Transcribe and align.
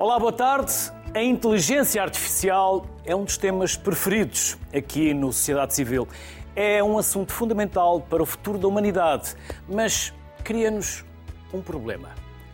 Olá, 0.00 0.18
boa 0.18 0.32
tarde. 0.32 0.72
A 1.14 1.22
inteligência 1.22 2.02
artificial 2.02 2.86
é 3.04 3.14
um 3.14 3.22
dos 3.22 3.36
temas 3.36 3.76
preferidos 3.76 4.56
aqui 4.74 5.12
no 5.12 5.30
Sociedade 5.30 5.74
Civil. 5.74 6.08
É 6.56 6.82
um 6.82 6.96
assunto 6.96 7.34
fundamental 7.34 8.00
para 8.00 8.22
o 8.22 8.24
futuro 8.24 8.56
da 8.56 8.66
humanidade, 8.66 9.34
mas 9.68 10.10
cria-nos 10.42 11.04
um 11.52 11.60
problema. 11.60 12.08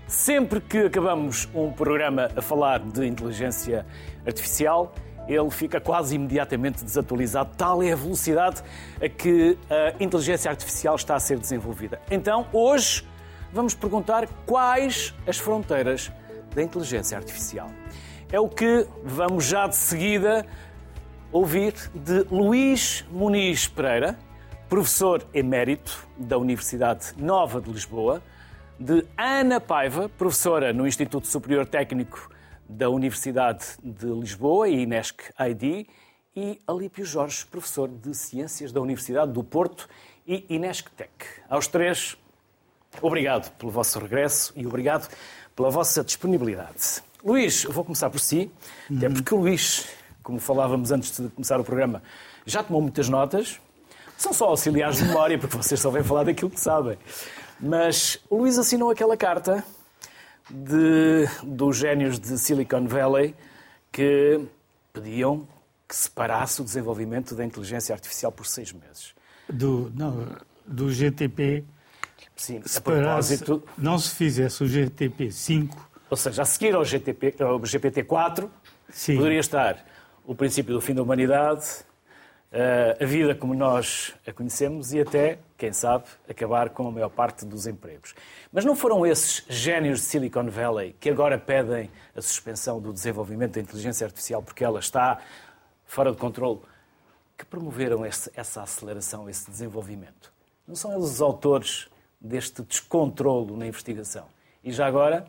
Sempre 0.09 0.61
que 0.61 0.79
acabamos 0.79 1.49
um 1.55 1.71
programa 1.71 2.29
a 2.35 2.43
falar 2.43 2.81
de 2.81 3.07
inteligência 3.07 3.87
artificial, 4.27 4.93
ele 5.29 5.51
fica 5.53 5.81
quase 5.81 6.17
imediatamente 6.17 6.83
desatualizado. 6.83 7.53
Tal 7.57 7.81
é 7.81 7.93
a 7.93 7.97
velocidade 7.97 8.61
a 9.01 9.09
que 9.09 9.57
a 9.71 10.03
inteligência 10.03 10.51
artificial 10.51 10.97
está 10.97 11.15
a 11.15 11.21
ser 11.21 11.39
desenvolvida. 11.39 12.01
Então, 12.11 12.49
hoje, 12.53 13.07
vamos 13.53 13.73
perguntar 13.73 14.27
quais 14.45 15.15
as 15.29 15.39
fronteiras 15.39 16.11
da 16.57 16.63
inteligência 16.63 17.19
artificial. 17.19 17.71
É 18.33 18.41
o 18.41 18.49
que 18.49 18.89
vamos 19.05 19.45
já 19.45 19.67
de 19.67 19.77
seguida 19.77 20.47
ouvir 21.31 21.75
de 21.95 22.23
Luís 22.31 23.05
Muniz 23.11 23.69
Pereira, 23.69 24.19
professor 24.67 25.23
emérito 25.35 26.09
da 26.17 26.39
Universidade 26.39 27.13
Nova 27.19 27.61
de 27.61 27.71
Lisboa, 27.71 28.23
de 28.81 29.07
Ana 29.19 29.61
Paiva, 29.61 30.09
professora 30.09 30.73
no 30.73 30.87
Instituto 30.87 31.27
Superior 31.27 31.67
Técnico 31.67 32.31
da 32.67 32.89
Universidade 32.89 33.65
de 33.85 34.07
Lisboa 34.07 34.67
Inesc 34.67 35.31
ID, 35.39 35.87
e 36.35 36.59
Alípio 36.67 37.05
Jorge, 37.05 37.47
professor 37.47 37.89
de 37.89 38.15
Ciências 38.15 38.73
da 38.73 38.81
Universidade 38.81 39.31
do 39.31 39.45
Porto 39.45 39.89
e 40.27 40.45
Inesc 40.49 40.91
Tech. 40.91 41.11
Aos 41.49 41.67
três, 41.67 42.17
obrigado 43.01 43.51
pelo 43.57 43.71
vosso 43.71 43.99
regresso 43.99 44.53
e 44.57 44.67
obrigado 44.67 45.09
pela 45.57 45.71
vossa 45.71 46.05
disponibilidade. 46.05 47.03
Luís, 47.25 47.65
vou 47.65 47.83
começar 47.83 48.11
por 48.11 48.21
si, 48.21 48.51
uhum. 48.89 48.99
até 48.99 49.09
porque 49.09 49.35
o 49.35 49.39
Luís, 49.39 49.89
como 50.23 50.39
falávamos 50.39 50.93
antes 50.93 51.19
de 51.19 51.29
começar 51.31 51.59
o 51.59 51.65
programa, 51.65 52.03
já 52.45 52.63
tomou 52.63 52.81
muitas 52.81 53.09
notas. 53.09 53.59
São 54.17 54.33
só 54.33 54.47
auxiliares 54.47 54.99
de 54.99 55.05
memória, 55.05 55.39
porque 55.39 55.57
vocês 55.57 55.81
só 55.81 55.91
vêm 55.91 56.05
falar 56.05 56.25
daquilo 56.25 56.51
que 56.51 56.61
sabem. 56.61 56.97
Mas 57.59 58.21
o 58.31 58.37
Luís 58.37 58.59
assinou 58.59 58.91
aquela 58.91 59.17
carta 59.17 59.65
de, 60.49 61.27
dos 61.43 61.77
génios 61.77 62.21
de 62.21 62.39
Silicon 62.39 62.87
Valley 62.87 63.35
que 63.91 64.41
pediam 64.93 65.49
que 65.89 65.97
se 65.97 66.11
parasse 66.11 66.61
o 66.61 66.65
desenvolvimento 66.65 67.35
da 67.35 67.45
inteligência 67.45 67.95
artificial 67.95 68.31
por 68.31 68.47
seis 68.47 68.73
meses. 68.73 69.15
Do, 69.49 69.91
não, 69.95 70.29
do 70.67 70.91
GTP. 70.91 71.65
Sim, 72.37 72.61
se 72.65 72.79
a 72.79 72.81
propósito. 72.83 73.63
Não 73.79 73.99
se 73.99 74.15
fizesse 74.15 74.63
o 74.63 74.67
GTP 74.67 75.33
5. 75.33 75.91
Ou 76.11 76.17
seja, 76.17 76.43
a 76.43 76.45
seguir 76.45 76.75
ao, 76.75 76.85
GTP, 76.85 77.35
ao 77.43 77.65
GPT 77.65 78.05
4, 78.05 78.51
Sim. 78.91 79.17
poderia 79.17 79.41
estar 79.41 79.85
o 80.25 80.35
princípio 80.35 80.75
do 80.75 80.81
fim 80.81 80.95
da 80.95 81.03
humanidade, 81.03 81.67
eh, 82.53 82.99
a 83.01 83.05
vida 83.05 83.35
como 83.35 83.55
nós 83.55 84.15
a 84.27 84.33
conhecemos 84.33 84.93
e 84.93 85.01
até, 85.01 85.39
quem 85.57 85.73
sabe, 85.73 86.05
acabar 86.29 86.71
com 86.71 86.87
a 86.87 86.91
maior 86.91 87.09
parte 87.09 87.45
dos 87.45 87.67
empregos. 87.67 88.15
Mas 88.53 88.65
não 88.65 88.77
foram 88.77 89.05
esses 89.07 89.45
génios 89.49 90.01
de 90.01 90.07
Silicon 90.07 90.49
Valley 90.49 90.95
que 91.01 91.09
agora 91.09 91.39
pedem 91.39 91.91
a 92.15 92.21
suspensão 92.21 92.81
do 92.81 92.93
desenvolvimento 92.93 93.55
da 93.55 93.61
inteligência 93.61 94.05
artificial 94.05 94.43
porque 94.43 94.63
ela 94.63 94.79
está 94.79 95.19
fora 95.87 96.13
de 96.13 96.19
controle 96.19 96.61
que 97.37 97.45
promoveram 97.45 98.05
essa 98.05 98.63
aceleração, 98.63 99.29
esse 99.29 99.51
desenvolvimento? 99.51 100.33
Não 100.67 100.75
são 100.75 100.93
eles 100.93 101.05
os 101.05 101.21
autores 101.21 101.89
deste 102.27 102.63
descontrolo 102.63 103.57
na 103.57 103.67
investigação? 103.67 104.27
E 104.63 104.73
já 104.73 104.87
agora, 104.87 105.27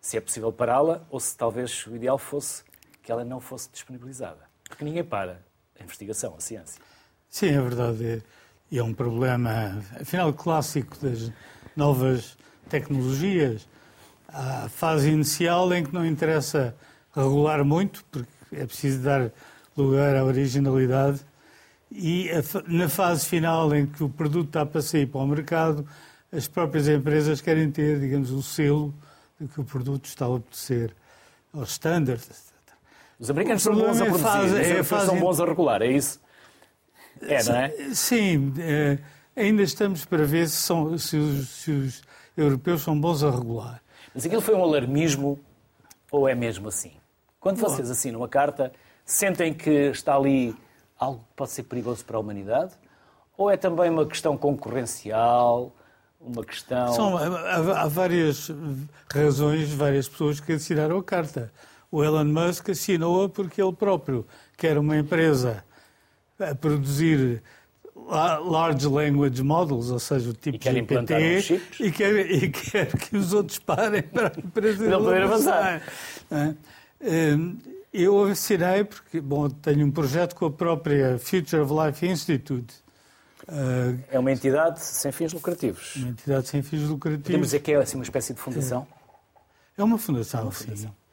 se 0.00 0.16
é 0.16 0.20
possível 0.20 0.52
pará-la 0.52 1.02
ou 1.10 1.18
se 1.18 1.36
talvez 1.36 1.86
o 1.86 1.96
ideal 1.96 2.18
fosse 2.18 2.62
que 3.02 3.10
ela 3.10 3.24
não 3.24 3.40
fosse 3.40 3.68
disponibilizada? 3.70 4.40
Porque 4.68 4.84
ninguém 4.84 5.04
para 5.04 5.42
a 5.78 5.82
investigação, 5.82 6.34
a 6.36 6.40
ciência. 6.40 6.80
Sim, 7.28 7.48
é 7.48 7.60
verdade. 7.60 8.22
É, 8.72 8.76
é 8.78 8.82
um 8.82 8.94
problema, 8.94 9.82
afinal, 10.00 10.32
clássico 10.32 10.96
das 10.98 11.30
novas 11.76 12.36
tecnologias. 12.68 13.68
A 14.28 14.68
fase 14.68 15.10
inicial 15.10 15.72
em 15.72 15.84
que 15.84 15.94
não 15.94 16.04
interessa 16.04 16.74
regular 17.14 17.64
muito, 17.64 18.04
porque 18.10 18.28
é 18.52 18.66
preciso 18.66 19.02
dar 19.02 19.30
lugar 19.76 20.16
à 20.16 20.24
originalidade, 20.24 21.20
e 21.90 22.30
na 22.66 22.88
fase 22.88 23.24
final 23.26 23.74
em 23.74 23.86
que 23.86 24.02
o 24.02 24.08
produto 24.08 24.48
está 24.48 24.66
para 24.66 24.82
sair 24.82 25.06
para 25.06 25.20
o 25.20 25.26
mercado, 25.26 25.86
as 26.36 26.46
próprias 26.46 26.88
empresas 26.88 27.40
querem 27.40 27.70
ter, 27.70 27.98
digamos, 27.98 28.30
o 28.30 28.42
selo 28.42 28.94
de 29.40 29.48
que 29.48 29.60
o 29.60 29.64
produto 29.64 30.04
está 30.04 30.26
a 30.26 30.28
obedecer 30.28 30.94
aos 31.52 31.70
estándares, 31.70 32.46
os 33.18 33.30
americanos 33.30 33.62
são 33.62 33.74
bons 33.74 34.00
a 34.00 34.04
é 34.04 34.08
produzir, 34.08 34.22
faz, 34.22 34.52
os 34.52 34.58
é, 34.58 34.82
são 35.06 35.18
bons 35.18 35.40
a 35.40 35.46
regular, 35.46 35.80
é 35.80 35.86
isso? 35.86 36.20
É, 37.22 37.42
não 37.44 37.56
é? 37.56 37.70
Sim, 37.94 38.52
é, 38.58 38.98
ainda 39.34 39.62
estamos 39.62 40.04
para 40.04 40.24
ver 40.24 40.46
se, 40.48 40.56
são, 40.56 40.98
se, 40.98 41.16
os, 41.16 41.48
se 41.48 41.70
os 41.70 42.02
europeus 42.36 42.82
são 42.82 42.98
bons 42.98 43.24
a 43.24 43.30
regular. 43.30 43.82
Mas 44.14 44.26
aquilo 44.26 44.42
foi 44.42 44.54
um 44.54 44.62
alarmismo 44.62 45.40
ou 46.10 46.28
é 46.28 46.34
mesmo 46.34 46.68
assim? 46.68 46.92
Quando 47.40 47.58
vocês 47.58 47.90
assinam 47.90 48.22
a 48.22 48.28
carta, 48.28 48.70
sentem 49.04 49.54
que 49.54 49.70
está 49.70 50.14
ali 50.14 50.54
algo 50.98 51.20
que 51.20 51.36
pode 51.36 51.50
ser 51.52 51.62
perigoso 51.62 52.04
para 52.04 52.18
a 52.18 52.20
humanidade? 52.20 52.74
Ou 53.36 53.50
é 53.50 53.56
também 53.56 53.88
uma 53.88 54.06
questão 54.06 54.36
concorrencial, 54.36 55.72
uma 56.20 56.44
questão... 56.44 56.92
São, 56.92 57.16
há, 57.16 57.82
há 57.82 57.88
várias 57.88 58.50
razões, 59.12 59.70
várias 59.72 60.08
pessoas 60.08 60.40
que 60.40 60.52
assinaram 60.52 60.98
a 60.98 61.02
carta. 61.02 61.52
O 61.90 62.02
Elon 62.02 62.24
Musk 62.24 62.70
assinou-a 62.70 63.28
porque 63.28 63.62
ele 63.62 63.72
próprio 63.72 64.26
quer 64.56 64.76
uma 64.78 64.96
empresa 64.96 65.64
a 66.38 66.54
produzir 66.54 67.42
large 67.96 68.86
language 68.86 69.42
models, 69.42 69.90
ou 69.90 69.98
seja, 69.98 70.30
o 70.30 70.32
tipo 70.32 70.58
de 70.58 70.70
GPT, 70.70 71.60
e 71.80 71.90
quer, 71.90 72.30
e 72.30 72.50
quer 72.50 72.86
que 72.96 73.16
os 73.16 73.32
outros 73.32 73.58
parem 73.58 74.02
para 74.02 74.28
a 74.28 74.38
empresa 74.38 74.88
não 74.88 75.02
poder 75.02 75.22
avançar. 75.22 75.82
É? 76.30 76.54
Hum, 77.00 77.56
eu 77.92 78.24
assinei 78.24 78.84
porque, 78.84 79.20
bom, 79.20 79.48
tenho 79.48 79.86
um 79.86 79.90
projeto 79.90 80.34
com 80.34 80.46
a 80.46 80.50
própria 80.50 81.18
Future 81.18 81.62
of 81.62 81.72
Life 81.72 82.06
Institute. 82.06 82.74
É 84.10 84.18
uma 84.18 84.32
entidade 84.32 84.80
sem 84.80 85.12
fins 85.12 85.32
lucrativos. 85.32 85.96
Uma 85.96 86.08
entidade 86.08 86.48
sem 86.48 86.62
fins 86.62 86.82
lucrativos. 86.82 87.26
Podemos 87.26 87.46
dizer 87.48 87.60
que 87.60 87.72
é 87.72 87.76
assim, 87.76 87.96
uma 87.96 88.04
espécie 88.04 88.34
de 88.34 88.40
fundação? 88.40 88.86
É 89.76 89.84
uma 89.84 89.98
fundação, 89.98 90.40
é 90.40 90.42
uma 90.44 90.52
fundação. 90.52 90.88
sim. 90.88 91.06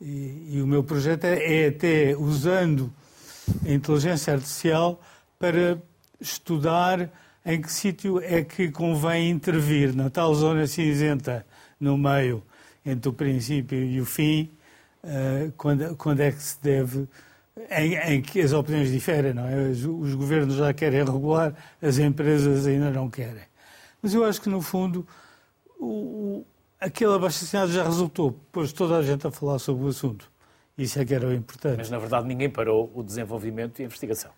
E, 0.00 0.56
e 0.56 0.62
o 0.62 0.66
meu 0.66 0.82
projeto 0.84 1.24
é, 1.24 1.64
é 1.64 1.68
até 1.68 2.16
usando 2.16 2.92
a 3.66 3.70
inteligência 3.70 4.32
artificial 4.32 5.00
para 5.38 5.78
estudar 6.20 7.10
em 7.44 7.60
que 7.60 7.72
sítio 7.72 8.20
é 8.22 8.42
que 8.42 8.70
convém 8.70 9.30
intervir, 9.30 9.94
na 9.94 10.10
tal 10.10 10.34
zona 10.34 10.66
cinzenta 10.66 11.46
no 11.80 11.96
meio 11.96 12.42
entre 12.84 13.08
o 13.08 13.12
princípio 13.12 13.78
e 13.78 14.00
o 14.00 14.04
fim, 14.04 14.50
uh, 15.04 15.52
quando, 15.56 15.96
quando 15.96 16.20
é 16.20 16.32
que 16.32 16.42
se 16.42 16.60
deve, 16.62 17.08
em, 17.70 17.94
em, 17.94 18.22
que 18.22 18.40
as 18.40 18.52
opiniões 18.52 18.90
diferem, 18.90 19.32
não 19.32 19.46
é? 19.46 19.68
Os, 19.68 19.84
os, 19.84 20.14
governos 20.14 20.54
já 20.54 20.72
querem 20.72 21.04
regular, 21.04 21.54
as 21.80 21.98
empresas 21.98 22.66
ainda 22.66 22.90
não 22.90 23.08
querem. 23.08 23.44
Mas 24.02 24.14
eu 24.14 24.24
acho 24.24 24.40
que, 24.40 24.48
no 24.48 24.60
fundo, 24.60 25.06
o, 25.78 26.44
aquele 26.80 27.14
abaixo-assinado 27.14 27.72
já 27.72 27.84
resultou, 27.84 28.32
pôs 28.52 28.72
toda 28.72 28.96
a 28.96 29.02
gente 29.02 29.26
a 29.26 29.30
falar 29.30 29.58
sobre 29.58 29.84
o 29.84 29.88
assunto. 29.88 30.30
Isso 30.76 30.98
é 31.00 31.04
que 31.04 31.14
era 31.14 31.26
o 31.26 31.34
importante. 31.34 31.78
Mas, 31.78 31.90
na 31.90 31.98
verdade, 31.98 32.26
ninguém 32.26 32.48
parou 32.48 32.90
o 32.94 33.02
desenvolvimento 33.02 33.80
e 33.80 33.82
a 33.82 33.86
investigação. 33.86 34.30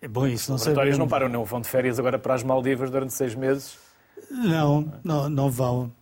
É 0.00 0.08
bom, 0.08 0.26
isso 0.26 0.50
não 0.50 0.56
Os 0.56 0.62
laboratórios 0.62 0.98
não 0.98 1.08
param, 1.08 1.28
não 1.28 1.44
vão 1.44 1.60
de 1.60 1.68
férias 1.68 1.98
agora 1.98 2.18
para 2.18 2.34
as 2.34 2.42
Maldivas 2.42 2.90
durante 2.90 3.12
seis 3.12 3.34
meses? 3.34 3.78
Não, 4.30 4.92
não, 5.02 5.28
não 5.28 5.50
vão. 5.50 5.92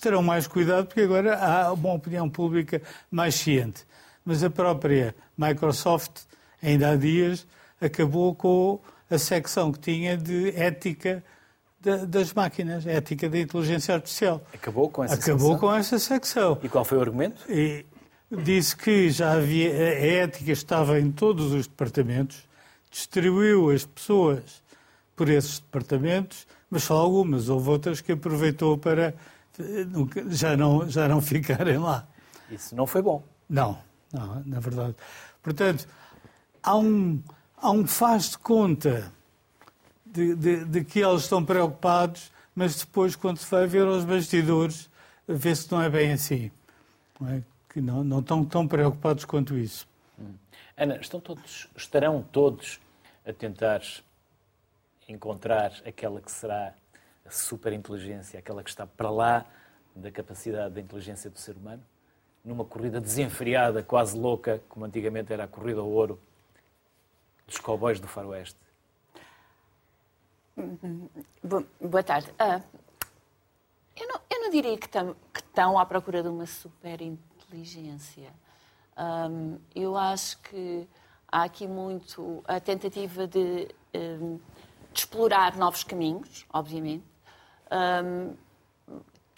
Terão 0.00 0.22
mais 0.22 0.46
cuidado 0.46 0.86
porque 0.86 1.00
agora 1.00 1.36
há 1.36 1.72
uma 1.72 1.92
opinião 1.92 2.28
pública 2.28 2.80
mais 3.10 3.34
ciente. 3.34 3.86
Mas 4.28 4.44
a 4.44 4.50
própria 4.50 5.14
Microsoft, 5.38 6.24
ainda 6.62 6.90
há 6.90 6.96
dias, 6.96 7.46
acabou 7.80 8.34
com 8.34 8.78
a 9.10 9.16
secção 9.16 9.72
que 9.72 9.78
tinha 9.78 10.18
de 10.18 10.50
ética 10.50 11.24
das 12.06 12.34
máquinas, 12.34 12.86
ética 12.86 13.26
da 13.26 13.38
inteligência 13.38 13.94
artificial. 13.94 14.42
Acabou 14.52 14.90
com 14.90 15.02
essa 15.02 15.14
Acabou 15.14 15.52
secção? 15.52 15.58
com 15.58 15.74
essa 15.74 15.98
secção. 15.98 16.58
E 16.62 16.68
qual 16.68 16.84
foi 16.84 16.98
o 16.98 17.00
argumento? 17.00 17.50
E 17.50 17.86
disse 18.30 18.76
que 18.76 19.08
já 19.08 19.32
havia, 19.32 19.70
a 19.72 20.06
ética 20.06 20.52
estava 20.52 21.00
em 21.00 21.10
todos 21.10 21.50
os 21.54 21.66
departamentos, 21.66 22.46
distribuiu 22.90 23.70
as 23.70 23.86
pessoas 23.86 24.62
por 25.16 25.30
esses 25.30 25.58
departamentos, 25.58 26.46
mas 26.68 26.82
só 26.82 26.98
algumas, 26.98 27.48
houve 27.48 27.70
outras 27.70 28.02
que 28.02 28.12
aproveitou 28.12 28.76
para 28.76 29.14
já 30.28 30.54
não, 30.54 30.86
já 30.86 31.08
não 31.08 31.18
ficarem 31.22 31.78
lá. 31.78 32.06
Isso 32.50 32.76
não 32.76 32.86
foi 32.86 33.00
bom. 33.00 33.24
Não, 33.48 33.87
não, 34.12 34.42
na 34.44 34.60
verdade. 34.60 34.94
Portanto, 35.42 35.88
há 36.62 36.76
um, 36.76 37.22
há 37.56 37.70
um 37.70 37.86
faz 37.86 38.30
de 38.30 38.38
conta 38.38 39.12
de, 40.04 40.34
de, 40.34 40.64
de, 40.64 40.84
que 40.84 41.00
eles 41.00 41.22
estão 41.22 41.44
preocupados, 41.44 42.32
mas 42.54 42.76
depois, 42.76 43.14
quando 43.16 43.38
se 43.38 43.50
vai 43.50 43.66
ver 43.66 43.86
aos 43.86 44.04
bastidores, 44.04 44.90
vê-se 45.26 45.66
que 45.66 45.72
não 45.72 45.82
é 45.82 45.88
bem 45.88 46.12
assim. 46.12 46.50
É? 47.26 47.42
Que 47.68 47.78
que 47.78 47.80
não, 47.80 48.02
não 48.02 48.18
estão 48.18 48.44
tão 48.44 48.66
preocupados 48.66 49.24
quanto 49.24 49.56
isso. 49.56 49.86
Hum. 50.18 50.34
Ana, 50.76 50.96
estão 50.96 51.20
todos, 51.20 51.68
estarão 51.76 52.22
todos 52.32 52.80
a 53.24 53.32
tentar 53.32 53.80
encontrar 55.08 55.72
aquela 55.86 56.20
que 56.20 56.30
será 56.30 56.74
a 57.24 57.30
superinteligência, 57.30 58.36
aquela 58.36 58.64
que 58.64 58.70
está 58.70 58.84
para 58.84 59.10
lá 59.10 59.46
da 59.94 60.10
capacidade 60.10 60.74
da 60.74 60.80
inteligência 60.80 61.30
do 61.30 61.38
ser 61.38 61.56
humano? 61.56 61.82
Numa 62.44 62.64
corrida 62.64 63.00
desenfreada, 63.00 63.82
quase 63.82 64.16
louca, 64.16 64.62
como 64.68 64.84
antigamente 64.84 65.32
era 65.32 65.44
a 65.44 65.48
corrida 65.48 65.80
ao 65.80 65.88
ouro 65.88 66.18
dos 67.46 67.58
cowboys 67.58 67.98
do 67.98 68.06
faroeste? 68.06 68.58
Boa 71.80 72.02
tarde. 72.02 72.28
Uh, 72.32 72.62
eu, 73.96 74.08
não, 74.08 74.20
eu, 74.30 74.40
não, 74.42 74.50
diria 74.50 74.76
que, 74.76 74.88
que, 74.88 75.40
estão 75.40 75.78
à 75.78 75.86
procura 75.86 76.22
de 76.22 76.28
uma 76.28 76.46
superinteligência. 76.46 78.32
Um, 78.96 79.58
eu 79.74 79.96
acho 79.96 80.38
que 80.42 80.88
há 81.30 81.44
aqui 81.44 81.68
muito 81.68 82.42
a 82.46 82.58
tentativa 82.58 83.26
de, 83.26 83.68
um, 83.94 84.40
de 84.92 84.98
explorar 85.00 85.56
novos 85.56 85.84
caminhos, 85.84 86.44
obviamente. 86.52 87.04
Um, 87.70 88.34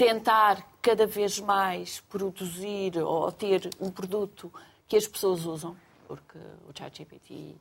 tentar 0.00 0.67
cada 0.81 1.06
vez 1.06 1.38
mais 1.38 2.00
produzir 2.08 2.97
ou 2.97 3.31
ter 3.31 3.69
um 3.79 3.91
produto 3.91 4.50
que 4.88 4.97
as 4.97 5.06
pessoas 5.06 5.44
usam, 5.44 5.76
porque 6.08 6.38
o 6.67 6.73
ChatGPT 6.75 7.35
e, 7.35 7.61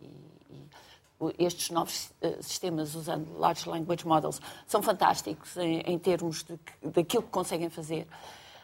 e, 0.00 0.06
e, 0.52 1.44
estes 1.44 1.70
novos 1.70 2.12
uh, 2.22 2.40
sistemas 2.40 2.94
usando 2.94 3.36
Large 3.36 3.68
Language 3.68 4.06
Models 4.06 4.40
são 4.68 4.80
fantásticos 4.80 5.56
em, 5.56 5.80
em 5.80 5.98
termos 5.98 6.44
de, 6.44 6.56
daquilo 6.80 7.24
que 7.24 7.30
conseguem 7.30 7.68
fazer. 7.68 8.06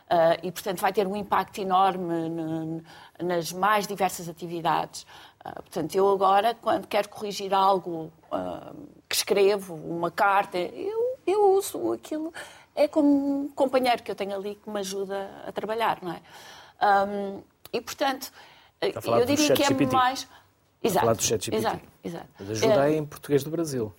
Uh, 0.08 0.38
e, 0.44 0.52
portanto, 0.52 0.81
vai 0.81 0.93
ter 0.93 1.05
um 1.05 1.17
impacto 1.17 1.61
enorme 1.61 2.29
no, 2.29 2.81
nas 3.20 3.52
mais 3.52 3.88
diversas 3.88 4.29
atividades. 4.29 5.05
Uh, 5.44 5.52
portanto, 5.62 5.96
eu 5.96 6.08
agora, 6.08 6.55
quando 6.55 6.87
quero 6.87 7.08
corrigir 7.08 7.52
algo 7.52 8.12
uh, 8.31 8.88
que 9.08 9.17
escrevo, 9.17 9.75
uma 9.75 10.12
carta, 10.12 10.58
eu, 10.58 11.19
eu 11.26 11.50
uso 11.56 11.93
aquilo 11.93 12.32
é 12.76 12.87
como 12.87 13.08
um 13.44 13.49
companheiro 13.49 14.02
que 14.02 14.11
eu 14.11 14.14
tenho 14.14 14.37
ali 14.37 14.55
que 14.55 14.70
me 14.70 14.78
ajuda 14.81 15.31
a 15.46 15.50
trabalhar, 15.50 15.99
não 16.02 16.12
é? 16.12 16.20
Um, 17.08 17.43
e, 17.73 17.81
portanto, 17.81 18.31
eu 18.81 19.26
diria 19.26 19.55
que 19.55 19.62
é 19.64 19.87
mais... 19.87 20.28
Exato, 20.82 21.00
falar 21.00 21.17
do 21.17 21.23
ChatGPT. 21.23 21.56
Exato, 21.56 21.81
exato. 22.05 22.26
Mas 22.38 22.50
ajuda 22.50 22.90
é... 22.90 22.96
em 22.96 23.05
português 23.05 23.43
do 23.43 23.50
Brasil. 23.50 23.93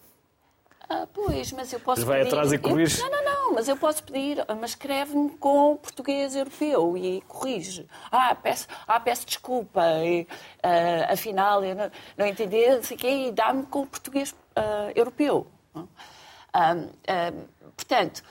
Ah, 0.89 1.06
pois, 1.12 1.51
mas 1.51 1.74
eu 1.74 1.81
posso 1.81 2.00
mas 2.00 2.07
vai 2.07 2.19
pedir... 2.19 2.29
atrás 2.29 2.53
e 2.53 2.57
corrige? 2.57 3.01
Eu... 3.01 3.09
Não, 3.09 3.24
não, 3.24 3.25
não, 3.25 3.53
mas 3.56 3.68
eu 3.68 3.75
posso 3.75 4.01
pedir, 4.03 4.45
mas 4.62 4.69
escreve-me 4.69 5.31
com 5.31 5.75
português 5.75 6.33
europeu 6.33 6.95
e 6.95 7.21
corrige. 7.27 7.85
Ah, 8.09 8.33
peço, 8.35 8.68
ah, 8.88 9.00
peço 9.00 9.25
desculpa, 9.25 9.81
e, 10.06 10.21
uh, 10.21 11.12
afinal 11.12 11.62
eu 11.65 11.75
não, 11.75 11.91
não 12.15 12.25
entendi, 12.25 12.69
não 12.69 12.83
sei 12.83 12.95
o 12.95 13.00
quê, 13.00 13.09
e 13.09 13.31
dá-me 13.33 13.63
com 13.63 13.85
português 13.85 14.31
uh, 14.31 14.91
europeu. 14.95 15.47
Portanto, 17.75 18.23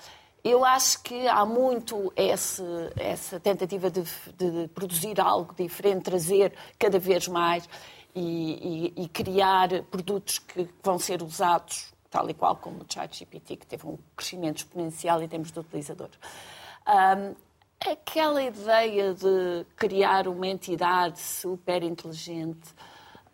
eu 0.51 0.65
acho 0.65 1.03
que 1.03 1.27
há 1.27 1.45
muito 1.45 2.13
esse, 2.15 2.63
essa 2.97 3.41
tentativa 3.41 3.91
de, 3.91 4.03
de, 4.37 4.69
produzir 4.69 5.21
algo 5.21 5.55
diferente, 5.55 6.05
trazer 6.05 6.55
cada 6.79 6.99
vez 6.99 7.27
mais 7.27 7.69
e, 8.15 8.93
e, 8.97 9.05
e 9.05 9.09
criar 9.09 9.83
produtos 9.85 10.39
que 10.39 10.69
vão 10.83 10.99
ser 10.99 11.23
usados 11.23 11.93
tal 12.11 12.31
e 12.31 12.35
qual 12.35 12.57
como 12.57 12.79
o 12.79 12.87
ChatGPT, 12.89 13.57
que 13.57 13.67
teve 13.67 13.87
um 13.87 13.99
crescimento 14.15 14.59
exponencial 14.59 15.21
em 15.21 15.29
termos 15.29 15.51
de 15.51 15.59
utilizador. 15.59 16.11
Um, 16.87 17.35
aquela 17.93 18.43
ideia 18.43 19.13
de 19.13 19.67
criar 19.77 20.29
uma 20.29 20.47
entidade 20.47 21.19
super 21.19 21.83
inteligente, 21.83 22.71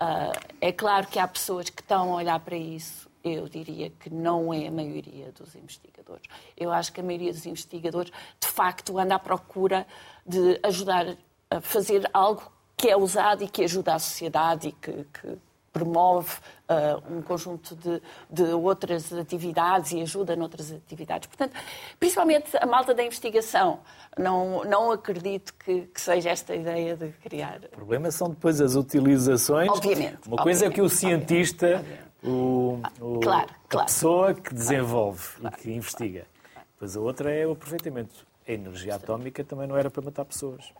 uh, 0.01 0.33
é 0.61 0.73
claro 0.73 1.07
que 1.07 1.19
há 1.19 1.29
pessoas 1.29 1.69
que 1.69 1.83
estão 1.83 2.13
a 2.13 2.17
olhar 2.17 2.41
para 2.41 2.57
isso 2.57 3.12
eu 3.25 3.49
diria 3.49 3.91
que 3.91 4.11
não 4.11 4.53
é 4.53 4.67
a 4.67 4.71
maioria 4.71 5.33
dos 5.33 5.55
investigadores. 5.55 6.25
Eu 6.57 6.73
acho 6.73 6.93
que 6.93 7.01
a 7.01 7.05
maioria 7.05 7.33
dos 7.33 7.47
investigadores, 7.47 8.13
de 8.41 8.49
facto, 8.49 8.99
anda 8.99 9.15
à 9.15 9.19
procura 9.19 9.87
de 10.27 10.59
ajudar 10.63 11.17
a 11.51 11.61
fazer 11.61 12.09
algo 12.13 12.51
que 12.77 12.89
é 12.89 12.97
usado 12.97 13.45
e 13.45 13.49
que 13.49 13.63
ajuda 13.65 13.95
a 13.95 13.99
sociedade 13.99 14.69
e 14.69 14.73
que, 14.73 15.05
que 15.05 15.39
promove 15.73 16.37
uh, 16.69 17.17
um 17.17 17.23
conjunto 17.23 17.75
de, 17.75 18.03
de, 18.31 18.53
outras 18.53 19.13
atividades 19.13 19.93
e 19.93 20.03
ajuda 20.03 20.37
noutras 20.37 20.71
atividades. 20.71 21.27
Portanto, 21.27 21.55
principalmente 21.99 22.55
a 22.61 22.67
malta 22.67 22.93
da 22.93 23.03
investigação, 23.03 23.81
não, 24.19 24.65
não 24.65 24.93
acredito 24.93 25.55
que, 25.55 25.83
que 25.83 26.01
seja 26.01 26.31
esta 26.31 26.55
ideia 26.55 26.95
de 26.95 27.09
criar. 27.23 27.61
O 27.73 27.77
problema 27.77 28.11
são 28.11 28.29
depois 28.29 28.61
as 28.61 28.75
utilizações. 28.75 29.71
Obviamente. 29.71 30.27
Uma 30.27 30.43
coisa 30.43 30.67
obviamente, 30.67 30.73
é 30.73 30.75
que 30.75 30.83
o 30.83 30.89
cientista. 30.89 31.67
Obviamente 31.67 32.12
o, 32.23 32.81
o 33.01 33.21
claro, 33.21 33.51
claro. 33.69 33.85
a 33.85 33.85
pessoa 33.85 34.35
que 34.35 34.55
desenvolve 34.55 35.27
claro, 35.41 35.57
e 35.57 35.61
que 35.61 35.71
investiga. 35.73 36.27
Depois 36.75 36.97
a 36.97 37.01
outra 37.01 37.33
é 37.33 37.47
o 37.47 37.53
aproveitamento. 37.53 38.27
A 38.47 38.53
energia 38.53 38.95
atómica 38.95 39.45
também 39.45 39.67
não 39.67 39.77
era 39.77 39.91
para 39.91 40.03
matar 40.03 40.25
pessoas. 40.25 40.73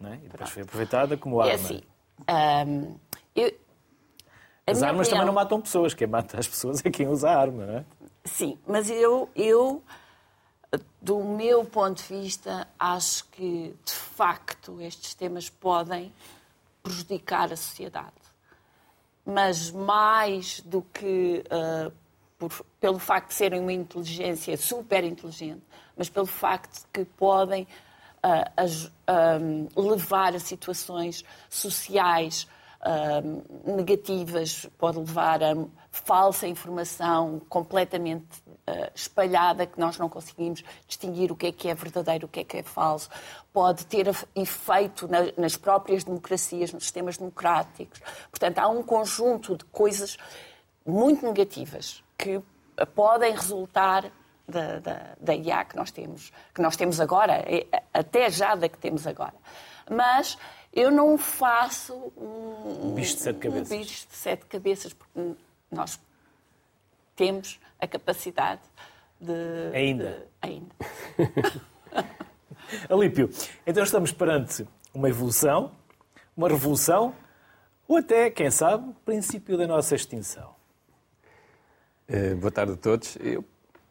Não 0.00 0.12
é? 0.12 0.16
E 0.16 0.28
depois 0.28 0.50
foi 0.50 0.62
aproveitada 0.62 1.16
como 1.16 1.42
é 1.42 1.52
arma. 1.52 1.64
Assim, 1.64 1.82
hum, 2.66 2.96
eu, 3.34 3.52
as 4.66 4.82
armas 4.82 5.06
opinião... 5.06 5.10
também 5.10 5.26
não 5.26 5.32
matam 5.32 5.60
pessoas. 5.60 5.94
Quem 5.94 6.06
mata 6.06 6.38
as 6.38 6.46
pessoas 6.46 6.84
é 6.84 6.90
quem 6.90 7.08
usa 7.08 7.30
a 7.30 7.40
arma, 7.40 7.66
não 7.66 7.78
é? 7.78 7.84
Sim, 8.24 8.58
mas 8.66 8.88
eu, 8.88 9.28
eu, 9.34 9.82
do 11.00 11.24
meu 11.24 11.64
ponto 11.64 12.02
de 12.02 12.08
vista, 12.08 12.68
acho 12.78 13.24
que, 13.30 13.74
de 13.84 13.92
facto, 13.92 14.80
estes 14.80 15.14
temas 15.14 15.50
podem 15.50 16.12
prejudicar 16.82 17.52
a 17.52 17.56
sociedade 17.56 18.21
mas 19.24 19.70
mais 19.70 20.60
do 20.60 20.82
que 20.82 21.44
uh, 21.46 21.92
por, 22.38 22.64
pelo 22.80 22.98
facto 22.98 23.28
de 23.28 23.34
serem 23.34 23.60
uma 23.60 23.72
inteligência 23.72 24.56
super 24.56 25.04
inteligente, 25.04 25.62
mas 25.96 26.08
pelo 26.08 26.26
facto 26.26 26.80
de 26.80 26.86
que 26.92 27.04
podem 27.04 27.66
uh, 28.24 29.80
levar 29.80 30.34
a 30.34 30.38
situações 30.38 31.24
sociais 31.48 32.48
negativas, 33.64 34.66
pode 34.76 34.98
levar 34.98 35.40
a 35.40 35.54
falsa 35.92 36.48
informação 36.48 37.40
completamente 37.48 38.42
espalhada 38.94 39.66
que 39.66 39.78
nós 39.78 39.98
não 39.98 40.08
conseguimos 40.08 40.62
distinguir 40.86 41.30
o 41.32 41.36
que 41.36 41.46
é 41.46 41.52
que 41.52 41.68
é 41.68 41.74
verdadeiro, 41.74 42.26
o 42.26 42.28
que 42.28 42.40
é 42.40 42.44
que 42.44 42.56
é 42.58 42.62
falso. 42.62 43.08
Pode 43.52 43.86
ter 43.86 44.06
efeito 44.34 45.08
na, 45.08 45.18
nas 45.36 45.56
próprias 45.56 46.04
democracias, 46.04 46.72
nos 46.72 46.84
sistemas 46.84 47.16
democráticos. 47.16 48.00
Portanto, 48.30 48.58
há 48.58 48.68
um 48.68 48.82
conjunto 48.82 49.56
de 49.56 49.64
coisas 49.66 50.16
muito 50.84 51.24
negativas 51.24 52.02
que 52.16 52.40
podem 52.94 53.32
resultar 53.34 54.10
da, 54.48 54.78
da, 54.80 55.14
da 55.20 55.34
IA 55.34 55.64
que 55.64 55.76
nós 55.76 55.90
temos, 55.90 56.32
que 56.54 56.60
nós 56.60 56.76
temos 56.76 57.00
agora, 57.00 57.44
até 57.92 58.30
já 58.30 58.54
da 58.54 58.68
que 58.68 58.78
temos 58.78 59.06
agora. 59.06 59.34
Mas 59.90 60.36
eu 60.72 60.90
não 60.90 61.18
faço 61.18 61.94
um, 62.16 62.88
um 62.88 62.94
bicho 62.94 63.16
de 63.16 63.22
sete 63.22 63.38
cabeças. 63.38 63.70
Um 63.70 63.78
bicho 63.78 64.06
de 64.08 64.16
sete 64.16 64.46
cabeças, 64.46 64.92
porque 64.92 65.34
nós 65.70 65.98
temos 67.16 67.60
a 67.80 67.86
capacidade 67.86 68.62
de. 69.20 69.76
Ainda. 69.76 70.10
De, 70.10 70.24
ainda. 70.40 70.74
Alípio, 72.88 73.30
então 73.66 73.82
estamos 73.82 74.12
perante 74.12 74.66
uma 74.94 75.08
evolução, 75.08 75.72
uma 76.36 76.48
revolução, 76.48 77.14
ou 77.86 77.96
até, 77.98 78.30
quem 78.30 78.50
sabe, 78.50 78.88
o 78.88 78.94
princípio 79.04 79.58
da 79.58 79.66
nossa 79.66 79.94
extinção. 79.94 80.54
Uh, 82.08 82.36
boa 82.36 82.50
tarde 82.50 82.72
a 82.72 82.76
todos. 82.76 83.16
Eu, 83.20 83.44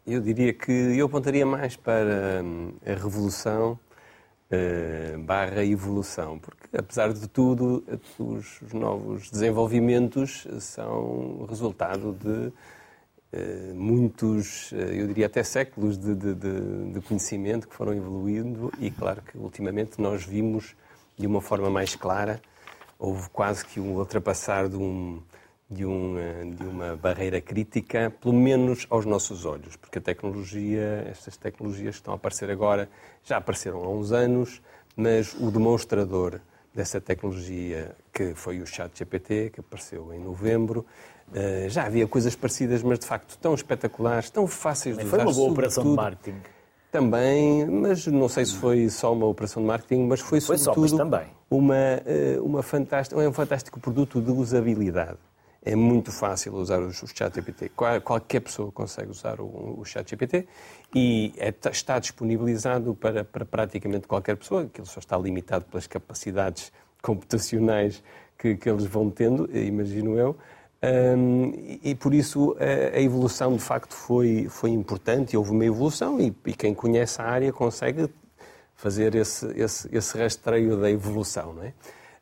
eu 0.06 0.20
diria 0.20 0.54
que 0.54 0.72
eu 0.72 1.06
apontaria 1.06 1.46
mais 1.46 1.76
para 1.76 2.42
hum, 2.44 2.74
a 2.86 2.90
revolução 2.90 3.80
uh, 4.52 5.20
barra 5.20 5.64
evolução, 5.64 6.40
porque 6.40 6.76
apesar 6.76 7.14
de 7.14 7.28
tudo, 7.28 7.84
os, 8.18 8.62
os 8.62 8.74
novos 8.74 9.30
desenvolvimentos 9.30 10.48
são 10.60 11.46
resultado 11.48 12.14
de 12.14 12.48
uh, 12.48 12.54
muitos, 13.76 14.72
uh, 14.72 14.76
eu 14.76 15.08
diria 15.08 15.26
até 15.26 15.44
séculos 15.44 15.98
de, 15.98 16.14
de, 16.16 16.36
de, 16.36 17.02
conhecimento 17.02 17.68
que 17.68 17.76
foram 17.76 17.94
evoluindo 17.94 18.72
e 18.80 18.92
claro 18.92 19.22
que 19.22 19.38
ultimamente 19.38 20.02
nós 20.02 20.24
vimos 20.24 20.76
de 21.18 21.28
uma 21.28 21.42
forma 21.42 21.70
mais 21.70 21.96
clara, 21.96 22.42
houve 23.00 23.30
quase 23.30 23.66
que 23.66 23.80
um 23.80 23.96
ultrapassar 23.96 24.68
de 24.68 24.76
um 24.76 25.22
de, 25.72 25.86
um, 25.86 26.16
de 26.54 26.64
uma 26.66 26.98
barreira 26.98 27.40
crítica, 27.40 28.14
pelo 28.22 28.34
menos 28.34 28.86
aos 28.90 29.06
nossos 29.06 29.46
olhos, 29.46 29.78
porque 29.78 30.00
a 30.00 30.02
tecnologia, 30.02 31.06
estas 31.10 31.38
tecnologias 31.38 31.96
que 31.96 32.02
estão 32.02 32.14
a 32.14 32.18
aparecer 32.18 32.52
agora, 32.52 32.90
já 33.24 33.38
apareceram 33.38 33.82
há 33.82 33.90
uns 33.90 34.12
anos, 34.12 34.62
mas 34.98 35.34
o 35.34 35.50
demonstrador 35.50 36.42
dessa 36.74 37.00
tecnologia, 37.00 37.96
que 38.14 38.34
foi 38.34 38.60
o 38.60 38.68
ChatGPT, 38.68 39.52
que 39.54 39.62
apareceu 39.62 40.14
em 40.14 40.20
novembro, 40.20 40.86
eh, 41.34 41.68
já 41.70 41.86
havia 41.86 42.08
coisas 42.08 42.36
parecidas, 42.36 42.84
mas 42.84 43.00
de 43.00 43.06
facto 43.06 43.38
tão 43.38 43.54
espetaculares, 43.54 44.30
tão 44.30 44.48
fáceis 44.48 44.98
de 44.98 45.06
usar. 45.06 45.18
Foi 45.18 45.26
uma 45.26 45.34
boa 45.34 45.52
operação 45.52 45.84
de 45.84 45.90
marketing. 45.90 46.42
Também, 46.92 47.66
mas 47.68 48.06
não 48.08 48.28
sei 48.28 48.46
se 48.46 48.56
foi 48.56 48.90
só 48.90 49.14
uma 49.14 49.26
operação 49.26 49.62
de 49.62 49.68
marketing, 49.68 50.08
mas 50.08 50.20
foi, 50.20 50.42
foi 50.42 50.58
sobretudo 50.58 50.90
só, 50.90 50.98
também. 50.98 51.28
Uma, 51.50 51.76
eh, 51.76 52.38
uma 52.42 52.62
fantástica, 52.62 53.22
é 53.22 53.30
um 53.30 53.34
fantástico 53.34 53.80
produto 53.80 54.22
de 54.22 54.30
usabilidade. 54.32 55.18
É 55.64 55.76
muito 55.76 56.12
fácil 56.12 56.56
usar 56.56 56.82
o 56.82 56.92
ChatGPT. 56.92 57.72
Qualquer 58.04 58.40
pessoa 58.40 58.72
consegue 58.72 59.12
usar 59.12 59.40
o, 59.40 59.80
o 59.80 59.86
ChatGPT 59.86 60.48
e 60.94 61.34
é, 61.38 61.54
está 61.72 62.00
disponibilizado 62.00 62.96
para, 62.96 63.24
para 63.24 63.46
praticamente 63.46 64.08
qualquer 64.08 64.36
pessoa. 64.36 64.64
Aquilo 64.64 64.88
só 64.88 65.00
está 65.00 65.16
limitado 65.18 65.66
pelas 65.66 65.86
capacidades 65.86 66.74
computacionais 67.02 68.04
que, 68.38 68.56
que 68.56 68.68
eles 68.68 68.86
vão 68.86 69.12
tendo, 69.12 69.56
imagino 69.56 70.18
eu. 70.18 70.36
Um, 70.84 71.78
e, 71.84 71.94
por 71.94 72.12
isso 72.12 72.56
a, 72.60 72.98
a, 72.98 73.02
evolução 73.02 73.56
de 73.56 73.62
facto 73.62 73.94
foi, 73.94 74.48
foi 74.50 74.72
importante 74.72 75.38
houve 75.38 75.52
uma 75.52 75.64
evolução 75.64 76.20
e, 76.20 76.36
e 76.48 76.54
quem 76.56 76.74
conhece 76.74 77.22
a 77.22 77.26
área 77.26 77.54
consegue 77.54 78.10
fazer 78.82 79.14
esse, 79.14 79.46
esse, 79.56 79.88
esse 79.96 80.18
rastreio 80.18 80.76
da 80.76 80.90
evolução. 80.90 81.54
Não 81.54 81.64
é? 81.64 81.74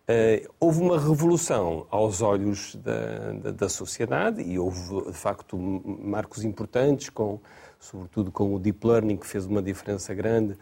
Uh, 0.09 0.49
houve 0.59 0.81
uma 0.81 0.99
revolução 0.99 1.85
aos 1.91 2.21
olhos 2.21 2.75
da, 2.75 3.31
da, 3.31 3.51
da, 3.51 3.69
sociedade 3.69 4.41
e 4.41 4.57
houve, 4.57 5.05
de 5.05 5.13
facto, 5.13 5.55
marcos 5.55 6.43
importantes, 6.43 7.09
com, 7.09 7.39
sobretudo 7.79 8.31
com 8.31 8.55
o 8.55 8.59
Deep 8.59 8.85
Learning, 8.85 9.15
que 9.15 9.27
fez 9.27 9.45
uma 9.45 9.61
diferença 9.61 10.11
grande 10.13 10.53
uh, 10.53 10.57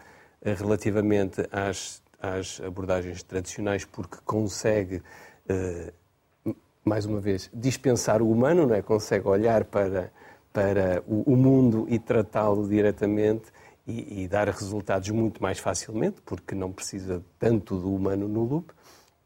relativamente 0.54 1.48
às, 1.50 2.02
às 2.20 2.60
abordagens 2.60 3.22
tradicionais, 3.22 3.86
porque 3.86 4.18
consegue, 4.24 4.96
uh, 4.96 5.92
mais 6.84 7.04
uma 7.04 7.20
vez, 7.20 7.50
dispensar 7.52 8.22
o 8.22 8.30
humano, 8.30 8.66
não 8.66 8.74
é? 8.74 8.82
consegue 8.82 9.28
olhar 9.28 9.64
para, 9.64 10.12
para 10.52 11.02
o, 11.06 11.32
o 11.32 11.36
mundo 11.36 11.86
e 11.88 11.98
tratá-lo 11.98 12.68
diretamente 12.68 13.52
e, 13.86 14.22
e, 14.22 14.28
dar 14.28 14.48
resultados 14.48 15.08
muito 15.10 15.42
mais 15.42 15.58
facilmente, 15.58 16.20
porque 16.22 16.54
não 16.54 16.70
precisa 16.72 17.22
tanto 17.38 17.76
do 17.76 17.94
humano 17.94 18.28
no 18.28 18.44
loop 18.44 18.72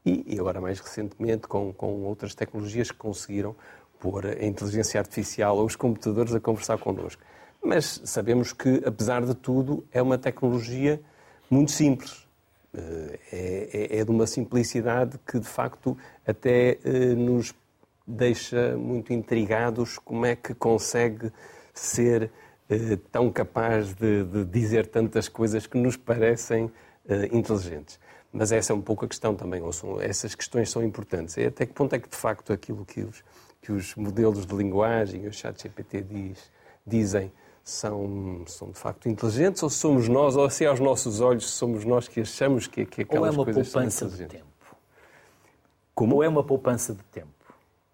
e, 0.05 0.35
e 0.35 0.39
agora 0.39 0.61
mais 0.61 0.79
recentemente 0.79 1.47
com, 1.47 1.73
com 1.73 2.03
outras 2.03 2.33
tecnologias 2.33 2.91
que 2.91 2.97
conseguiram 2.97 3.55
pôr 3.99 4.25
a 4.25 4.45
inteligência 4.45 4.99
artificial 4.99 5.57
ou 5.57 5.65
os 5.65 5.75
computadores 5.75 6.33
a 6.33 6.39
conversar 6.39 6.77
connosco. 6.77 7.21
Mas 7.63 8.01
sabemos 8.03 8.51
que, 8.51 8.81
apesar 8.85 9.25
de 9.25 9.33
tudo, 9.33 9.85
é 9.91 10.01
uma 10.01 10.17
tecnologia 10.17 11.01
muito 11.49 11.71
simples. 11.71 12.22
Eh, 12.75 13.19
é, 13.31 13.97
é, 13.97 13.99
é 13.99 14.05
de 14.05 14.09
uma 14.09 14.25
simplicidade 14.25 15.19
que, 15.27 15.39
de 15.39 15.47
facto, 15.47 15.95
até 16.25 16.79
eh, 16.83 17.13
nos 17.15 17.53
deixa 18.05 18.75
muito 18.75 19.13
intrigados 19.13 19.99
como 19.99 20.25
é 20.25 20.35
que 20.35 20.53
consegue 20.55 21.31
ser 21.73 22.31
eh, 22.69 22.97
tão 23.11 23.31
capaz 23.31 23.93
de, 23.93 24.23
de 24.23 24.45
dizer 24.45 24.87
tantas 24.87 25.29
coisas 25.29 25.67
que 25.67 25.77
nos 25.77 25.95
parecem 25.95 26.71
inteligentes. 27.33 27.99
Mas 28.31 28.53
essa 28.53 28.71
é 28.71 28.75
um 28.75 28.81
pouco 28.81 29.03
a 29.03 29.07
questão 29.09 29.35
também, 29.35 29.61
ou 29.61 29.73
são, 29.73 30.01
essas 30.01 30.33
questões 30.33 30.71
são 30.71 30.81
importantes. 30.81 31.37
Até 31.37 31.65
que 31.65 31.73
ponto 31.73 31.93
é 31.93 31.99
que, 31.99 32.09
de 32.09 32.15
facto, 32.15 32.53
aquilo 32.53 32.85
que 32.85 33.01
os, 33.01 33.21
que 33.61 33.73
os 33.73 33.93
modelos 33.95 34.45
de 34.45 34.55
linguagem, 34.55 35.27
o 35.27 35.33
chat 35.33 35.61
GPT 35.61 36.01
diz, 36.01 36.51
dizem, 36.87 37.29
são, 37.63 38.43
são 38.45 38.71
de 38.71 38.77
facto 38.77 39.07
inteligentes, 39.07 39.63
ou 39.63 39.69
somos 39.69 40.09
nós, 40.09 40.35
ou 40.35 40.49
se 40.49 40.65
aos 40.65 40.79
nossos 40.79 41.21
olhos 41.21 41.49
somos 41.49 41.85
nós 41.85 42.07
que 42.07 42.21
achamos 42.21 42.67
que, 42.67 42.85
que 42.85 43.03
aquelas 43.03 43.35
coisas 43.35 43.69
são 43.69 43.83
inteligentes? 43.83 44.03
Ou 44.05 44.13
é 44.13 44.17
uma 44.19 44.23
poupança 44.23 44.23
de 44.23 44.25
tempo? 44.27 44.45
Como? 45.95 46.15
Ou 46.15 46.23
é 46.23 46.27
uma 46.27 46.43
poupança 46.43 46.93
de 46.93 47.03
tempo? 47.05 47.27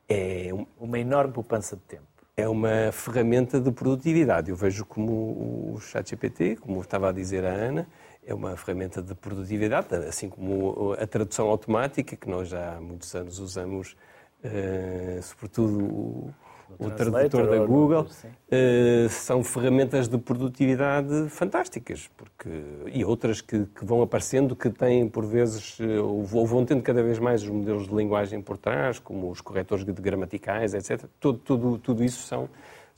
É 0.08 0.50
um... 0.54 0.66
uma 0.80 0.98
enorme 0.98 1.34
poupança 1.34 1.76
de 1.76 1.84
tempo. 1.84 2.04
É 2.36 2.48
uma 2.48 2.92
ferramenta 2.92 3.60
de 3.60 3.70
produtividade. 3.72 4.50
Eu 4.50 4.56
vejo 4.56 4.86
como 4.86 5.74
o 5.74 5.80
ChatGPT, 5.82 6.56
como 6.56 6.82
estava 6.82 7.10
a 7.10 7.12
dizer 7.12 7.46
a 7.46 7.52
Ana, 7.52 7.88
é 8.26 8.34
uma 8.34 8.56
ferramenta 8.56 9.02
de 9.02 9.14
produtividade, 9.14 9.94
assim 10.08 10.30
como 10.30 10.94
a 10.94 11.06
tradução 11.06 11.48
automática, 11.48 12.16
que 12.16 12.30
nós 12.30 12.48
já 12.48 12.78
há 12.78 12.82
muitos 12.82 13.14
anos 13.14 13.40
usamos, 13.40 13.96
uh, 14.44 15.22
sobretudo 15.22 16.34
o, 16.78 16.88
o 16.88 16.92
tradutor 16.92 17.48
da 17.50 17.66
Google, 17.66 18.04
uh, 18.04 19.10
são 19.10 19.44
ferramentas 19.44 20.08
de 20.08 20.18
produtividade 20.18 21.30
fantásticas, 21.30 22.10
porque, 22.16 22.50
e 22.88 23.04
outras 23.04 23.42
que, 23.42 23.66
que, 23.66 23.86
vão 23.86 24.02
aparecendo 24.02 24.56
que 24.56 24.70
têm, 24.70 25.08
por 25.08 25.26
vezes, 25.26 25.78
eh, 25.80 26.00
ou 26.00 26.24
vão 26.24 26.66
tendo 26.66 26.82
cada 26.82 27.02
vez 27.02 27.20
mais 27.20 27.44
os 27.44 27.50
modelos 27.50 27.88
de 27.88 27.96
linguagem 27.96 28.42
por 28.42 28.58
trás, 28.58 29.00
como 29.00 29.30
os 29.30 29.42
corretores 29.42 29.84
de 29.84 29.92
gramaticais, 29.92 30.74
etc. 30.74 31.06
Tudo, 31.20 31.40
tudo, 31.40 31.78
tudo 31.78 32.04
isso 32.04 32.26
são 32.26 32.50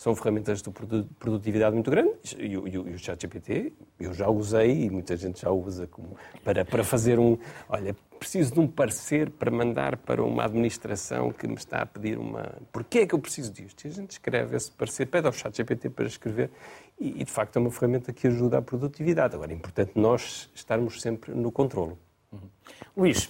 são 0.01 0.15
ferramentas 0.15 0.63
de 0.63 0.72
produtividade 1.20 1.75
muito 1.75 1.91
grandes 1.91 2.36
e, 2.36 2.58
o, 2.58 2.63
o 2.63 2.98
ChatGPT 2.98 3.72
eu 4.00 4.12
já 4.15 4.27
usei 4.27 4.86
e 4.86 4.89
muita 4.89 5.15
gente 5.15 5.39
já 5.39 5.51
usa 5.51 5.86
como 5.86 6.17
para, 6.43 6.65
para 6.65 6.84
fazer 6.84 7.20
um, 7.20 7.38
olha, 7.70 7.96
preciso 8.17 8.51
de 8.51 8.60
um 8.60 8.67
parecer 8.67 9.29
para 9.29 9.51
mandar 9.51 9.98
para 9.98 10.24
uma 10.24 10.43
administração 10.43 11.31
que 11.31 11.48
me 11.48 11.53
está 11.53 11.84
a 11.84 11.86
pedir 11.86 12.17
uma... 12.17 12.51
Porquê 12.72 13.01
é 13.01 13.05
que 13.05 13.13
eu 13.13 13.20
preciso 13.20 13.53
disto? 13.53 13.86
E 13.86 13.89
a 13.89 13.91
gente 13.91 14.10
escreve 14.10 14.58
esse 14.58 14.72
parecer, 14.72 15.05
pede 15.05 15.27
ao 15.27 15.34
ChatGPT 15.34 15.91
para 15.91 16.08
escrever 16.08 16.50
e, 17.00 17.22
e, 17.22 17.24
de 17.24 17.31
facto 17.31 17.58
é 17.58 17.60
uma 17.60 17.70
ferramenta 17.70 18.12
que 18.12 18.25
ajuda 18.25 18.58
a 18.58 18.62
produtividade. 18.63 19.36
Agora 19.36 19.51
é 19.51 19.55
importante 19.55 19.91
nós 19.93 20.50
estarmos 20.55 21.00
sempre 21.00 21.31
no 21.36 21.51
controlo. 21.51 21.96
Uhum. 22.31 22.50
Luís, 22.98 23.29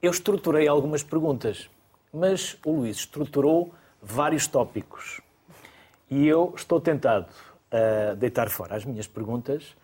eu 0.00 0.10
estruturei 0.10 0.66
algumas 0.66 1.02
perguntas, 1.02 1.68
mas 2.10 2.56
o 2.64 2.76
Luís 2.76 2.96
estruturou 2.96 3.74
vários 4.06 4.46
tópicos. 4.46 5.20
E 6.08 6.26
eu 6.26 6.54
estou 6.56 6.80
tentado 6.80 7.26
a 7.70 8.14
deitar 8.14 8.48
fora 8.48 8.76
as 8.76 8.84
minhas 8.84 9.08
perguntas 9.08 9.76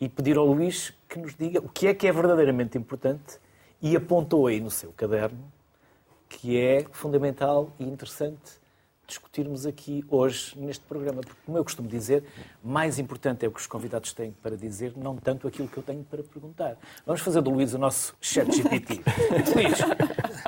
e 0.00 0.08
pedir 0.08 0.38
ao 0.38 0.46
Luís 0.46 0.94
que 1.08 1.18
nos 1.18 1.34
diga 1.34 1.60
o 1.60 1.68
que 1.68 1.86
é 1.86 1.94
que 1.94 2.06
é 2.06 2.12
verdadeiramente 2.12 2.78
importante 2.78 3.38
e 3.80 3.94
apontou 3.94 4.46
aí 4.46 4.60
no 4.60 4.70
seu 4.70 4.92
caderno 4.92 5.52
que 6.28 6.58
é 6.58 6.86
fundamental 6.90 7.70
e 7.78 7.84
interessante 7.84 8.58
discutirmos 9.06 9.66
aqui 9.66 10.04
hoje 10.10 10.58
neste 10.58 10.84
programa. 10.84 11.20
Porque, 11.20 11.40
como 11.44 11.58
eu 11.58 11.64
costumo 11.64 11.88
dizer, 11.88 12.24
mais 12.62 12.98
importante 12.98 13.44
é 13.44 13.48
o 13.48 13.52
que 13.52 13.60
os 13.60 13.66
convidados 13.66 14.12
têm 14.12 14.32
para 14.42 14.56
dizer, 14.56 14.92
não 14.96 15.16
tanto 15.16 15.46
aquilo 15.46 15.68
que 15.68 15.76
eu 15.76 15.82
tenho 15.82 16.04
para 16.04 16.22
perguntar. 16.22 16.76
Vamos 17.04 17.20
fazer 17.20 17.40
do 17.40 17.50
Luís 17.50 17.74
o 17.74 17.78
nosso 17.78 18.14
chat 18.20 18.50
GPT. 18.50 19.02
Luís, 19.54 19.78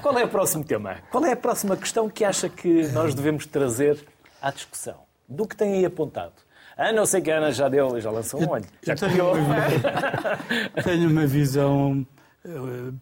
qual 0.02 0.18
é 0.18 0.24
o 0.24 0.28
próximo 0.28 0.64
tema? 0.64 0.96
Qual 1.10 1.24
é 1.24 1.32
a 1.32 1.36
próxima 1.36 1.76
questão 1.76 2.08
que 2.08 2.24
acha 2.24 2.48
que 2.48 2.88
nós 2.88 3.14
devemos 3.14 3.46
trazer 3.46 4.04
à 4.40 4.50
discussão? 4.50 4.96
Do 5.28 5.46
que 5.46 5.56
tem 5.56 5.74
aí 5.74 5.84
apontado? 5.84 6.32
A 6.76 6.92
não 6.92 7.04
ser 7.04 7.20
que 7.20 7.30
a 7.30 7.38
Ana 7.38 7.50
já 7.50 7.68
deu, 7.68 8.00
já 8.00 8.10
lançou 8.10 8.40
um 8.40 8.50
olho. 8.50 8.64
Já 8.82 8.94
tenho, 8.94 9.32
uma, 9.32 9.56
tenho 10.84 11.10
uma 11.10 11.26
visão 11.26 12.06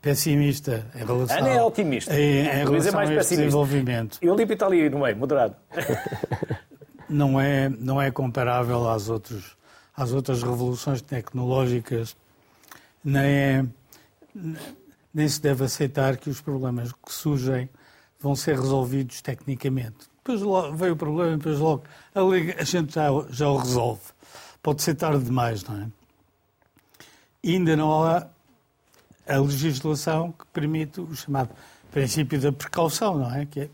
pessimista 0.00 0.86
em 0.94 1.04
relação, 1.04 1.38
Ana 1.38 1.48
é 1.48 1.62
otimista. 1.62 2.14
Em, 2.14 2.46
em 2.46 2.64
relação 2.64 2.88
é 2.88 2.94
mais 2.94 3.10
a 3.10 3.14
este 3.14 3.36
desenvolvimento. 3.36 4.18
E 4.22 4.28
o 4.28 4.34
Lipe 4.34 4.54
está 4.54 4.66
ali 4.66 4.88
no 4.88 5.00
meio, 5.00 5.16
moderado. 5.16 5.56
Não 7.08 7.40
é, 7.40 7.68
não 7.68 8.02
é 8.02 8.10
comparável 8.10 8.88
às, 8.90 9.08
outros, 9.08 9.56
às 9.96 10.12
outras 10.12 10.42
revoluções 10.42 11.00
tecnológicas, 11.00 12.16
nem, 13.04 13.24
é, 13.24 13.64
nem 15.14 15.28
se 15.28 15.40
deve 15.40 15.62
aceitar 15.62 16.16
que 16.16 16.28
os 16.28 16.40
problemas 16.40 16.90
que 16.90 17.12
surgem 17.12 17.70
vão 18.18 18.34
ser 18.34 18.56
resolvidos 18.56 19.22
tecnicamente. 19.22 20.08
Depois 20.16 20.40
veio 20.76 20.94
o 20.94 20.96
problema, 20.96 21.36
depois 21.36 21.60
logo 21.60 21.84
a, 22.12 22.64
gente 22.64 22.92
já, 22.92 23.06
já 23.30 23.48
o 23.48 23.56
resolve. 23.56 24.02
Pode 24.60 24.82
ser 24.82 24.96
tarde 24.96 25.22
demais, 25.22 25.62
não 25.62 25.82
é? 25.82 25.86
E 27.40 27.54
ainda 27.54 27.76
não 27.76 28.02
há 28.02 28.26
a 29.26 29.38
legislação 29.38 30.32
que 30.32 30.46
permite 30.52 31.00
o 31.00 31.14
chamado 31.14 31.50
princípio 31.90 32.40
da 32.40 32.52
precaução, 32.52 33.18
não 33.18 33.34
é? 33.34 33.46
Que, 33.46 33.60
é, 33.60 33.70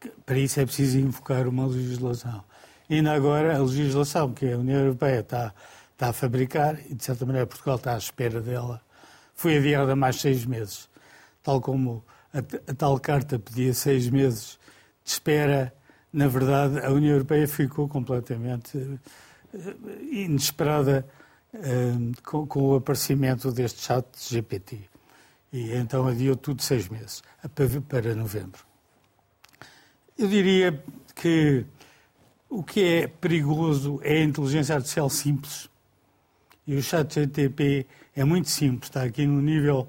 que 0.00 0.12
para 0.24 0.38
isso 0.38 0.60
é 0.60 0.66
preciso 0.66 0.98
invocar 0.98 1.46
uma 1.46 1.66
legislação. 1.66 2.44
E 2.88 2.96
ainda 2.96 3.12
agora, 3.12 3.56
a 3.56 3.60
legislação 3.60 4.32
que 4.32 4.52
a 4.52 4.58
União 4.58 4.80
Europeia 4.80 5.20
está, 5.20 5.54
está 5.92 6.08
a 6.08 6.12
fabricar, 6.12 6.78
e 6.88 6.94
de 6.94 7.04
certa 7.04 7.24
maneira 7.24 7.46
Portugal 7.46 7.76
está 7.76 7.94
à 7.94 7.98
espera 7.98 8.40
dela, 8.40 8.80
foi 9.34 9.56
adiada 9.56 9.94
mais 9.94 10.20
seis 10.20 10.44
meses. 10.44 10.88
Tal 11.42 11.60
como 11.60 12.04
a, 12.34 12.38
a 12.38 12.74
tal 12.74 12.98
carta 12.98 13.38
pedia 13.38 13.72
seis 13.72 14.08
meses 14.10 14.58
de 15.04 15.12
espera, 15.12 15.72
na 16.12 16.26
verdade, 16.26 16.80
a 16.80 16.90
União 16.90 17.12
Europeia 17.12 17.46
ficou 17.46 17.88
completamente 17.88 18.98
eh, 19.54 19.74
inesperada 20.10 21.06
com, 22.22 22.46
com, 22.46 22.62
o 22.62 22.76
aparecimento 22.76 23.50
deste 23.52 23.82
chat 23.82 24.06
GPT. 24.16 24.80
E 25.52 25.72
então 25.72 26.06
adiou 26.06 26.36
tudo 26.36 26.62
seis 26.62 26.88
meses, 26.88 27.22
para 27.88 28.14
novembro. 28.14 28.64
Eu 30.16 30.28
diria 30.28 30.82
que 31.14 31.64
o 32.48 32.62
que 32.62 32.84
é 32.84 33.06
perigoso 33.08 34.00
é 34.02 34.18
a 34.18 34.24
inteligência 34.24 34.74
artificial 34.74 35.08
simples. 35.10 35.68
E 36.66 36.76
o 36.76 36.82
chat 36.82 37.14
GTP 37.14 37.86
é 38.14 38.24
muito 38.24 38.48
simples, 38.48 38.90
está 38.90 39.02
aqui 39.02 39.26
no 39.26 39.40
nível 39.40 39.88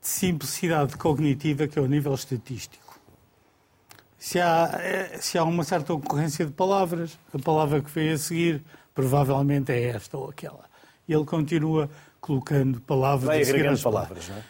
de 0.00 0.08
simplicidade 0.08 0.96
cognitiva, 0.96 1.68
que 1.68 1.78
é 1.78 1.82
o 1.82 1.86
nível 1.86 2.14
estatístico. 2.14 2.98
Se 4.18 4.40
há, 4.40 4.70
eh, 4.82 5.18
se 5.20 5.38
há 5.38 5.44
uma 5.44 5.62
certa 5.62 5.92
ocorrência 5.92 6.44
de 6.44 6.52
palavras, 6.52 7.16
a 7.32 7.38
palavra 7.38 7.80
que 7.80 7.90
vem 7.90 8.10
a 8.10 8.18
seguir 8.18 8.64
provavelmente 8.94 9.70
é 9.70 9.84
esta 9.84 10.16
ou 10.16 10.30
aquela. 10.30 10.65
E 11.08 11.12
ele 11.12 11.24
continua 11.24 11.88
colocando 12.20 12.80
palavras... 12.80 13.26
Vai 13.26 13.42
agregando 13.42 13.80
palavras, 13.80 14.28
não 14.28 14.36
é? 14.36 14.42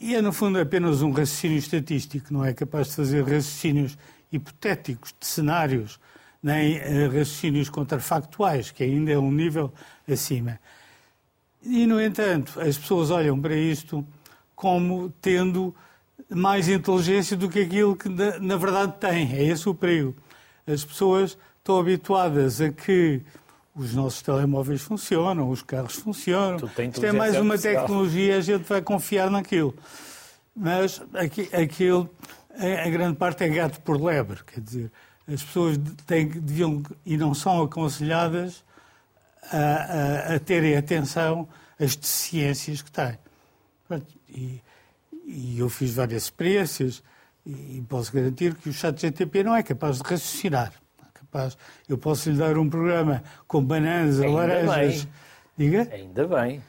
E 0.00 0.14
é, 0.14 0.22
no 0.22 0.32
fundo, 0.32 0.60
apenas 0.60 1.02
um 1.02 1.10
raciocínio 1.10 1.58
estatístico, 1.58 2.32
não 2.32 2.44
é 2.44 2.52
capaz 2.52 2.88
de 2.88 2.96
fazer 2.96 3.22
raciocínios 3.22 3.98
hipotéticos, 4.30 5.14
de 5.18 5.26
cenários, 5.26 5.98
nem 6.42 6.76
uh, 6.76 7.06
raciocínios 7.06 7.68
contrafactuais, 7.68 8.70
que 8.70 8.84
ainda 8.84 9.10
é 9.10 9.18
um 9.18 9.30
nível 9.30 9.72
acima. 10.10 10.58
E, 11.62 11.86
no 11.86 12.00
entanto, 12.00 12.60
as 12.60 12.76
pessoas 12.76 13.10
olham 13.10 13.40
para 13.40 13.56
isto 13.56 14.06
como 14.54 15.12
tendo 15.20 15.74
mais 16.28 16.68
inteligência 16.68 17.36
do 17.36 17.48
que 17.48 17.60
aquilo 17.60 17.96
que, 17.96 18.08
na, 18.08 18.38
na 18.38 18.56
verdade, 18.56 18.94
têm. 19.00 19.32
É 19.34 19.44
esse 19.44 19.68
o 19.68 19.74
perigo. 19.74 20.14
As 20.66 20.84
pessoas 20.84 21.36
estão 21.58 21.78
habituadas 21.78 22.60
a 22.60 22.70
que 22.70 23.20
os 23.74 23.94
nossos 23.94 24.20
telemóveis 24.20 24.82
funcionam, 24.82 25.48
os 25.48 25.62
carros 25.62 25.94
funcionam. 25.94 26.56
Isto 26.56 27.06
é 27.06 27.12
mais 27.12 27.36
uma 27.38 27.56
tecnologia, 27.56 28.36
a 28.36 28.40
gente 28.40 28.64
vai 28.64 28.82
confiar 28.82 29.30
naquilo. 29.30 29.74
Mas 30.54 31.00
aqui, 31.14 31.48
aquilo, 31.54 32.10
a, 32.54 32.88
grande 32.90 33.16
parte 33.16 33.44
é 33.44 33.48
gato 33.48 33.80
por 33.80 34.00
lebre, 34.00 34.40
quer 34.44 34.60
dizer, 34.60 34.92
as 35.26 35.42
pessoas 35.42 35.78
têm, 36.06 36.28
deviam 36.28 36.82
e 37.06 37.16
não 37.16 37.32
são 37.32 37.62
aconselhadas 37.62 38.62
a, 39.50 39.56
a, 39.56 40.34
a 40.34 40.38
terem 40.38 40.76
atenção 40.76 41.48
às 41.80 41.96
deficiências 41.96 42.82
que 42.82 42.90
têm. 42.90 43.18
E, 44.28 44.60
e 45.24 45.58
eu 45.58 45.70
fiz 45.70 45.94
várias 45.94 46.24
experiências 46.24 47.02
e 47.46 47.82
posso 47.88 48.12
garantir 48.12 48.54
que 48.54 48.68
o 48.68 48.72
chat 48.72 49.00
GTP 49.00 49.44
não 49.44 49.56
é 49.56 49.62
capaz 49.62 49.96
de 49.96 50.02
raciocinar 50.02 50.81
Eu 51.88 51.96
posso 51.98 52.30
lhe 52.30 52.36
dar 52.36 52.56
um 52.58 52.68
programa 52.68 53.22
com 53.46 53.62
bananas, 53.62 54.20
Ainda 54.20 54.36
laranjas. 54.36 55.04
Bem. 55.04 55.12
Diga? 55.56 55.88
Ainda 55.92 56.26
bem. 56.26 56.62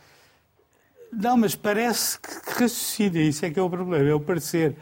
Não, 1.12 1.38
mas 1.38 1.56
parece 1.56 2.20
que 2.20 2.30
raciocina, 2.52 3.20
isso 3.20 3.46
é 3.46 3.52
que 3.52 3.60
é 3.60 3.62
o 3.62 3.70
problema, 3.70 4.10
é 4.10 4.14
o 4.14 4.20
parecer. 4.20 4.76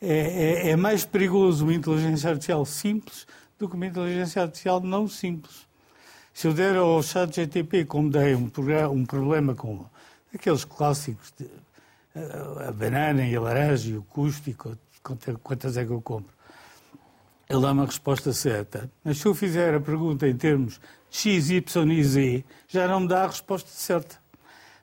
É, 0.00 0.68
é, 0.68 0.70
é, 0.70 0.76
mais 0.76 1.04
perigoso 1.04 1.64
uma 1.64 1.72
inteligência 1.72 2.30
artificial 2.30 2.64
simples 2.66 3.26
do 3.58 3.68
que 3.68 3.76
uma 3.76 3.86
inteligência 3.86 4.42
artificial 4.42 4.80
não 4.80 5.08
simples. 5.08 5.66
Se 6.34 6.46
eu 6.46 6.52
der 6.52 6.76
ao 6.76 7.02
chat 7.02 7.34
GTP, 7.34 7.86
como 7.86 8.10
dei 8.10 8.34
um, 8.34 8.50
um 8.92 9.06
problema 9.06 9.54
com 9.54 9.86
aqueles 10.34 10.64
clássicos, 10.64 11.32
de, 11.38 11.48
a, 12.14 12.68
a 12.68 12.72
banana 12.72 13.24
e 13.24 13.34
a 13.34 13.40
laranja 13.40 13.88
e 13.88 13.96
o 13.96 14.02
custo 14.02 14.50
e 14.50 14.56
quantas 15.42 15.76
é 15.76 15.84
que 15.84 15.92
eu 15.92 16.02
compro, 16.02 16.35
ele 17.48 17.60
dá 17.60 17.72
uma 17.72 17.86
resposta 17.86 18.32
certa. 18.32 18.90
Mas 19.04 19.18
se 19.18 19.26
eu 19.26 19.34
fizer 19.34 19.74
a 19.74 19.80
pergunta 19.80 20.28
em 20.28 20.36
termos 20.36 20.80
de 21.10 21.16
X, 21.18 21.50
Y 21.50 21.92
e 21.92 22.04
Z, 22.04 22.44
já 22.68 22.88
não 22.88 23.00
me 23.00 23.08
dá 23.08 23.24
a 23.24 23.26
resposta 23.28 23.70
certa. 23.70 24.16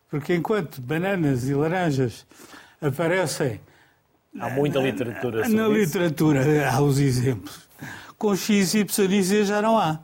Porque 0.10 0.34
enquanto 0.36 0.82
bananas 0.82 1.48
e 1.48 1.54
laranjas 1.54 2.26
aparecem. 2.82 3.60
Há 4.40 4.50
muita 4.50 4.80
literatura 4.80 5.48
Na 5.48 5.68
isso. 5.68 5.74
literatura 5.74 6.70
há 6.70 6.82
os 6.82 7.00
exemplos. 7.00 7.68
Com 8.18 8.36
X, 8.36 8.74
Y 8.74 9.12
e 9.12 9.24
Z 9.24 9.46
já 9.46 9.62
não 9.62 9.78
há. 9.78 10.00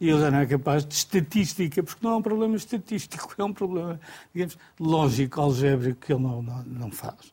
E 0.00 0.08
ele 0.08 0.18
já 0.18 0.30
não 0.30 0.38
é 0.38 0.46
capaz 0.46 0.84
de 0.84 0.94
estatística, 0.94 1.82
porque 1.82 2.00
não 2.02 2.12
é 2.12 2.16
um 2.16 2.22
problema 2.22 2.56
estatístico, 2.56 3.34
é 3.36 3.44
um 3.44 3.52
problema, 3.52 4.00
digamos, 4.34 4.56
lógico, 4.78 5.40
algébrico, 5.40 6.06
que 6.06 6.12
ele 6.12 6.22
não, 6.22 6.42
não, 6.42 6.62
não 6.64 6.90
faz. 6.90 7.32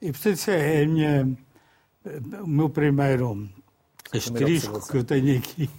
E, 0.00 0.12
portanto, 0.12 0.34
isso 0.34 0.50
é 0.50 0.86
minha, 0.86 1.36
o 2.42 2.46
meu 2.46 2.68
primeiro 2.68 3.48
asterisco 4.12 4.88
que 4.88 4.96
eu 4.98 5.04
tenho 5.04 5.38
aqui. 5.38 5.70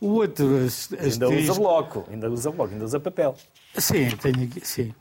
O 0.00 0.14
outro 0.14 0.64
asterisco... 0.64 1.24
Ainda 1.24 1.28
usa 1.28 1.54
bloco, 1.54 2.04
ainda 2.10 2.30
usa 2.30 2.50
bloco, 2.50 2.72
ainda 2.72 2.84
usa 2.84 3.00
papel. 3.00 3.36
Sim, 3.76 4.10
tenho 4.16 4.44
aqui, 4.44 4.66
sim. 4.66 4.94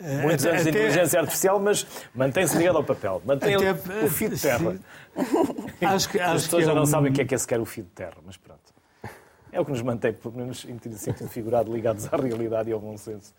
É, 0.00 0.22
Muitos 0.22 0.46
anos 0.46 0.62
até, 0.62 0.70
de 0.70 0.78
inteligência 0.78 1.20
artificial, 1.20 1.60
mas 1.60 1.86
mantém-se 2.14 2.56
ligado 2.56 2.76
ao 2.76 2.84
papel. 2.84 3.20
Mantém 3.24 3.54
até, 3.54 3.72
o 3.72 4.10
fio 4.10 4.30
de 4.30 4.40
terra. 4.40 4.78
Acho 5.82 6.08
que, 6.08 6.18
acho 6.18 6.34
As 6.36 6.44
pessoas 6.44 6.64
já 6.64 6.72
é 6.72 6.74
não 6.74 6.82
um... 6.82 6.86
sabem 6.86 7.10
o 7.12 7.14
que 7.14 7.20
é 7.20 7.24
que 7.24 7.34
é 7.34 7.38
sequer 7.38 7.60
o 7.60 7.64
fio 7.64 7.84
de 7.84 7.90
terra, 7.90 8.16
mas 8.24 8.36
pronto. 8.36 8.60
É 9.52 9.60
o 9.60 9.64
que 9.64 9.70
nos 9.70 9.82
mantém, 9.82 10.12
pelo 10.12 10.34
menos 10.34 10.64
em 10.64 10.78
sentido 10.96 11.28
figurado, 11.28 11.72
ligados 11.72 12.12
à 12.12 12.16
realidade 12.16 12.70
e 12.70 12.72
ao 12.72 12.80
bom 12.80 12.96
senso. 12.96 13.32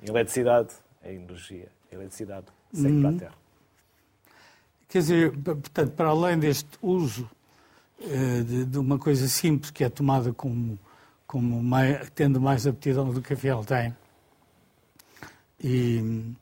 Eletricidade, 0.00 0.68
a 1.02 1.10
energia, 1.10 1.68
a 1.90 1.94
eletricidade 1.94 2.46
segue 2.72 2.88
hum. 2.88 3.00
para 3.00 3.08
a 3.08 3.12
uhum. 3.12 3.18
Terra. 3.18 3.34
Quer 4.88 5.00
dizer, 5.00 5.38
portanto, 5.38 5.92
para 5.92 6.08
além 6.08 6.38
deste 6.38 6.70
uso 6.80 7.28
uh, 8.00 8.44
de, 8.44 8.64
de, 8.64 8.78
uma 8.78 8.98
coisa 8.98 9.28
simples 9.28 9.70
que 9.70 9.84
é 9.84 9.90
tomada 9.90 10.32
como, 10.32 10.78
como 11.26 11.62
mais, 11.62 12.08
tendo 12.14 12.40
mais 12.40 12.66
aptidão 12.66 13.12
do 13.12 13.20
que 13.20 13.34
a 13.34 13.36
fiel 13.36 13.62
tem, 13.66 13.94
e, 15.62 16.32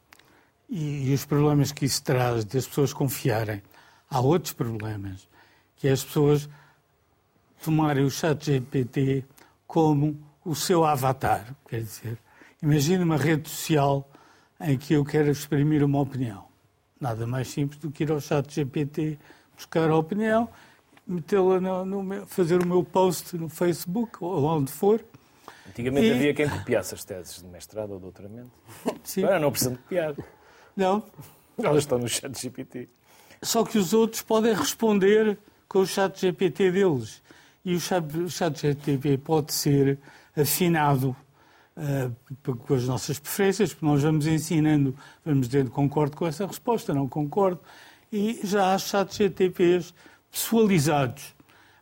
e, 0.71 1.11
e, 1.11 1.15
os 1.15 1.25
problemas 1.25 1.73
que 1.73 1.87
isso 1.87 2.01
traz 2.05 2.45
de 2.45 2.57
as 2.57 2.67
pessoas 2.69 2.93
confiarem, 2.93 3.61
há 4.09 4.21
outros 4.21 4.53
problemas, 4.53 5.29
que 5.77 5.89
é 5.89 5.91
as 5.91 6.05
pessoas 6.05 6.49
tomarem 7.65 8.05
o 8.05 8.11
chat 8.11 8.45
GPT 8.45 9.25
como 9.67 10.17
o 10.45 10.55
seu 10.55 10.85
avatar. 10.85 11.53
Quer 11.69 11.81
dizer, 11.81 12.19
imagine 12.63 13.03
uma 13.03 13.17
rede 13.17 13.49
social 13.49 14.09
em 14.61 14.79
que 14.79 14.95
eu 14.95 15.05
quero 15.05 15.31
exprimir 15.31 15.83
uma 15.83 16.01
opinião 16.01 16.46
Nada 17.01 17.27
mais 17.27 17.49
simples 17.49 17.79
do 17.79 17.91
que 17.91 18.05
ir 18.05 18.11
ao 18.11 18.21
chat 18.21 18.53
GPT, 18.53 19.19
buscar 19.55 19.91
a 19.91 19.97
opinião, 19.97 20.49
metê-la 21.07 21.61
no, 21.61 21.85
no, 21.85 22.27
fazer 22.27 22.63
o 22.63 22.67
meu 22.67 22.83
post 22.83 23.37
no 23.37 23.49
Facebook 23.49 24.17
ou 24.21 24.45
onde 24.45 24.73
for. 24.73 25.05
Antigamente 25.69 26.07
e... 26.07 26.13
havia 26.13 26.35
quem 26.35 26.49
copiasse 26.49 26.95
as 26.95 27.05
teses 27.05 27.43
de 27.43 27.49
mestrado 27.49 27.93
ou 27.93 28.01
doutoramento. 28.01 28.51
Sim. 29.05 29.25
Agora 29.25 29.41
não 29.41 29.51
precisam 29.51 29.75
de 29.75 29.79
copiar. 29.81 30.15
Não. 30.77 31.03
Elas 31.59 31.79
estão 31.79 31.99
no 31.99 32.09
chat 32.09 32.41
GPT. 32.41 32.89
Só 33.43 33.65
que 33.65 33.79
os 33.79 33.93
outros 33.93 34.23
podem 34.23 34.55
responder 34.55 35.39
com 35.69 35.81
o 35.81 35.87
chat 35.87 36.19
GPT 36.21 36.71
deles. 36.71 37.23
E 37.65 37.75
o 37.75 37.81
chat, 37.81 38.17
o 38.17 38.31
chat 38.31 38.59
GPT 38.61 39.19
pode 39.19 39.53
ser 39.53 39.99
afinado 40.37 41.17
uh, 41.77 42.57
com 42.57 42.75
as 42.75 42.87
nossas 42.87 43.19
preferências, 43.19 43.73
porque 43.73 43.87
nós 43.87 44.03
vamos 44.03 44.27
ensinando, 44.27 44.97
vamos 45.25 45.49
dizendo 45.49 45.71
concordo 45.71 46.17
com 46.17 46.27
essa 46.27 46.47
resposta, 46.47 46.95
não 46.95 47.09
concordo, 47.09 47.61
e 48.12 48.41
já 48.45 48.75
há 48.75 48.79
chats 48.79 49.17
GTPs 49.17 49.95
pessoalizados, 50.31 51.35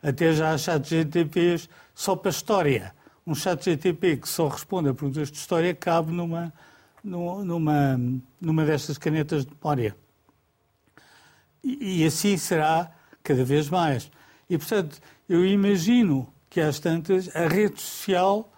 até 0.02 0.32
já 0.32 0.52
há 0.52 0.58
chats 0.58 0.90
GTPs 0.90 1.68
só 1.94 2.16
para 2.16 2.30
história. 2.30 2.94
Um 3.26 3.34
chat 3.34 3.64
GTP 3.64 4.18
que 4.18 4.28
só 4.28 4.48
responde 4.48 4.90
a 4.90 4.94
perguntas 4.94 5.30
de 5.30 5.38
história 5.38 5.74
cabe 5.74 6.12
numa, 6.12 6.52
numa, 7.02 7.98
numa 8.38 8.64
destas 8.66 8.98
canetas 8.98 9.46
de 9.46 9.52
memória. 9.54 9.96
E, 11.62 12.02
e 12.02 12.06
assim 12.06 12.36
será 12.36 12.90
cada 13.22 13.42
vez 13.42 13.70
mais. 13.70 14.10
E, 14.50 14.58
portanto, 14.58 15.00
eu 15.26 15.46
imagino 15.46 16.28
que 16.50 16.60
às 16.60 16.78
tantas 16.78 17.34
a 17.34 17.48
rede 17.48 17.80
social 17.80 18.52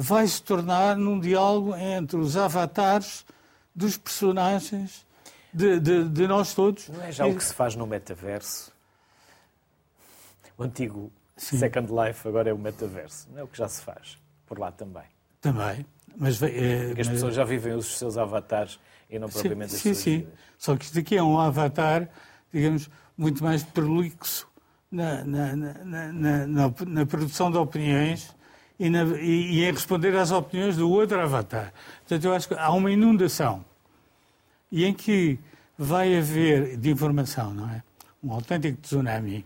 vai 0.00 0.28
se 0.28 0.40
tornar 0.40 0.96
num 0.96 1.18
diálogo 1.18 1.74
entre 1.74 2.18
os 2.18 2.36
avatares 2.36 3.26
dos 3.74 3.96
personagens 3.96 5.04
de, 5.52 5.80
de, 5.80 6.08
de 6.08 6.28
nós 6.28 6.54
todos. 6.54 6.88
Não 6.88 7.02
é 7.02 7.10
já 7.10 7.26
e... 7.26 7.32
o 7.32 7.36
que 7.36 7.42
se 7.42 7.52
faz 7.52 7.74
no 7.74 7.84
metaverso? 7.84 8.72
O 10.56 10.62
antigo 10.62 11.10
Sim. 11.36 11.58
Second 11.58 11.90
Life 11.92 12.28
agora 12.28 12.48
é 12.48 12.52
o 12.52 12.58
metaverso. 12.58 13.26
Não 13.32 13.40
é 13.40 13.42
o 13.42 13.48
que 13.48 13.58
já 13.58 13.68
se 13.68 13.82
faz 13.82 14.16
por 14.46 14.60
lá 14.60 14.70
também. 14.70 15.02
Também. 15.40 15.84
Mas, 16.16 16.40
é, 16.44 16.86
Porque 16.86 17.00
as 17.00 17.08
mas... 17.08 17.16
pessoas 17.16 17.34
já 17.34 17.42
vivem 17.42 17.74
os 17.74 17.98
seus 17.98 18.16
avatares 18.16 18.78
e 19.10 19.18
não 19.18 19.28
propriamente 19.28 19.72
sim, 19.72 19.76
as 19.76 19.82
sim, 19.82 19.94
suas 19.94 19.98
sim. 19.98 20.18
vidas. 20.18 20.34
Só 20.58 20.76
que 20.76 20.84
isto 20.84 20.98
aqui 21.00 21.16
é 21.16 21.22
um 21.22 21.40
avatar, 21.40 22.08
digamos, 22.52 22.88
muito 23.16 23.42
mais 23.42 23.64
prolixo 23.64 24.48
na, 24.92 25.24
na, 25.24 25.56
na, 25.56 26.12
na, 26.12 26.74
na 26.86 27.06
produção 27.06 27.50
de 27.50 27.56
opiniões 27.56 28.37
e, 28.78 28.88
na, 28.88 29.02
e, 29.02 29.58
e 29.58 29.64
em 29.64 29.72
responder 29.72 30.14
às 30.16 30.30
opiniões 30.30 30.76
do 30.76 30.90
outro 30.90 31.20
avatar. 31.20 31.72
Portanto, 32.00 32.24
eu 32.24 32.32
acho 32.32 32.48
que 32.48 32.54
há 32.54 32.70
uma 32.70 32.90
inundação 32.90 33.64
e 34.70 34.84
em 34.84 34.92
que 34.92 35.38
vai 35.76 36.16
haver 36.16 36.76
de 36.76 36.90
informação, 36.90 37.52
não 37.54 37.68
é? 37.70 37.82
Um 38.22 38.32
autêntico 38.32 38.80
tsunami 38.80 39.44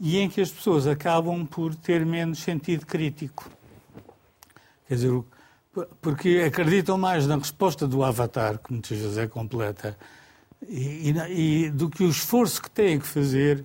e 0.00 0.18
em 0.18 0.28
que 0.28 0.40
as 0.40 0.50
pessoas 0.50 0.86
acabam 0.86 1.44
por 1.44 1.74
ter 1.74 2.04
menos 2.06 2.38
sentido 2.40 2.86
crítico. 2.86 3.50
Quer 4.86 4.94
dizer, 4.94 5.22
porque 6.00 6.44
acreditam 6.46 6.96
mais 6.96 7.26
na 7.26 7.36
resposta 7.36 7.86
do 7.86 8.02
avatar, 8.02 8.58
que 8.58 8.72
muitas 8.72 8.98
vezes 8.98 9.18
é 9.18 9.26
completa, 9.26 9.96
e, 10.66 11.10
e, 11.10 11.64
e 11.66 11.70
do 11.70 11.88
que 11.88 12.04
o 12.04 12.08
esforço 12.08 12.62
que 12.62 12.70
têm 12.70 12.98
que 12.98 13.06
fazer 13.06 13.64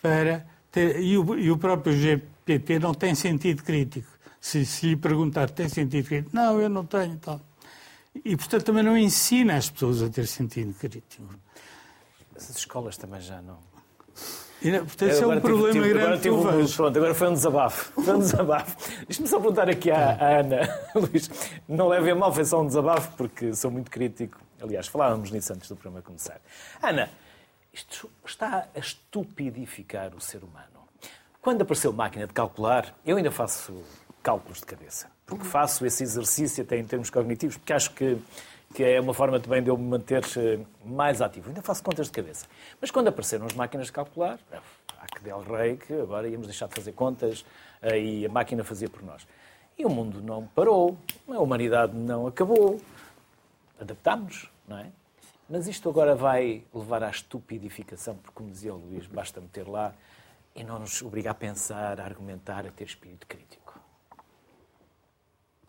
para 0.00 0.46
ter. 0.70 1.00
E 1.00 1.18
o, 1.18 1.38
e 1.38 1.50
o 1.50 1.58
próprio 1.58 1.96
PT 2.46 2.78
não 2.78 2.94
tem 2.94 3.14
sentido 3.14 3.62
crítico. 3.64 4.08
Se, 4.40 4.64
se 4.64 4.86
lhe 4.86 4.96
perguntar, 4.96 5.50
tem 5.50 5.68
sentido 5.68 6.06
crítico? 6.06 6.34
Não, 6.34 6.60
eu 6.60 6.68
não 6.68 6.86
tenho. 6.86 7.18
Tal. 7.18 7.40
E, 8.24 8.36
portanto, 8.36 8.64
também 8.64 8.84
não 8.84 8.96
ensina 8.96 9.56
as 9.56 9.68
pessoas 9.68 10.00
a 10.00 10.08
ter 10.08 10.26
sentido 10.26 10.72
crítico. 10.74 11.28
As 12.34 12.56
escolas 12.56 12.96
também 12.96 13.20
já 13.20 13.42
não. 13.42 13.58
Portanto, 14.60 15.10
isso 15.10 15.24
é 15.24 15.26
um 15.26 15.40
problema 15.40 15.72
tive, 15.72 15.88
grande 15.88 16.02
agora, 16.02 16.18
tive 16.18 16.34
um, 16.34 16.66
pronto, 16.66 16.96
agora 16.96 17.14
foi 17.14 17.28
um 17.28 17.34
desabafo. 17.34 18.02
Foi 18.02 18.14
um 18.14 18.18
desabafo. 18.20 18.76
Deixa-me 19.06 19.28
só 19.28 19.38
perguntar 19.38 19.68
aqui 19.68 19.90
à, 19.90 20.12
à 20.12 20.40
Ana, 20.40 20.80
Luís, 20.94 21.30
não 21.68 21.88
levem 21.88 22.12
a 22.12 22.14
mal, 22.14 22.32
foi 22.32 22.44
só 22.44 22.62
um 22.62 22.66
desabafo, 22.66 23.12
porque 23.16 23.54
sou 23.54 23.70
muito 23.70 23.90
crítico. 23.90 24.40
Aliás, 24.60 24.86
falávamos 24.86 25.30
nisso 25.30 25.52
antes 25.52 25.68
do 25.68 25.76
programa 25.76 26.02
começar. 26.02 26.40
Ana, 26.82 27.10
isto 27.72 28.10
está 28.24 28.66
a 28.74 28.78
estupidificar 28.78 30.14
o 30.14 30.20
ser 30.20 30.42
humano. 30.42 30.75
Quando 31.46 31.62
apareceu 31.62 31.92
máquina 31.92 32.26
de 32.26 32.32
calcular, 32.32 32.92
eu 33.06 33.16
ainda 33.16 33.30
faço 33.30 33.72
cálculos 34.20 34.58
de 34.58 34.66
cabeça. 34.66 35.08
Porque 35.24 35.44
faço 35.44 35.86
esse 35.86 36.02
exercício 36.02 36.64
até 36.64 36.76
em 36.76 36.84
termos 36.84 37.08
cognitivos, 37.08 37.56
porque 37.56 37.72
acho 37.72 37.92
que, 37.92 38.18
que 38.74 38.82
é 38.82 39.00
uma 39.00 39.14
forma 39.14 39.38
também 39.38 39.62
de 39.62 39.70
eu 39.70 39.78
me 39.78 39.88
manter 39.88 40.24
eh, 40.36 40.58
mais 40.84 41.22
ativo. 41.22 41.46
Ainda 41.46 41.62
faço 41.62 41.84
contas 41.84 42.06
de 42.08 42.12
cabeça. 42.12 42.46
Mas 42.80 42.90
quando 42.90 43.06
apareceram 43.06 43.46
as 43.46 43.52
máquinas 43.52 43.86
de 43.86 43.92
calcular, 43.92 44.40
há 44.98 45.06
que 45.06 45.22
del 45.22 45.40
rei 45.42 45.76
que 45.76 45.92
agora 45.92 46.26
íamos 46.26 46.48
deixar 46.48 46.66
de 46.66 46.74
fazer 46.74 46.90
contas 46.90 47.46
eh, 47.80 47.96
e 47.96 48.26
a 48.26 48.28
máquina 48.28 48.64
fazia 48.64 48.88
por 48.90 49.04
nós. 49.04 49.24
E 49.78 49.84
o 49.84 49.88
mundo 49.88 50.20
não 50.20 50.48
parou, 50.48 50.98
a 51.28 51.38
humanidade 51.38 51.96
não 51.96 52.26
acabou. 52.26 52.80
Adaptámos, 53.80 54.50
não 54.66 54.78
é? 54.78 54.86
Mas 55.48 55.68
isto 55.68 55.88
agora 55.88 56.16
vai 56.16 56.64
levar 56.74 57.04
à 57.04 57.10
estupidificação, 57.10 58.16
porque, 58.16 58.32
como 58.34 58.50
dizia 58.50 58.74
o 58.74 58.78
Luís, 58.78 59.06
basta 59.06 59.40
meter 59.40 59.68
lá 59.68 59.94
e 60.56 60.64
não 60.64 60.78
nos 60.78 61.00
obriga 61.02 61.30
a 61.30 61.34
pensar, 61.34 62.00
a 62.00 62.04
argumentar, 62.04 62.66
a 62.66 62.70
ter 62.70 62.84
espírito 62.84 63.26
crítico. 63.26 63.66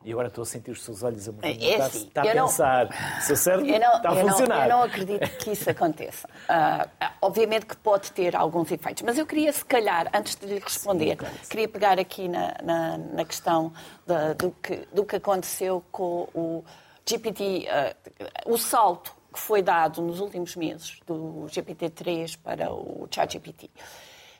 E 0.03 0.11
agora 0.13 0.29
estou 0.29 0.43
a 0.43 0.45
sentir 0.45 0.71
os 0.71 0.83
seus 0.83 1.03
olhos 1.03 1.27
a 1.27 1.33
mover. 1.33 1.61
É, 1.61 1.81
assim, 1.81 2.07
está, 2.07 2.21
está 2.21 2.31
a 2.31 2.33
pensar. 2.33 2.89
Não, 2.89 3.21
seu 3.21 3.35
cérebro 3.35 3.67
não, 3.67 3.97
está 3.97 4.09
a 4.09 4.15
funcionar. 4.15 4.55
Não, 4.55 4.63
eu 4.63 4.69
não 4.69 4.83
acredito 4.83 5.29
que 5.37 5.51
isso 5.51 5.69
aconteça. 5.69 6.29
Uh, 6.29 7.07
obviamente 7.21 7.65
que 7.65 7.75
pode 7.75 8.11
ter 8.13 8.33
alguns 8.33 8.71
efeitos. 8.71 9.03
Mas 9.03 9.17
eu 9.17 9.25
queria, 9.25 9.51
se 9.51 9.65
calhar, 9.65 10.09
antes 10.13 10.35
de 10.35 10.45
lhe 10.45 10.59
responder, 10.59 11.17
Sim, 11.19 11.49
queria 11.49 11.67
pegar 11.67 11.99
aqui 11.99 12.29
na, 12.29 12.55
na, 12.63 12.97
na 12.97 13.25
questão 13.25 13.73
da, 14.05 14.31
do, 14.31 14.51
que, 14.51 14.87
do 14.93 15.03
que 15.03 15.17
aconteceu 15.17 15.83
com 15.91 16.29
o 16.33 16.63
GPT, 17.05 17.67
uh, 17.67 18.53
o 18.53 18.57
salto 18.57 19.13
que 19.33 19.39
foi 19.39 19.61
dado 19.61 20.01
nos 20.01 20.21
últimos 20.21 20.55
meses 20.55 21.01
do 21.05 21.47
GPT-3 21.49 22.37
para 22.41 22.71
o 22.71 23.07
ChatGPT. 23.11 23.69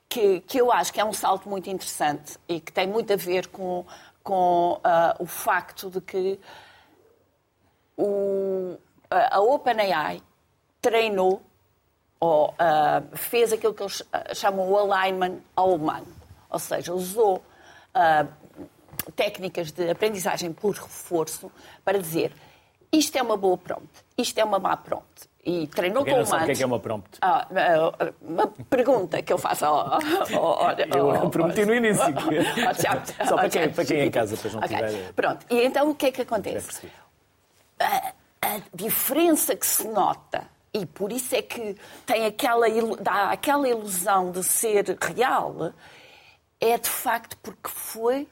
Que, 0.09 0.39
que 0.41 0.59
eu 0.59 0.71
acho 0.71 0.93
que 0.93 1.01
é 1.01 1.05
um 1.05 1.11
salto 1.11 1.49
muito 1.49 1.69
interessante 1.69 2.37
e 2.47 2.61
que 2.61 2.71
tem 2.71 2.87
muito 2.87 3.11
a 3.11 3.17
ver 3.17 3.47
com 3.47 3.85
com 4.27 4.73
uh, 4.73 5.23
o 5.23 5.25
facto 5.25 5.89
de 5.89 6.01
que 6.01 6.37
o, 7.95 8.77
a 9.09 9.39
OpenAI 9.39 10.21
treinou 10.81 11.41
ou 12.19 12.49
uh, 12.49 13.15
fez 13.15 13.53
aquilo 13.53 13.73
que 13.73 13.83
eles 13.83 14.03
chamam 14.35 14.69
o 14.69 14.77
alignment 14.77 15.39
ao 15.55 15.73
humano. 15.73 16.07
Ou 16.49 16.59
seja, 16.59 16.93
usou 16.93 17.37
uh, 17.37 19.11
técnicas 19.15 19.71
de 19.71 19.89
aprendizagem 19.89 20.51
por 20.51 20.75
reforço 20.75 21.49
para 21.85 21.97
dizer 21.97 22.33
isto 22.91 23.17
é 23.17 23.21
uma 23.21 23.37
boa 23.37 23.57
prompt, 23.57 24.03
isto 24.17 24.37
é 24.39 24.43
uma 24.43 24.59
má 24.59 24.75
prompt 24.75 25.29
e 25.47 25.65
treinou 25.65 26.03
com 26.03 26.11
humanos. 26.11 26.29
o 26.29 26.45
que 26.45 26.51
é, 26.51 26.55
que 26.55 26.63
é 26.63 26.65
uma 26.65 26.79
prompt? 26.79 27.17
Ah, 27.21 27.47
ah, 27.49 28.13
uma 28.21 28.47
pergunta 28.69 29.21
que 29.21 29.31
eu 29.31 29.37
faço 29.37 29.63
ao. 29.63 29.93
ao, 30.35 30.63
ao 30.65 31.15
eu 31.23 31.29
prometi 31.29 31.65
no 31.65 31.73
início. 31.73 32.03
Só 33.25 33.37
para 33.37 33.49
quem, 33.49 33.69
para 33.69 33.85
quem 33.85 33.99
é 34.01 34.05
em 34.05 34.11
casa, 34.11 34.35
depois 34.35 34.53
não 34.53 34.61
okay. 34.61 34.75
tiver. 34.75 35.13
Pronto, 35.13 35.45
e 35.49 35.63
então 35.63 35.89
o 35.89 35.95
que 35.95 36.07
é 36.07 36.11
que 36.11 36.21
acontece? 36.23 36.91
A, 37.79 38.11
a 38.41 38.59
diferença 38.73 39.55
que 39.55 39.65
se 39.65 39.87
nota 39.87 40.43
e 40.73 40.85
por 40.85 41.13
isso 41.13 41.33
é 41.33 41.41
que 41.41 41.77
tem 42.05 42.25
aquela, 42.25 42.67
dá 42.99 43.31
aquela 43.31 43.69
ilusão 43.69 44.31
de 44.31 44.43
ser 44.43 44.97
real, 44.99 45.71
é 46.59 46.77
de 46.77 46.89
facto 46.89 47.37
porque 47.37 47.69
foi 47.69 48.27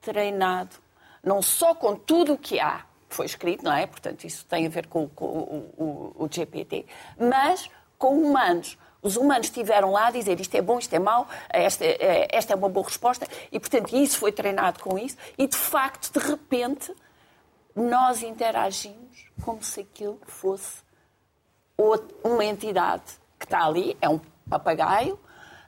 treinado 0.00 0.74
não 1.22 1.40
só 1.40 1.76
com 1.76 1.94
tudo 1.94 2.32
o 2.32 2.38
que 2.38 2.58
há, 2.58 2.84
foi 3.16 3.26
escrito, 3.26 3.64
não 3.64 3.72
é? 3.72 3.86
Portanto, 3.86 4.24
isso 4.24 4.44
tem 4.44 4.66
a 4.66 4.68
ver 4.68 4.86
com, 4.86 5.08
com 5.08 5.24
o, 5.24 6.14
o, 6.18 6.24
o 6.24 6.28
GPT, 6.30 6.86
mas 7.18 7.70
com 7.98 8.20
humanos. 8.20 8.78
Os 9.02 9.16
humanos 9.16 9.46
estiveram 9.46 9.92
lá 9.92 10.08
a 10.08 10.10
dizer 10.10 10.38
isto 10.40 10.54
é 10.54 10.60
bom, 10.60 10.78
isto 10.78 10.92
é 10.94 10.98
mau, 10.98 11.26
esta, 11.48 11.84
é, 11.84 12.28
esta 12.30 12.52
é 12.52 12.56
uma 12.56 12.68
boa 12.68 12.84
resposta, 12.84 13.26
e 13.50 13.58
portanto 13.58 13.96
isso 13.96 14.18
foi 14.18 14.32
treinado 14.32 14.80
com 14.80 14.98
isso, 14.98 15.16
e 15.38 15.46
de 15.46 15.56
facto, 15.56 16.18
de 16.18 16.26
repente, 16.26 16.92
nós 17.74 18.22
interagimos 18.22 19.30
como 19.42 19.62
se 19.62 19.80
aquilo 19.80 20.18
fosse 20.26 20.84
uma 22.24 22.44
entidade 22.44 23.04
que 23.38 23.44
está 23.44 23.64
ali, 23.64 23.96
é 24.00 24.08
um 24.08 24.20
papagaio, 24.48 25.18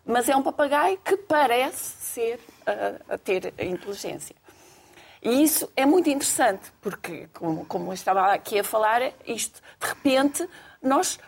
mas 0.04 0.28
é 0.28 0.34
um 0.34 0.42
papagaio 0.42 0.98
que 0.98 1.16
parece 1.16 1.96
ser 2.00 2.40
a 3.08 3.18
ter 3.18 3.52
inteligência. 3.58 4.34
E 5.22 5.42
isso 5.42 5.70
é 5.76 5.84
muito 5.84 6.08
interessante, 6.08 6.72
porque, 6.80 7.28
como, 7.34 7.64
como 7.66 7.90
eu 7.90 7.94
estava 7.94 8.32
aqui 8.32 8.58
a 8.58 8.64
falar, 8.64 9.02
isto, 9.26 9.60
de 9.80 9.86
repente, 9.86 10.48
nós 10.82 11.18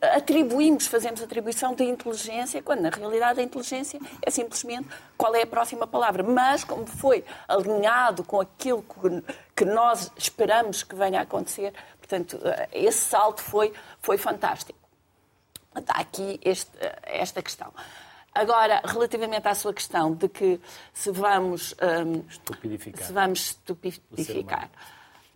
atribuímos, 0.00 0.86
fazemos 0.86 1.22
atribuição 1.22 1.74
de 1.74 1.84
inteligência, 1.84 2.62
quando 2.62 2.80
na 2.80 2.90
realidade 2.90 3.40
a 3.40 3.42
inteligência 3.42 4.00
é 4.22 4.30
simplesmente 4.30 4.88
qual 5.16 5.34
é 5.34 5.42
a 5.42 5.46
próxima 5.46 5.86
palavra. 5.86 6.22
Mas, 6.22 6.64
como 6.64 6.86
foi 6.86 7.24
alinhado 7.46 8.24
com 8.24 8.40
aquilo 8.40 8.84
que 9.54 9.64
nós 9.64 10.10
esperamos 10.16 10.82
que 10.82 10.94
venha 10.94 11.20
a 11.20 11.22
acontecer, 11.22 11.72
portanto, 11.98 12.38
esse 12.72 12.98
salto 12.98 13.42
foi, 13.42 13.72
foi 14.00 14.16
fantástico. 14.16 14.78
Está 15.76 15.94
aqui 15.94 16.40
este, 16.42 16.72
esta 17.02 17.42
questão. 17.42 17.72
Agora, 18.34 18.80
relativamente 18.84 19.48
à 19.48 19.54
sua 19.54 19.72
questão 19.74 20.14
de 20.14 20.28
que 20.28 20.60
se 20.92 21.10
vamos 21.10 21.74
um, 21.82 22.24
estupidificar, 22.28 23.06
se 23.06 23.12
vamos 23.12 23.40
estupidificar 23.40 24.70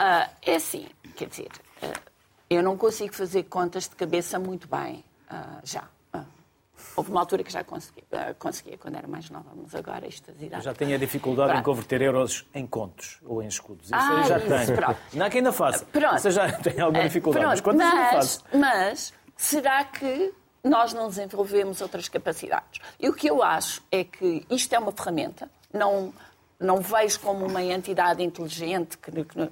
uh, 0.01 0.31
é 0.43 0.55
assim, 0.55 0.87
quer 1.17 1.29
dizer, 1.29 1.51
uh, 1.83 2.01
eu 2.49 2.63
não 2.63 2.77
consigo 2.77 3.15
fazer 3.15 3.45
contas 3.45 3.89
de 3.89 3.97
cabeça 3.97 4.39
muito 4.39 4.69
bem 4.69 5.05
uh, 5.31 5.61
já. 5.65 5.89
Houve 6.97 7.11
uma 7.11 7.21
altura 7.21 7.43
que 7.43 7.53
já 7.53 7.65
conseguia, 7.65 8.05
conseguia, 8.39 8.77
quando 8.77 8.97
era 8.97 9.07
mais 9.09 9.31
nova, 9.31 9.51
mas 9.57 9.75
agora 9.75 10.07
estas 10.07 10.35
idades... 10.37 10.67
Eu 10.67 10.73
já 10.73 10.75
tenho 10.75 10.95
a 10.95 10.99
dificuldade 10.99 11.51
pronto. 11.51 11.61
em 11.61 11.65
converter 11.65 12.03
euros 12.03 12.47
em 12.53 12.67
contos 12.67 13.19
ou 13.25 13.43
em 13.43 13.47
escudos. 13.47 13.87
Isso 13.87 13.95
ah, 13.95 14.23
já 14.25 14.39
isso, 14.39 14.49
tenho. 14.49 14.77
Pronto. 14.77 14.99
Não 15.15 15.27
há 15.27 15.31
quem 15.31 15.39
ainda 15.39 15.53
faça. 15.53 15.87
Pronto. 15.87 16.19
Você 16.19 16.31
já 16.31 16.53
tem 16.61 16.81
alguma 16.81 17.05
dificuldade, 17.05 17.45
pronto. 17.45 17.51
mas 17.51 17.61
quantas 17.61 17.87
mas, 17.87 17.95
não 17.95 18.11
faço? 18.11 18.45
Mas 18.53 19.15
será 19.37 19.85
que 19.85 20.35
nós 20.65 20.93
não 20.93 21.09
desenvolvemos 21.09 21.81
outras 21.81 22.09
capacidades. 22.09 22.81
E 22.99 23.09
o 23.09 23.13
que 23.13 23.29
eu 23.29 23.43
acho 23.43 23.83
é 23.91 24.05
que 24.05 24.47
isto 24.49 24.73
é 24.73 24.79
uma 24.79 24.93
ferramenta, 24.93 25.51
não, 25.73 26.13
não 26.59 26.81
vejo 26.81 27.19
como 27.21 27.45
uma 27.47 27.63
entidade 27.63 28.23
inteligente, 28.23 28.97
que, 28.97 29.11
que 29.11 29.51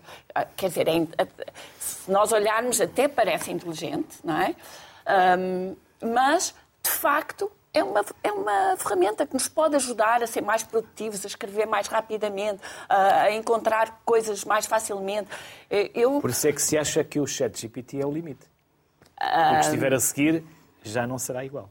quer 0.56 0.68
dizer, 0.68 0.88
é, 0.88 1.26
se 1.78 2.10
nós 2.10 2.32
olharmos 2.32 2.80
até 2.80 3.08
parece 3.08 3.50
inteligente, 3.50 4.18
não 4.22 4.40
é? 4.40 4.54
Um, 5.38 5.76
mas, 6.00 6.54
de 6.82 6.90
facto, 6.90 7.50
é 7.74 7.82
uma, 7.82 8.04
é 8.22 8.32
uma 8.32 8.76
ferramenta 8.76 9.26
que 9.26 9.34
nos 9.34 9.48
pode 9.48 9.76
ajudar 9.76 10.22
a 10.22 10.26
ser 10.26 10.42
mais 10.42 10.62
produtivos, 10.62 11.24
a 11.24 11.28
escrever 11.28 11.66
mais 11.66 11.88
rapidamente, 11.88 12.60
a, 12.88 13.22
a 13.22 13.32
encontrar 13.32 14.00
coisas 14.04 14.44
mais 14.44 14.66
facilmente. 14.66 15.28
Eu... 15.94 16.20
Por 16.20 16.30
isso 16.30 16.46
é 16.48 16.52
que 16.52 16.62
se 16.62 16.78
acha 16.78 17.02
que 17.02 17.20
o 17.20 17.26
chat 17.26 17.60
GPT 17.60 18.00
é 18.00 18.06
o 18.06 18.12
limite. 18.12 18.46
O 19.20 19.54
que 19.54 19.60
estiver 19.60 19.92
a 19.92 20.00
seguir 20.00 20.44
já 20.82 21.06
não 21.06 21.18
será 21.18 21.44
igual. 21.44 21.70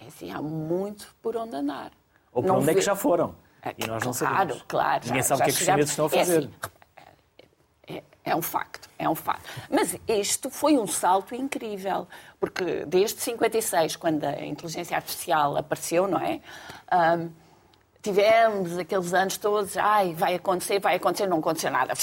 É 0.00 0.06
assim, 0.06 0.30
há 0.30 0.40
muito 0.40 1.14
por 1.20 1.36
onde 1.36 1.56
andar. 1.56 1.92
Ou 2.32 2.42
por 2.42 2.48
não 2.48 2.56
onde 2.56 2.66
vê... 2.66 2.72
é 2.72 2.74
que 2.74 2.80
já 2.80 2.94
foram. 2.94 3.34
É, 3.62 3.74
e 3.76 3.86
nós 3.86 4.04
não 4.04 4.12
claro, 4.12 4.36
sabemos. 4.36 4.64
Claro, 4.68 5.06
Ninguém 5.06 5.22
sabe 5.22 5.40
o 5.40 5.44
que 5.44 5.50
é 5.50 5.52
que 5.52 5.58
os 5.58 5.66
chineses 5.66 5.90
estão 5.90 6.06
a 6.06 6.10
fazer. 6.10 6.32
É, 6.32 6.38
assim, 6.38 6.50
é, 7.88 8.02
é, 8.24 8.36
um 8.36 8.42
facto, 8.42 8.88
é 8.98 9.08
um 9.08 9.14
facto. 9.14 9.48
Mas 9.68 9.96
isto 10.06 10.50
foi 10.50 10.78
um 10.78 10.86
salto 10.86 11.34
incrível, 11.34 12.06
porque 12.38 12.84
desde 12.86 13.20
56, 13.20 13.96
quando 13.96 14.24
a 14.24 14.44
inteligência 14.44 14.96
artificial 14.96 15.56
apareceu, 15.56 16.06
não 16.06 16.20
é? 16.20 16.40
Um, 16.92 17.30
tivemos 18.00 18.78
aqueles 18.78 19.12
anos 19.12 19.36
todos, 19.38 19.76
ai, 19.76 20.14
vai 20.14 20.34
acontecer, 20.34 20.78
vai 20.78 20.96
acontecer, 20.96 21.26
não 21.26 21.38
aconteceu 21.38 21.70
nada. 21.70 21.94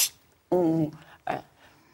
Um, 0.52 0.84
uh, 0.86 1.44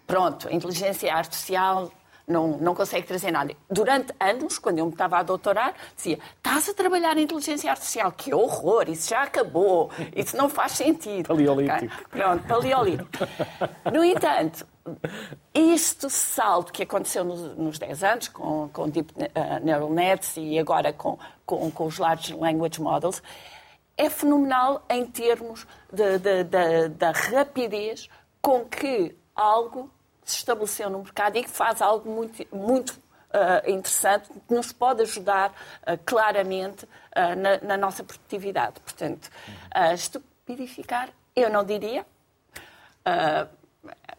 pronto, 0.08 0.48
a 0.48 0.52
inteligência 0.52 1.14
artificial 1.14 1.92
não, 2.28 2.58
não 2.58 2.76
consegue 2.76 3.08
trazer 3.08 3.32
nada. 3.32 3.54
Durante 3.70 4.14
anos, 4.20 4.58
quando 4.58 4.80
eu 4.80 4.86
me 4.86 4.92
estava 4.92 5.18
a 5.18 5.24
doutorar, 5.24 5.74
dizia: 5.96 6.20
estás 6.38 6.70
a 6.70 6.74
trabalhar 6.74 7.18
em 7.18 7.24
inteligência 7.24 7.70
artificial, 7.72 8.12
que 8.12 8.34
horror, 8.34 8.90
isso 8.90 9.10
já 9.10 9.24
acabou, 9.24 9.92
isso 10.16 10.36
não 10.38 10.50
faz 10.50 10.74
sentido. 10.74 11.28
Paleolítico. 11.28 11.76
Okay? 11.76 11.90
Pronto, 12.10 12.48
paleolítico. 12.48 13.10
No 13.92 14.04
entanto, 14.04 14.66
este 15.54 16.10
salto 16.10 16.72
que 16.72 16.84
aconteceu 16.84 17.24
nos, 17.24 17.58
nos 17.58 17.80
10 17.80 18.04
anos, 18.04 18.28
com, 18.28 18.70
com 18.70 18.90
Deep 18.90 19.14
uh, 19.14 19.64
Neural 19.64 19.92
Nets 19.92 20.38
e 20.38 20.58
agora 20.58 20.92
com, 20.92 21.18
com, 21.46 21.70
com 21.72 21.86
os 21.86 21.98
Large 21.98 22.34
Language 22.34 22.82
Models, 22.82 23.22
é 23.98 24.10
fenomenal 24.10 24.84
em 24.90 25.06
termos 25.06 25.68
da 26.98 27.12
rapidez 27.12 28.10
com 28.42 28.66
que 28.66 29.16
algo 29.36 29.90
se 30.24 30.38
estabeleceu 30.38 30.90
no 30.90 31.00
mercado 31.00 31.38
e 31.38 31.44
que 31.44 31.50
faz 31.50 31.82
algo 31.82 32.10
muito, 32.10 32.46
muito 32.56 32.92
uh, 33.32 33.70
interessante 33.70 34.30
que 34.30 34.54
nos 34.54 34.72
pode 34.72 35.02
ajudar 35.02 35.52
uh, 35.52 35.98
claramente 36.06 36.86
uh, 36.86 37.36
na, 37.38 37.58
na, 37.62 37.78
nossa 37.78 38.04
produtividade. 38.04 38.80
Portanto, 38.82 39.30
estupidificar, 39.94 41.10
eu 41.36 41.50
não 41.50 41.64
diria, 41.64 42.06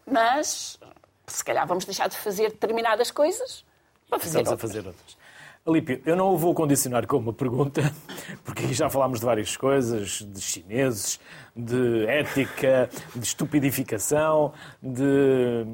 mas 0.05 0.79
se 1.27 1.45
calhar 1.45 1.65
vamos 1.65 1.85
deixar 1.85 2.07
de 2.09 2.17
fazer 2.17 2.49
determinadas 2.49 3.11
coisas 3.11 3.63
para 4.09 4.19
fazer 4.19 4.45
fazer 4.57 4.87
outras. 4.87 5.23
Alípio, 5.65 6.01
eu 6.05 6.17
não 6.17 6.33
o 6.33 6.37
vou 6.37 6.53
condicionar 6.53 7.07
com 7.07 7.15
uma 7.15 7.31
pergunta, 7.31 7.81
porque 8.43 8.73
já 8.73 8.89
falámos 8.89 9.21
de 9.21 9.25
várias 9.25 9.55
coisas, 9.55 10.21
de 10.21 10.41
chineses, 10.41 11.21
de 11.55 12.05
ética, 12.05 12.89
de 13.15 13.25
estupidificação, 13.25 14.53
de 14.81 15.65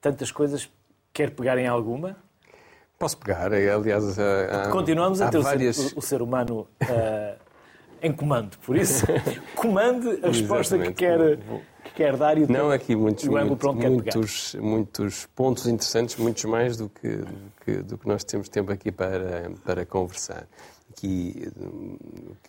tantas 0.00 0.30
coisas. 0.30 0.70
Quer 1.12 1.30
pegar 1.30 1.58
em 1.58 1.66
alguma? 1.66 2.16
Posso 2.98 3.16
pegar, 3.16 3.52
aliás. 3.52 4.18
Há, 4.18 4.68
Continuamos 4.70 5.20
a 5.20 5.30
ter 5.30 5.40
várias... 5.40 5.78
o, 5.78 5.88
ser, 5.88 5.98
o, 5.98 6.02
ser 6.02 6.22
humano 6.22 6.68
uh, 6.82 7.40
em 8.02 8.12
comando, 8.12 8.56
por 8.58 8.76
isso, 8.76 9.06
comande 9.56 10.20
a 10.22 10.28
resposta 10.28 10.78
que 10.78 10.92
quer, 10.92 11.38
que 11.84 11.94
quer 11.94 12.16
dar 12.16 12.36
e 12.38 12.46
Não, 12.46 12.70
aqui 12.70 12.94
muitos, 12.94 13.24
muito, 13.26 13.72
muitos, 13.74 14.54
muitos 14.54 15.26
pontos 15.34 15.66
interessantes, 15.66 16.16
muitos 16.16 16.44
mais 16.44 16.76
do 16.76 16.88
que, 16.88 17.08
do 17.08 17.52
que, 17.64 17.72
do 17.82 17.98
que 17.98 18.08
nós 18.08 18.24
temos 18.24 18.48
tempo 18.48 18.70
aqui 18.72 18.92
para, 18.92 19.50
para 19.64 19.84
conversar 19.86 20.46
aqui 20.90 21.48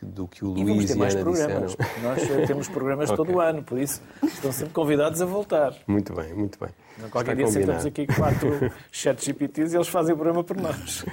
do 0.01 0.27
que 0.27 0.43
o 0.43 0.49
Luís 0.49 0.61
e, 0.61 0.65
vamos 0.65 0.85
ter 0.85 0.95
mais 0.95 1.15
programas, 1.15 1.75
disseram. 1.75 2.37
Nós 2.37 2.47
temos 2.47 2.67
programas 2.67 3.09
okay. 3.11 3.25
todo 3.25 3.35
o 3.35 3.39
ano, 3.39 3.63
por 3.63 3.79
isso 3.79 4.01
estão 4.23 4.51
sempre 4.51 4.73
convidados 4.73 5.21
a 5.21 5.25
voltar. 5.25 5.73
Muito 5.87 6.13
bem, 6.13 6.33
muito 6.33 6.59
bem. 6.59 6.69
Qualquer 7.09 7.31
Está 7.31 7.33
dia 7.33 7.47
sentamos 7.47 7.85
aqui 7.85 8.07
quatro 8.07 8.71
chat 8.91 9.23
GPTs 9.23 9.73
e 9.73 9.77
eles 9.77 9.87
fazem 9.87 10.13
o 10.13 10.17
programa 10.17 10.43
por 10.43 10.57
nós. 10.57 11.05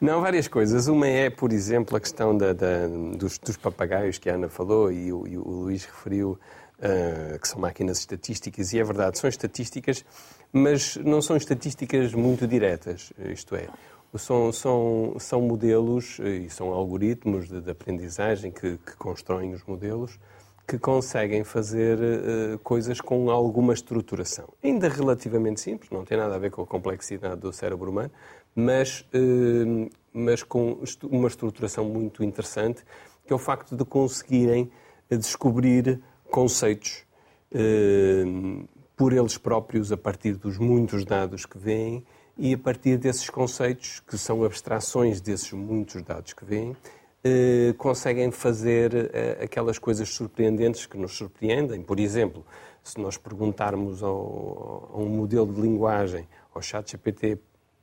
Não, 0.00 0.20
várias 0.20 0.48
coisas. 0.48 0.86
Uma 0.86 1.06
é, 1.06 1.30
por 1.30 1.52
exemplo, 1.52 1.96
a 1.96 2.00
questão 2.00 2.36
da, 2.36 2.52
da, 2.52 2.86
dos, 3.16 3.38
dos, 3.38 3.56
papagaios 3.56 4.18
que 4.18 4.28
a 4.28 4.34
Ana 4.34 4.48
falou 4.48 4.92
e 4.92 5.12
o, 5.12 5.26
e 5.26 5.38
o 5.38 5.48
Luís 5.48 5.84
referiu, 5.84 6.38
uh, 6.78 7.38
que 7.38 7.48
são 7.48 7.58
máquinas 7.60 8.00
estatísticas, 8.00 8.72
e 8.72 8.78
é 8.78 8.84
verdade, 8.84 9.18
são 9.18 9.28
estatísticas, 9.28 10.04
mas 10.52 10.96
não 10.96 11.22
são 11.22 11.36
estatísticas 11.36 12.12
muito 12.12 12.46
diretas. 12.46 13.12
Isto 13.18 13.56
é, 13.56 13.68
são, 14.16 14.52
são, 14.52 15.16
são 15.18 15.40
modelos 15.42 16.18
e 16.20 16.48
são 16.48 16.68
algoritmos 16.68 17.48
de, 17.48 17.60
de 17.60 17.70
aprendizagem 17.70 18.50
que, 18.50 18.78
que, 18.78 18.96
constroem 18.96 19.52
os 19.52 19.64
modelos 19.64 20.18
que 20.66 20.78
conseguem 20.78 21.44
fazer 21.44 21.98
uh, 21.98 22.58
coisas 22.60 23.00
com 23.00 23.30
alguma 23.30 23.74
estruturação. 23.74 24.48
Ainda 24.62 24.88
relativamente 24.88 25.60
simples, 25.60 25.90
não 25.90 26.04
tem 26.04 26.16
nada 26.16 26.34
a 26.34 26.38
ver 26.38 26.50
com 26.50 26.62
a 26.62 26.66
complexidade 26.66 27.40
do 27.40 27.52
cérebro 27.52 27.90
humano, 27.90 28.10
mas, 28.54 29.00
uh, 29.00 29.90
mas 30.12 30.42
com 30.42 30.78
uma 31.02 31.28
estruturação 31.28 31.84
muito 31.84 32.24
interessante, 32.24 32.82
que 33.26 33.32
é 33.32 33.36
o 33.36 33.38
facto 33.38 33.76
de 33.76 33.84
conseguirem 33.84 34.70
descobrir 35.10 36.00
conceitos 36.30 37.04
uh, 37.52 38.68
por 38.96 39.12
eles 39.12 39.36
próprios, 39.36 39.92
a 39.92 39.96
partir 39.96 40.34
dos 40.36 40.56
muitos 40.56 41.04
dados 41.04 41.44
que 41.44 41.58
vêm, 41.58 42.04
e 42.36 42.54
a 42.54 42.58
partir 42.58 42.96
desses 42.98 43.30
conceitos, 43.30 44.00
que 44.00 44.18
são 44.18 44.44
abstrações 44.44 45.20
desses 45.20 45.52
muitos 45.52 46.02
dados 46.02 46.32
que 46.32 46.44
vêm, 46.44 46.76
eh, 47.22 47.74
conseguem 47.78 48.30
fazer 48.30 49.10
eh, 49.14 49.44
aquelas 49.44 49.78
coisas 49.78 50.08
surpreendentes 50.10 50.84
que 50.84 50.98
nos 50.98 51.16
surpreendem. 51.16 51.82
Por 51.82 51.98
exemplo, 51.98 52.44
se 52.82 53.00
nós 53.00 53.16
perguntarmos 53.16 54.02
ao, 54.02 54.90
a 54.92 54.98
um 54.98 55.08
modelo 55.08 55.52
de 55.52 55.60
linguagem, 55.60 56.28
ao 56.52 56.60
chat 56.60 56.90
GPT, 56.90 57.38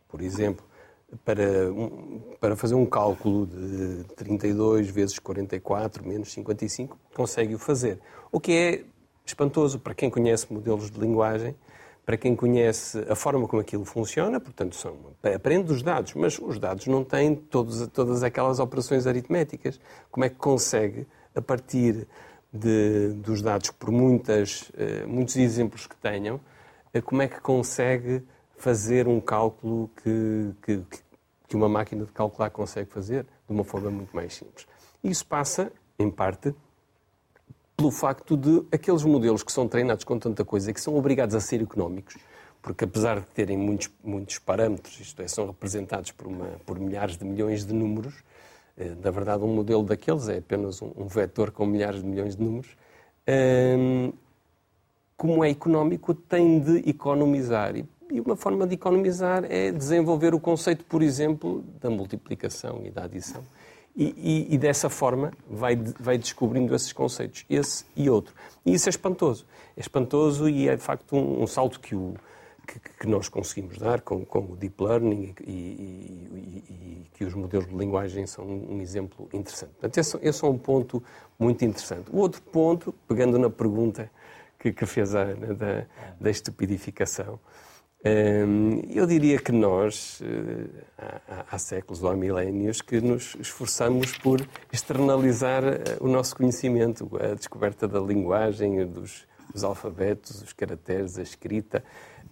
por 0.08 0.22
exemplo, 0.22 0.64
para, 1.26 1.44
para 2.40 2.56
fazer 2.56 2.76
um 2.76 2.86
cálculo 2.86 3.48
de 3.48 4.04
32 4.16 4.90
vezes 4.90 5.18
44 5.18 6.08
menos 6.08 6.32
55, 6.32 6.98
consegue 7.14 7.56
o 7.56 7.60
fazer. 7.60 8.00
O 8.32 8.40
que 8.40 8.52
é 8.52 8.84
espantoso 9.26 9.80
para 9.80 9.94
quem 9.94 10.10
conhece 10.10 10.52
modelos 10.52 10.92
de 10.92 11.00
linguagem, 11.00 11.56
para 12.12 12.18
quem 12.18 12.36
conhece 12.36 13.06
a 13.08 13.16
forma 13.16 13.48
como 13.48 13.62
aquilo 13.62 13.86
funciona, 13.86 14.38
portanto, 14.38 14.76
são, 14.76 14.98
aprende 15.34 15.72
os 15.72 15.82
dados, 15.82 16.14
mas 16.14 16.38
os 16.38 16.60
dados 16.60 16.86
não 16.88 17.06
têm 17.06 17.34
todos, 17.34 17.88
todas 17.88 18.22
aquelas 18.22 18.60
operações 18.60 19.08
aritméticas. 19.08 19.80
Como 20.12 20.26
é 20.26 20.30
que 20.30 20.36
consegue, 20.36 21.08
a 21.34 21.42
partir 21.42 22.06
de, 22.52 23.14
dos 23.14 23.42
dados, 23.42 23.72
por 23.72 23.92
muitas, 23.92 24.70
eh, 24.78 25.06
muitos 25.06 25.38
exemplos 25.38 25.88
que 25.88 25.96
tenham, 25.96 26.38
eh, 26.94 27.00
como 27.00 27.22
é 27.22 27.30
que 27.30 27.40
consegue 27.40 28.22
fazer 28.58 29.08
um 29.08 29.22
cálculo 29.22 29.90
que, 30.04 30.52
que, 30.62 30.84
que 31.48 31.56
uma 31.56 31.70
máquina 31.70 32.04
de 32.04 32.12
calcular 32.12 32.50
consegue 32.50 32.92
fazer 32.92 33.24
de 33.24 33.54
uma 33.54 33.64
forma 33.64 33.90
muito 33.90 34.14
mais 34.14 34.36
simples. 34.36 34.68
Isso 35.02 35.26
passa, 35.26 35.72
em 35.98 36.12
parte, 36.12 36.54
pelo 37.82 37.90
facto 37.90 38.38
de 38.38 38.64
aqueles 38.72 39.04
modelos 39.04 39.42
que 39.42 39.52
são 39.52 39.68
treinados 39.68 40.04
com 40.04 40.20
tanta 40.20 40.46
coisa 40.46 40.72
que 40.72 40.80
são 40.80 40.96
obrigados 40.96 41.34
a 41.34 41.40
ser 41.40 41.64
económicos, 41.64 42.16
porque 42.62 42.84
apesar 42.84 43.20
de 43.20 43.26
terem 43.26 43.58
muitos, 43.58 43.90
muitos 44.04 44.38
parâmetros, 44.38 45.00
isto 45.00 45.20
é, 45.20 45.28
são 45.28 45.48
representados 45.48 46.12
por, 46.12 46.28
uma, 46.28 46.46
por 46.64 46.80
milhares 46.80 47.18
de 47.18 47.26
milhões 47.26 47.66
de 47.66 47.74
números, 47.74 48.14
eh, 48.78 48.94
na 49.04 49.10
verdade 49.10 49.44
um 49.44 49.48
modelo 49.48 49.82
daqueles 49.82 50.30
é 50.30 50.38
apenas 50.38 50.80
um, 50.80 50.92
um 50.96 51.08
vetor 51.08 51.50
com 51.50 51.66
milhares 51.66 52.04
de 52.04 52.06
milhões 52.08 52.36
de 52.36 52.44
números, 52.44 52.70
hum, 53.28 54.14
como 55.18 55.44
é 55.44 55.50
económico, 55.50 56.14
tem 56.14 56.60
de 56.60 56.88
economizar. 56.88 57.76
E, 57.76 57.84
e 58.12 58.22
uma 58.22 58.36
forma 58.36 58.68
de 58.68 58.76
economizar 58.76 59.44
é 59.50 59.72
desenvolver 59.72 60.36
o 60.36 60.40
conceito, 60.40 60.86
por 60.86 61.02
exemplo, 61.02 61.64
da 61.82 61.90
multiplicação 61.90 62.84
e 62.86 62.92
da 62.92 63.06
adição 63.06 63.44
e, 63.96 64.48
e, 64.50 64.56
e, 64.56 64.58
dessa 64.58 64.90
forma 64.90 65.32
vai, 65.50 65.76
vai 65.76 66.18
descobrindo 66.18 66.74
esses 66.74 66.94
conceitos, 66.94 67.46
esse 67.50 67.86
e 67.96 68.10
outro. 68.10 68.34
E 68.66 68.74
isso 68.74 68.88
é 68.88 68.92
espantoso. 68.92 69.46
É 69.76 69.82
espantoso 69.82 70.48
e 70.48 70.70
é 70.70 70.76
de 70.76 70.82
facto 70.82 71.16
um, 71.16 71.44
um 71.44 71.48
salto 71.48 71.80
que, 71.80 71.94
o, 71.94 72.14
que, 72.66 72.80
que, 72.80 73.08
nós 73.08 73.28
conseguimos 73.28 73.78
dar 73.78 74.02
com, 74.02 74.24
com 74.26 74.40
o 74.40 74.56
Deep 74.56 74.82
Learning 74.82 75.36
e, 75.46 75.52
e, 75.52 77.08
que 77.14 77.26
os 77.26 77.34
modelos 77.34 77.68
de 77.68 77.76
linguagem 77.76 78.26
são 78.26 78.46
um 78.46 78.82
exemplo 78.82 79.28
interessante. 79.34 79.72
Portanto, 79.72 79.98
esse, 79.98 80.18
esse, 80.22 80.44
é 80.44 80.48
um 80.48 80.58
ponto 80.58 81.04
muito 81.38 81.64
interessante. 81.66 82.10
O 82.12 82.18
outro 82.18 82.42
ponto, 82.42 82.94
pegando 83.08 83.38
na 83.38 83.50
pergunta 83.50 84.10
que, 84.58 84.72
que 84.72 84.86
fez 84.86 85.14
a 85.14 85.22
Ana 85.22 85.54
da, 85.54 85.86
da 86.20 86.30
estupidificação, 86.30 87.40
eu 88.04 89.06
diria 89.06 89.38
que 89.38 89.52
nós, 89.52 90.22
eh, 90.24 91.44
há 91.50 91.58
séculos 91.60 92.02
ou 92.02 92.10
há 92.10 92.16
milénios, 92.16 92.82
que 92.82 93.00
nos 93.00 93.36
esforçamos 93.40 94.18
por 94.18 94.42
externalizar 94.74 95.64
eh, 95.64 95.98
o 96.00 96.08
nosso 96.08 96.36
conhecimento, 96.36 97.10
a 97.22 97.36
descoberta 97.36 97.88
da 97.88 98.00
linguagem, 98.00 98.88
dos, 98.88 99.28
dos 99.54 99.64
alfabetos, 99.64 100.42
os 100.42 100.52
caracteres, 100.52 101.20
a 101.20 101.22
escrita. 101.22 101.84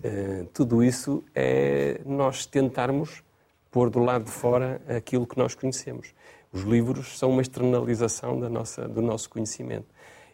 Eh, 0.03 0.45
tudo 0.53 0.84
isso 0.84 1.23
é 1.36 2.01
nós 2.03 2.47
tentarmos 2.47 3.23
pôr 3.69 3.91
do 3.91 3.99
lado 3.99 4.25
de 4.25 4.32
fora 4.32 4.82
aquilo 4.88 5.27
que 5.27 5.38
nós 5.38 5.53
conhecemos. 5.53 6.15
Os 6.51 6.63
livros 6.63 7.19
são 7.19 7.29
uma 7.29 7.43
externalização 7.43 8.39
da 8.39 8.49
nossa, 8.49 8.88
do 8.88 9.03
nosso 9.03 9.29
conhecimento. 9.29 9.86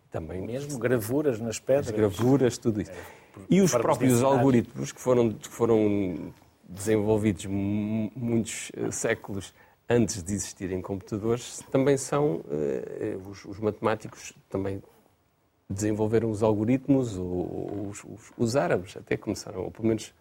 Também 0.09 0.39
mesmo 0.41 0.79
gravuras 0.79 1.41
nas 1.41 1.59
pedras. 1.59 1.89
gravuras, 1.89 2.57
tudo 2.57 2.81
isso. 2.81 2.91
É. 2.91 3.24
E 3.49 3.61
os 3.61 3.71
próprios 3.71 4.23
algoritmos 4.23 4.91
que 4.91 4.99
foram, 4.99 5.31
que 5.33 5.47
foram 5.47 6.33
desenvolvidos 6.67 7.45
muitos 7.45 8.71
eh, 8.75 8.91
séculos 8.91 9.53
antes 9.87 10.23
de 10.23 10.33
existirem 10.33 10.81
computadores, 10.81 11.63
também 11.71 11.97
são, 11.97 12.41
eh, 12.49 13.17
os, 13.29 13.45
os, 13.45 13.59
matemáticos 13.59 14.33
também 14.49 14.81
desenvolveram 15.69 16.29
os 16.31 16.41
algoritmos, 16.41 17.15
os, 17.17 18.03
os, 18.03 18.31
os, 18.37 18.55
árabes 18.55 18.97
até 18.97 19.15
começaram, 19.15 19.63
ou 19.63 19.71
pelo 19.71 19.87
menos 19.87 20.13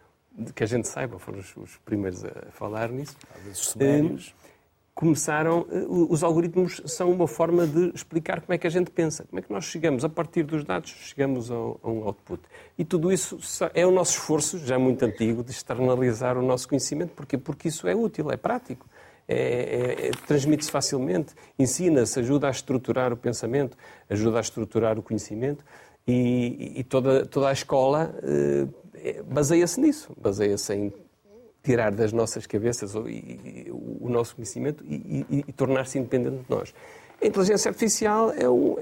que 0.55 0.65
a 0.65 0.67
gente 0.67 0.89
saiba, 0.89 1.19
foram 1.19 1.39
os, 1.39 1.57
os 1.57 1.77
primeiros 1.79 2.25
a 2.25 2.51
falar 2.51 2.91
nisso. 2.91 3.17
Os 3.51 3.59
sumérios 3.59 4.35
começaram, 4.95 5.67
eh, 5.71 5.85
os 5.89 6.23
algoritmos 6.23 6.81
são 6.87 7.11
uma 7.11 7.27
forma 7.27 7.67
de 7.67 7.91
explicar 7.95 8.41
como 8.41 8.55
é 8.55 8.59
que 8.59 8.67
a 8.67 8.71
gente 8.71 8.91
pensa, 8.91 9.25
como 9.25 9.41
é 9.41 9.43
que 9.43 9.53
nós 9.53 9.65
chegamos, 9.65 10.05
a 10.05 10.09
partir 10.09 10.45
dos 10.45 10.65
dados, 10.65 10.91
chegamos 10.91 11.51
a 11.51 11.57
um 11.57 12.05
output. 12.05 12.41
E 12.79 12.85
tudo 12.85 13.13
isso 13.13 13.39
é 13.75 13.85
o 13.85 13.91
nosso 13.91 14.13
esforço, 14.13 14.59
já 14.59 14.79
muito 14.79 15.05
antigo, 15.05 15.43
de 15.43 15.51
externalizar 15.51 16.39
o 16.39 16.43
nosso 16.43 16.69
conhecimento. 16.69 17.11
Porquê? 17.11 17.37
Porque 17.37 17.69
isso 17.69 17.89
é 17.89 17.95
útil, 17.95 18.31
é 18.31 18.37
prático. 18.37 18.87
É, 19.27 19.37
é, 19.37 20.07
é, 20.09 20.11
transmite-se 20.27 20.71
facilmente, 20.71 21.35
ensina-se, 21.59 22.21
ajuda 22.21 22.47
a 22.47 22.51
estruturar 22.51 23.11
o 23.11 23.17
pensamento, 23.17 23.77
ajuda 24.09 24.37
a 24.37 24.41
estruturar 24.41 24.99
o 24.99 25.03
conhecimento 25.03 25.65
e, 26.07 26.75
e 26.77 26.85
toda, 26.85 27.25
toda 27.25 27.49
a 27.49 27.53
escola 27.53 28.15
eh, 28.23 29.23
baseia-se 29.23 29.81
nisso, 29.81 30.13
baseia-se 30.21 30.75
em 30.75 30.93
tirar 31.65 31.91
das 31.91 32.13
nossas 32.13 32.47
cabeças 32.47 32.95
o, 32.95 33.09
e, 33.09 33.69
o 33.73 34.09
nosso 34.09 34.37
conhecimento 34.37 34.85
e, 34.85 35.45
e, 35.49 35.53
tornar-se 35.53 35.99
independente 35.99 36.45
de 36.45 36.51
nós. 36.51 36.75
A 37.21 37.27
inteligência 37.27 37.71
artificial 37.71 38.31
é, 38.33 38.49
um, 38.49 38.77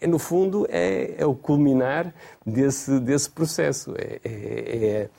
é 0.00 0.06
no 0.06 0.18
fundo, 0.18 0.66
é, 0.68 1.14
é, 1.16 1.24
o 1.24 1.34
culminar 1.34 2.12
desse, 2.44 2.98
desse 3.00 3.30
processo. 3.30 3.94
É, 3.96 4.20
é, 4.24 4.86
é 4.86 5.10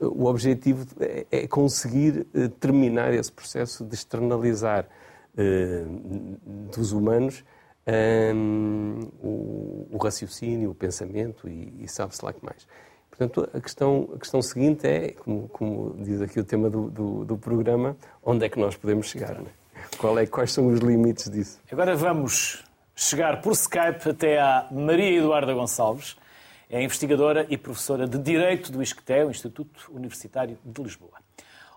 o 0.00 0.24
objetivo 0.24 0.84
é, 0.98 1.24
é 1.30 1.46
conseguir 1.46 2.26
terminar 2.58 3.14
esse 3.14 3.30
processo 3.30 3.84
de 3.84 3.94
externalizar 3.94 4.88
dos 6.74 6.92
humanos 6.92 7.44
um, 8.34 9.08
o, 9.22 9.88
o, 9.92 9.98
raciocínio, 9.98 10.70
o 10.70 10.74
pensamento 10.74 11.48
e, 11.48 11.72
e 11.80 11.88
sabe-se 11.88 12.24
lá 12.24 12.32
que 12.32 12.44
mais. 12.44 12.66
Portanto, 13.16 13.48
a 13.54 13.60
questão, 13.60 14.08
a 14.12 14.18
questão 14.18 14.42
seguinte 14.42 14.84
é, 14.84 15.12
como, 15.12 15.48
como 15.48 15.94
diz 16.02 16.20
aqui 16.20 16.40
o 16.40 16.44
tema 16.44 16.68
do, 16.68 16.90
do, 16.90 17.24
do, 17.24 17.38
programa, 17.38 17.96
onde 18.24 18.44
é 18.44 18.48
que 18.48 18.58
nós 18.58 18.76
podemos 18.76 19.06
chegar? 19.06 19.40
Né? 19.40 19.50
Qual 19.98 20.18
é, 20.18 20.26
quais 20.26 20.50
são 20.50 20.66
os 20.66 20.80
limites 20.80 21.30
disso? 21.30 21.60
Agora 21.70 21.94
vamos 21.94 22.64
chegar 22.96 23.40
por 23.40 23.52
Skype 23.52 24.10
até 24.10 24.40
à 24.40 24.66
Maria 24.72 25.20
Eduarda 25.20 25.54
Gonçalves, 25.54 26.16
é 26.68 26.82
investigadora 26.82 27.46
e 27.48 27.56
professora 27.56 28.08
de 28.08 28.18
Direito 28.18 28.72
do 28.72 28.82
ISCTE, 28.82 29.24
o 29.24 29.30
Instituto 29.30 29.92
Universitário 29.92 30.58
de 30.64 30.82
Lisboa. 30.82 31.12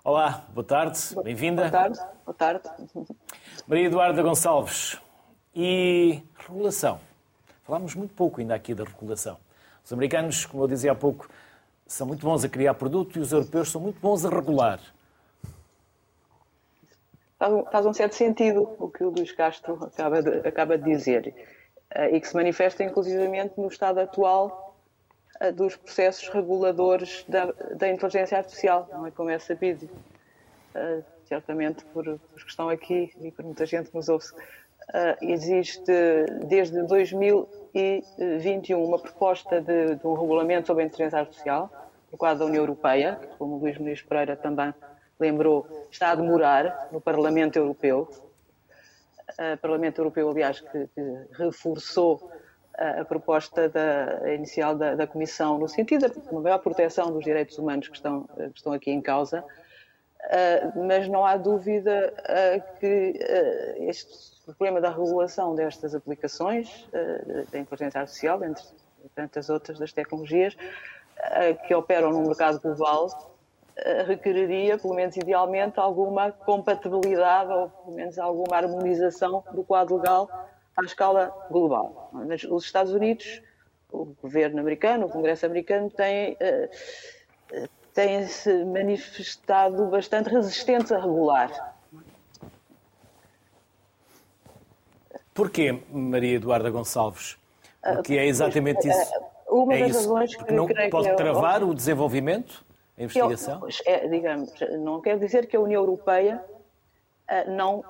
Olá, 0.04 0.44
boa 0.56 0.66
tarde, 0.66 1.00
bem-vinda. 1.24 1.70
Boa 1.70 1.72
tarde, 1.72 2.00
boa 2.26 2.36
tarde. 2.36 2.70
Maria 3.68 3.86
Eduarda 3.86 4.24
Gonçalves, 4.24 4.98
e 5.56 6.20
regulação. 6.48 7.00
Falámos 7.64 7.94
muito 7.94 8.16
pouco 8.16 8.40
ainda 8.40 8.56
aqui 8.56 8.74
da 8.74 8.84
regulação. 8.84 9.38
Os 9.88 9.94
americanos, 9.94 10.46
como 10.46 10.64
eu 10.64 10.68
dizia 10.68 10.92
há 10.92 10.96
pouco, 10.96 11.30
são 11.86 12.06
muito 12.06 12.22
bons 12.26 12.44
a 12.44 12.50
criar 12.50 12.74
produto 12.74 13.18
e 13.18 13.22
os 13.22 13.32
europeus 13.32 13.72
são 13.72 13.80
muito 13.80 14.02
bons 14.02 14.26
a 14.26 14.30
regular. 14.30 14.82
Faz 17.72 17.86
um 17.86 17.94
certo 17.94 18.14
sentido 18.14 18.70
o 18.80 18.90
que 18.90 19.02
o 19.02 19.12
Luís 19.12 19.32
Castro 19.32 19.82
acaba 19.86 20.22
de, 20.22 20.46
acaba 20.46 20.78
de 20.78 20.84
dizer 20.84 21.34
eh, 21.92 22.18
e 22.18 22.20
que 22.20 22.28
se 22.28 22.36
manifesta 22.36 22.84
inclusivamente 22.84 23.54
no 23.56 23.70
estado 23.70 24.00
atual 24.02 24.76
eh, 25.40 25.54
dos 25.54 25.78
processos 25.78 26.28
reguladores 26.28 27.24
da, 27.26 27.46
da 27.74 27.88
inteligência 27.88 28.38
artificial, 28.38 28.90
não 28.92 29.06
é 29.06 29.12
como 29.12 29.30
é 29.30 29.40
sabido, 29.40 29.90
eh, 30.76 31.02
certamente 31.30 31.86
por, 31.94 32.06
os 32.36 32.44
que 32.44 32.50
estão 32.50 32.68
aqui 32.68 33.14
e 33.22 33.32
por 33.32 33.46
muita 33.46 33.66
gente 33.66 33.90
que 33.90 33.96
nos 33.96 34.10
ouve. 34.10 34.26
Existe 35.22 35.92
desde 36.46 36.78
2021 37.78 38.84
uma 38.84 38.98
proposta 38.98 39.62
de, 39.62 40.00
um 40.04 40.14
regulamento 40.14 40.68
sobre 40.68 40.84
a 40.84 40.88
inteligência 40.88 41.20
artificial 41.20 41.72
no 42.12 42.18
quadro 42.18 42.40
da 42.40 42.46
União 42.46 42.64
Europeia, 42.64 43.16
que, 43.22 43.28
como 43.38 43.56
o 43.56 43.60
Luís 43.60 43.78
Muniz 43.78 44.02
Pereira 44.02 44.36
também 44.36 44.74
lembrou, 45.20 45.68
está 45.92 46.12
a 46.12 46.16
demorar 46.16 46.90
no 46.92 47.00
Parlamento 47.00 47.58
Europeu. 47.58 48.10
O 49.54 49.58
Parlamento 49.58 50.00
Europeu, 50.00 50.30
aliás, 50.30 50.60
que, 50.60 50.88
que 50.88 51.28
reforçou 51.34 52.32
a 52.78 53.04
proposta 53.04 53.68
da, 53.68 54.34
inicial 54.34 54.76
da, 54.76 54.96
da, 54.96 55.08
Comissão 55.08 55.58
no 55.58 55.68
sentido 55.68 56.10
de 56.10 56.20
uma 56.30 56.42
maior 56.42 56.60
proteção 56.60 57.12
dos 57.12 57.24
direitos 57.24 57.58
humanos 57.58 57.88
que 57.88 57.96
estão, 57.96 58.24
que 58.24 58.52
estão 58.56 58.72
aqui 58.72 58.92
em 58.92 59.02
causa. 59.02 59.44
Uh, 60.28 60.86
mas 60.86 61.08
não 61.08 61.26
há 61.26 61.38
dúvida 61.38 62.14
uh, 62.20 62.80
que 62.80 63.14
uh, 63.18 63.84
este 63.90 64.36
problema 64.46 64.82
da 64.82 64.90
regulação 64.90 65.56
destas 65.56 65.96
aplicações 65.96 66.88
da 67.52 67.60
inteligência 67.60 68.00
artificial, 68.00 68.42
entre 68.46 68.64
tantas 69.14 69.50
outras 69.50 69.78
das 69.78 69.92
tecnologias, 69.92 70.56
que 71.68 71.76
operam 71.76 72.12
no 72.12 72.22
mercado 72.22 72.58
global, 72.62 73.36
requeriria, 74.06 74.78
pelo 74.78 74.94
menos 74.94 75.18
idealmente, 75.18 75.82
alguma 75.82 76.32
compatibilidade 76.32 77.52
ou 77.52 77.70
pelo 77.70 77.92
menos 77.98 78.18
alguma 78.18 78.56
harmonização 78.56 79.44
do 79.52 79.66
quadro 79.66 79.98
legal 79.98 80.30
à 80.78 80.82
escala 80.86 81.28
global. 81.52 82.10
Mas 82.14 82.46
os 82.46 82.64
Estados 82.64 82.94
Unidos, 82.94 83.42
o 83.92 84.06
governo 84.22 84.62
americano, 84.62 85.08
o 85.08 85.10
Congresso 85.10 85.46
americano, 85.46 85.90
têm 85.90 86.38
têm-se 87.98 88.64
manifestado 88.64 89.88
bastante 89.88 90.30
resistentes 90.30 90.92
a 90.92 91.00
regular 91.00 91.50
Porquê, 95.34 95.84
Maria 95.92 96.36
Eduarda 96.36 96.70
Gonçalves? 96.72 97.38
Porque 97.84 98.14
é 98.18 98.26
exatamente 98.26 98.88
isso. 98.88 99.14
Uma 99.48 99.76
é 99.76 99.80
das 99.82 99.90
isso. 99.90 100.00
razões 100.00 100.36
que 100.36 100.52
não 100.52 100.68
pode 100.90 101.16
travar 101.16 101.64
o 101.64 101.76
desenvolvimento, 101.76 102.66
a 102.98 103.04
investigação? 103.04 103.68
É, 103.86 104.08
digamos, 104.08 104.52
não 104.80 105.00
quer 105.00 105.20
dizer 105.20 105.48
que 105.48 105.56
a 105.56 105.60
União 105.60 105.84
Europeia 105.84 106.44
eh, 107.28 107.46
não, 107.52 107.86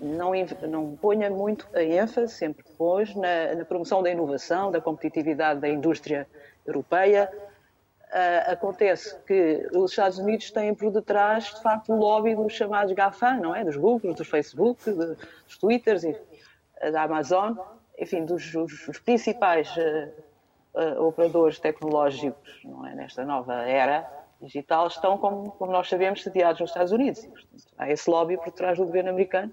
não, 0.00 0.30
não 0.68 0.96
ponha 0.96 1.28
muito 1.30 1.66
a 1.74 1.82
ênfase, 1.82 2.32
sempre 2.32 2.64
pôs, 2.78 3.12
na, 3.16 3.56
na 3.56 3.64
promoção 3.64 4.00
da 4.00 4.08
inovação, 4.08 4.70
da 4.70 4.80
competitividade 4.80 5.58
da 5.58 5.68
indústria 5.68 6.28
europeia, 6.64 7.28
Uh, 8.14 8.52
acontece 8.52 9.18
que 9.26 9.68
os 9.74 9.90
Estados 9.90 10.18
Unidos 10.20 10.48
têm 10.52 10.72
por 10.72 10.88
detrás, 10.92 11.46
de 11.46 11.60
facto, 11.60 11.92
o 11.92 11.96
lobby 11.96 12.36
dos 12.36 12.52
chamados 12.52 12.92
GAFAM, 12.92 13.40
não 13.40 13.56
é? 13.56 13.64
Dos 13.64 13.76
Google, 13.76 14.14
dos 14.14 14.28
Facebook, 14.28 14.84
de, 14.84 15.16
dos 15.16 15.58
Twitters, 15.58 16.04
e, 16.04 16.10
uh, 16.10 16.92
da 16.92 17.02
Amazon, 17.02 17.56
enfim, 17.98 18.24
dos, 18.24 18.52
dos, 18.52 18.86
dos 18.86 19.00
principais 19.00 19.68
uh, 19.76 21.02
operadores 21.02 21.58
tecnológicos, 21.58 22.60
não 22.62 22.86
é? 22.86 22.94
Nesta 22.94 23.24
nova 23.24 23.52
era 23.62 24.08
digital, 24.40 24.86
estão, 24.86 25.18
como, 25.18 25.50
como 25.50 25.72
nós 25.72 25.88
sabemos, 25.88 26.22
sediados 26.22 26.60
nos 26.60 26.70
Estados 26.70 26.92
Unidos. 26.92 27.24
E, 27.24 27.28
portanto, 27.28 27.64
há 27.76 27.90
esse 27.90 28.08
lobby 28.08 28.36
por 28.36 28.52
trás 28.52 28.78
do 28.78 28.84
governo 28.84 29.10
americano 29.10 29.52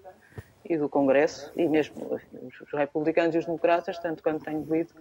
e 0.63 0.78
do 0.78 0.88
Congresso, 0.88 1.52
e 1.56 1.67
mesmo 1.67 1.95
os 2.13 2.71
republicanos 2.74 3.34
e 3.34 3.39
os 3.39 3.45
democratas, 3.45 3.97
tanto 3.97 4.21
quanto 4.21 4.45
tenho 4.45 4.63
lido, 4.69 4.93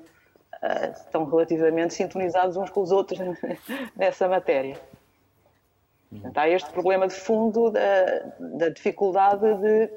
uh, 0.63 0.91
estão 0.93 1.25
relativamente 1.25 1.95
sintonizados 1.95 2.57
uns 2.57 2.71
com 2.71 2.81
os 2.81 2.93
outros 2.93 3.19
nessa 3.97 4.29
matéria. 4.29 4.81
Portanto, 6.11 6.39
há 6.39 6.49
este 6.49 6.71
problema 6.71 7.07
de 7.07 7.15
fundo 7.15 7.71
da, 7.71 7.81
da 8.39 8.69
dificuldade 8.69 9.55
de 9.57 9.91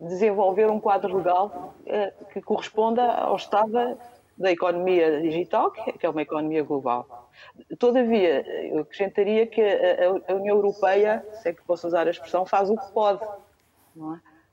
desenvolver 0.00 0.70
um 0.70 0.78
quadro 0.78 1.16
legal 1.16 1.74
uh, 1.82 2.24
que 2.26 2.40
corresponda 2.40 3.02
ao 3.02 3.36
estado 3.36 3.98
da 4.36 4.52
economia 4.52 5.20
digital, 5.22 5.70
que 5.70 6.04
é 6.04 6.08
uma 6.08 6.22
economia 6.22 6.62
global. 6.62 7.30
Todavia, 7.78 8.46
eu 8.68 8.80
acrescentaria 8.80 9.46
que 9.46 9.62
a, 9.62 10.34
União 10.34 10.56
Europeia, 10.56 11.24
se 11.40 11.48
é 11.48 11.52
que 11.52 11.62
posso 11.62 11.86
usar 11.86 12.06
a 12.06 12.10
expressão, 12.10 12.44
faz 12.44 12.68
o 12.68 12.76
que 12.76 12.92
pode, 12.92 13.24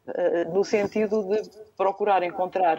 é? 0.07 0.45
no 0.45 0.63
sentido 0.63 1.23
de 1.23 1.49
procurar 1.77 2.23
encontrar 2.23 2.77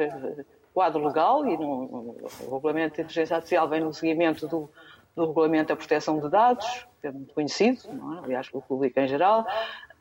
quadro 0.74 1.06
legal 1.06 1.46
e 1.46 1.56
no, 1.56 1.86
no, 1.86 2.52
Regulamento 2.52 2.96
de 2.96 3.02
Inteligência 3.02 3.36
Artificial 3.36 3.68
vem 3.68 3.80
no 3.80 3.94
seguimento 3.94 4.48
do, 4.48 4.68
do 5.14 5.26
Regulamento 5.26 5.68
da 5.68 5.76
Proteção 5.76 6.18
de 6.18 6.28
Dados, 6.28 6.86
que 7.00 7.06
é 7.06 7.12
muito 7.12 7.32
conhecido, 7.32 7.80
é? 7.88 8.24
aliás, 8.24 8.48
pelo 8.50 8.62
público 8.62 8.98
em 8.98 9.06
geral, 9.06 9.46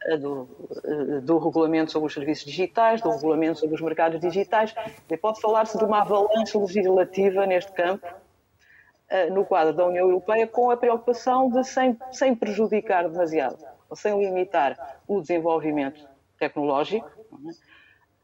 eh, 0.07 0.17
do, 0.17 0.49
eh, 0.83 1.21
do, 1.21 1.37
Regulamento 1.37 1.91
sobre 1.91 2.07
os 2.07 2.13
Serviços 2.13 2.45
Digitais, 2.45 3.01
do 3.01 3.11
Regulamento 3.11 3.59
sobre 3.59 3.75
os 3.75 3.81
Mercados 3.81 4.19
Digitais. 4.19 4.73
E 5.07 5.15
pode 5.15 5.39
falar-se 5.39 5.77
de 5.77 5.83
uma 5.83 6.01
avalanche 6.01 6.57
legislativa 6.57 7.45
neste 7.45 7.71
campo, 7.71 8.07
eh, 9.09 9.29
no 9.29 9.45
quadro 9.45 9.73
da 9.73 9.85
União 9.85 10.07
Europeia, 10.07 10.47
com 10.47 10.71
a 10.71 10.77
preocupação 10.77 11.51
de, 11.51 11.63
sem, 11.63 11.95
sem 12.11 12.33
prejudicar 12.35 13.07
demasiado, 13.07 13.63
ou 13.87 13.95
sem 13.95 14.19
limitar 14.19 14.99
o 15.07 15.21
desenvolvimento 15.21 16.03
tecnológico, 16.39 17.09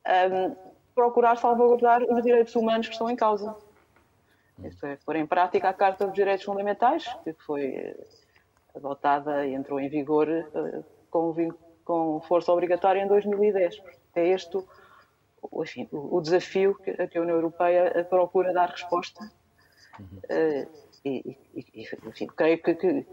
é? 0.03 0.51
Procurar 0.99 1.37
salvaguardar 1.37 2.03
os 2.03 2.21
direitos 2.21 2.53
humanos 2.55 2.87
que 2.87 2.93
estão 2.93 3.09
em 3.09 3.15
causa. 3.15 3.55
Isto 4.61 4.85
é, 4.85 4.97
pôr 5.05 5.15
em 5.15 5.25
prática 5.25 5.69
a 5.69 5.73
Carta 5.73 6.05
dos 6.05 6.13
Direitos 6.13 6.43
Fundamentais, 6.43 7.05
que 7.23 7.31
foi 7.33 7.63
eh, 7.67 8.07
adotada 8.75 9.47
e 9.47 9.53
entrou 9.53 9.79
em 9.79 9.87
vigor 9.87 10.27
eh, 10.29 10.83
com, 11.09 11.33
com 11.85 12.19
força 12.27 12.51
obrigatória 12.51 13.01
em 13.01 13.07
2010. 13.07 13.81
É 14.13 14.27
este 14.27 14.57
o, 15.41 15.63
enfim, 15.63 15.87
o 15.93 16.19
desafio 16.19 16.75
que 16.75 16.91
a 16.91 17.21
União 17.21 17.37
Europeia 17.37 18.05
procura 18.09 18.51
dar 18.51 18.69
resposta. 18.69 19.31
Uhum. 19.97 20.67
E, 21.05 21.37
e, 21.55 21.87
enfim, 22.05 22.27
creio 22.27 22.61
que, 22.61 22.75
que, 22.75 23.05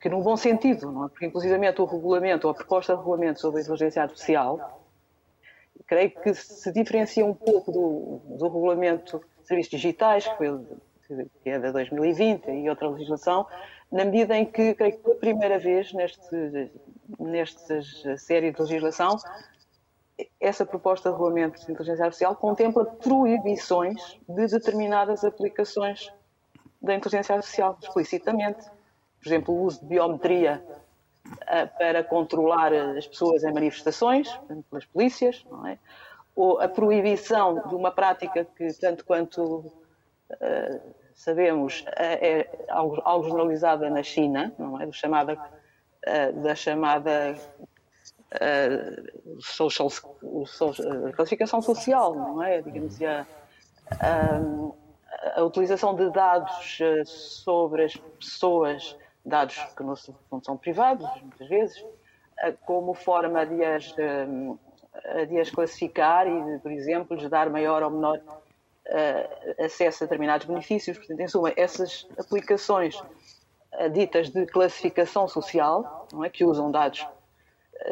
que 0.00 0.08
num 0.08 0.22
bom 0.22 0.38
sentido, 0.38 0.90
não 0.90 1.04
é? 1.04 1.08
porque 1.10 1.26
inclusivamente 1.26 1.82
o 1.82 1.84
regulamento, 1.84 2.46
ou 2.46 2.52
a 2.52 2.54
proposta 2.54 2.94
de 2.94 2.98
regulamento 3.00 3.42
sobre 3.42 3.60
a 3.60 3.62
inteligência 3.62 4.02
artificial, 4.02 4.83
creio 5.86 6.10
que 6.10 6.34
se 6.34 6.72
diferencia 6.72 7.24
um 7.24 7.34
pouco 7.34 7.70
do, 7.70 8.36
do 8.36 8.48
regulamento 8.48 9.22
de 9.40 9.46
serviços 9.46 9.70
digitais, 9.70 10.26
que, 10.26 10.36
foi, 10.36 11.26
que 11.42 11.50
é 11.50 11.58
de 11.58 11.72
2020 11.72 12.50
e 12.50 12.68
outra 12.68 12.88
legislação, 12.88 13.46
na 13.90 14.04
medida 14.04 14.36
em 14.36 14.46
que, 14.46 14.74
creio 14.74 14.92
que 14.92 14.98
pela 14.98 15.16
primeira 15.16 15.58
vez 15.58 15.92
neste, 15.92 16.70
nesta 17.18 17.82
série 18.16 18.50
de 18.50 18.60
legislação, 18.60 19.16
essa 20.40 20.64
proposta 20.64 21.10
de 21.10 21.16
regulamento 21.16 21.64
de 21.64 21.72
inteligência 21.72 22.04
artificial 22.04 22.36
contempla 22.36 22.84
proibições 22.84 24.18
de 24.28 24.46
determinadas 24.46 25.24
aplicações 25.24 26.12
da 26.80 26.94
inteligência 26.94 27.34
artificial, 27.34 27.76
explicitamente. 27.82 28.64
Por 29.20 29.28
exemplo, 29.28 29.54
o 29.54 29.62
uso 29.64 29.80
de 29.80 29.86
biometria 29.86 30.62
para 31.78 32.04
controlar 32.04 32.72
as 32.72 33.06
pessoas 33.06 33.44
em 33.44 33.52
manifestações, 33.52 34.28
pelas 34.70 34.84
polícias, 34.84 35.44
não 35.50 35.66
é? 35.66 35.78
ou 36.36 36.60
a 36.60 36.68
proibição 36.68 37.66
de 37.68 37.74
uma 37.74 37.90
prática 37.90 38.44
que, 38.44 38.72
tanto 38.74 39.04
quanto 39.04 39.58
uh, 40.30 40.94
sabemos, 41.14 41.84
é 41.96 42.48
algo, 42.68 43.00
algo 43.04 43.28
generalizada 43.28 43.88
na 43.88 44.02
China, 44.02 44.52
não 44.58 44.80
é? 44.80 44.90
Chamada, 44.90 45.38
da 46.42 46.54
chamada 46.54 47.36
uh, 48.34 49.40
social, 49.40 49.88
social, 50.44 51.12
classificação 51.14 51.62
social, 51.62 52.14
não 52.14 52.42
é? 52.42 52.60
Digamos, 52.60 53.00
a, 53.02 53.26
a, 54.00 55.40
a 55.40 55.44
utilização 55.44 55.94
de 55.94 56.10
dados 56.10 56.78
sobre 57.06 57.84
as 57.84 57.96
pessoas, 57.96 58.96
dados 59.24 59.56
que 59.76 59.82
não 59.82 60.42
são 60.42 60.56
privados, 60.56 61.08
muitas 61.22 61.48
vezes, 61.48 61.84
como 62.66 62.94
forma 62.94 63.46
de 63.46 63.64
as, 63.64 63.94
de 65.28 65.40
as 65.40 65.50
classificar 65.50 66.26
e, 66.26 66.58
por 66.58 66.70
exemplo, 66.70 67.16
lhes 67.16 67.28
dar 67.30 67.48
maior 67.48 67.82
ou 67.82 67.90
menor 67.90 68.18
uh, 68.18 69.64
acesso 69.64 70.04
a 70.04 70.06
determinados 70.06 70.46
benefícios. 70.46 70.98
Portanto, 70.98 71.20
em 71.20 71.28
suma, 71.28 71.52
essas 71.56 72.06
aplicações 72.18 73.00
ditas 73.92 74.30
de 74.30 74.46
classificação 74.46 75.26
social, 75.26 76.06
não 76.12 76.24
é, 76.24 76.30
que 76.30 76.44
usam 76.44 76.70
dados 76.70 77.06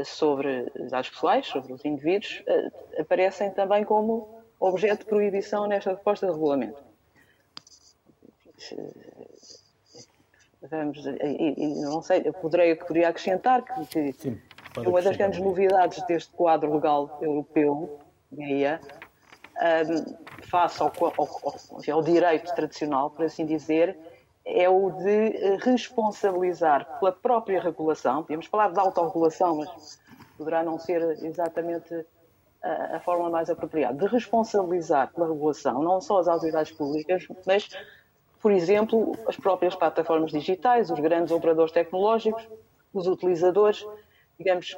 sobre 0.05 0.71
dados 0.91 1.11
pessoais, 1.11 1.47
sobre 1.47 1.73
os 1.73 1.85
indivíduos, 1.85 2.43
aparecem 2.99 3.51
também 3.51 3.85
como 3.85 4.43
objeto 4.61 5.01
de 5.01 5.07
proibição 5.07 5.67
nesta 5.67 5.93
proposta 5.95 6.27
de 6.27 6.33
regulamento. 6.33 6.81
Vamos, 10.71 11.05
e, 11.05 11.55
e, 11.57 11.81
não 11.83 12.01
sei, 12.03 12.23
eu 12.25 12.33
poderia, 12.33 12.77
poderia 12.77 13.09
acrescentar 13.09 13.63
que, 13.63 13.87
que 13.87 14.13
Sim, 14.13 14.41
uma 14.77 15.03
das 15.03 15.17
grandes 15.17 15.41
novidades 15.41 16.03
deste 16.07 16.33
quadro 16.33 16.73
legal 16.73 17.19
europeu, 17.21 17.99
GAIA, 18.31 18.81
um, 19.63 20.45
face 20.47 20.81
ao, 20.83 20.93
ao, 21.01 21.15
ao, 21.19 21.57
ao, 21.95 22.03
direito 22.03 22.55
tradicional, 22.55 23.11
por 23.11 23.25
assim 23.25 23.45
dizer, 23.45 23.97
é 24.45 24.69
o 24.69 24.91
de 24.91 25.57
responsabilizar 25.59 26.99
pela 26.99 27.13
própria 27.13 27.61
regulação, 27.61 28.23
podemos 28.23 28.47
falar 28.47 28.73
de 28.73 28.79
autorregulação, 28.79 29.57
mas 29.57 30.01
poderá 30.37 30.63
não 30.63 30.79
ser 30.79 31.03
exatamente 31.25 32.05
a, 32.63 32.97
a 32.97 33.01
forma 33.01 33.29
mais 33.31 33.51
apropriada, 33.51 33.95
de 33.95 34.07
responsabilizar 34.13 35.13
pela 35.13 35.29
regulação 35.29 35.83
não 35.83 36.01
só 36.01 36.19
as 36.19 36.29
autoridades 36.29 36.73
públicas, 36.73 37.27
mas, 37.47 37.69
por 38.43 38.51
exemplo, 38.51 39.17
as 39.29 39.37
próprias 39.37 39.77
plataformas 39.77 40.33
digitais, 40.33 40.91
os 40.91 40.99
grandes 40.99 41.33
operadores 41.33 41.71
tecnológicos, 41.71 42.49
os 42.93 43.07
utilizadores, 43.07 43.87
digamos, 44.37 44.77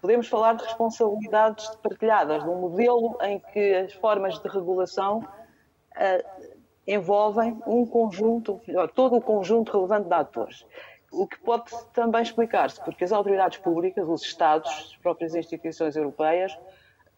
podemos 0.00 0.28
falar 0.28 0.54
de 0.54 0.62
responsabilidades 0.62 1.68
partilhadas, 1.82 2.44
de 2.44 2.48
um 2.48 2.60
modelo 2.60 3.18
em 3.22 3.40
que 3.40 3.74
as 3.74 3.92
formas 3.94 4.38
de 4.38 4.48
regulação 4.48 5.18
uh, 5.18 6.50
envolvem 6.86 7.60
um 7.66 7.84
conjunto, 7.84 8.60
todo 8.94 9.16
o 9.16 9.20
conjunto 9.20 9.72
relevante 9.72 10.08
de 10.08 10.14
atores. 10.14 10.64
O 11.10 11.26
que 11.26 11.38
pode 11.40 11.70
também 11.92 12.22
explicar-se, 12.22 12.82
porque 12.82 13.02
as 13.02 13.12
autoridades 13.12 13.58
públicas, 13.58 14.08
os 14.08 14.22
Estados, 14.22 14.70
as 14.70 14.96
próprias 14.98 15.34
instituições 15.34 15.96
europeias, 15.96 16.56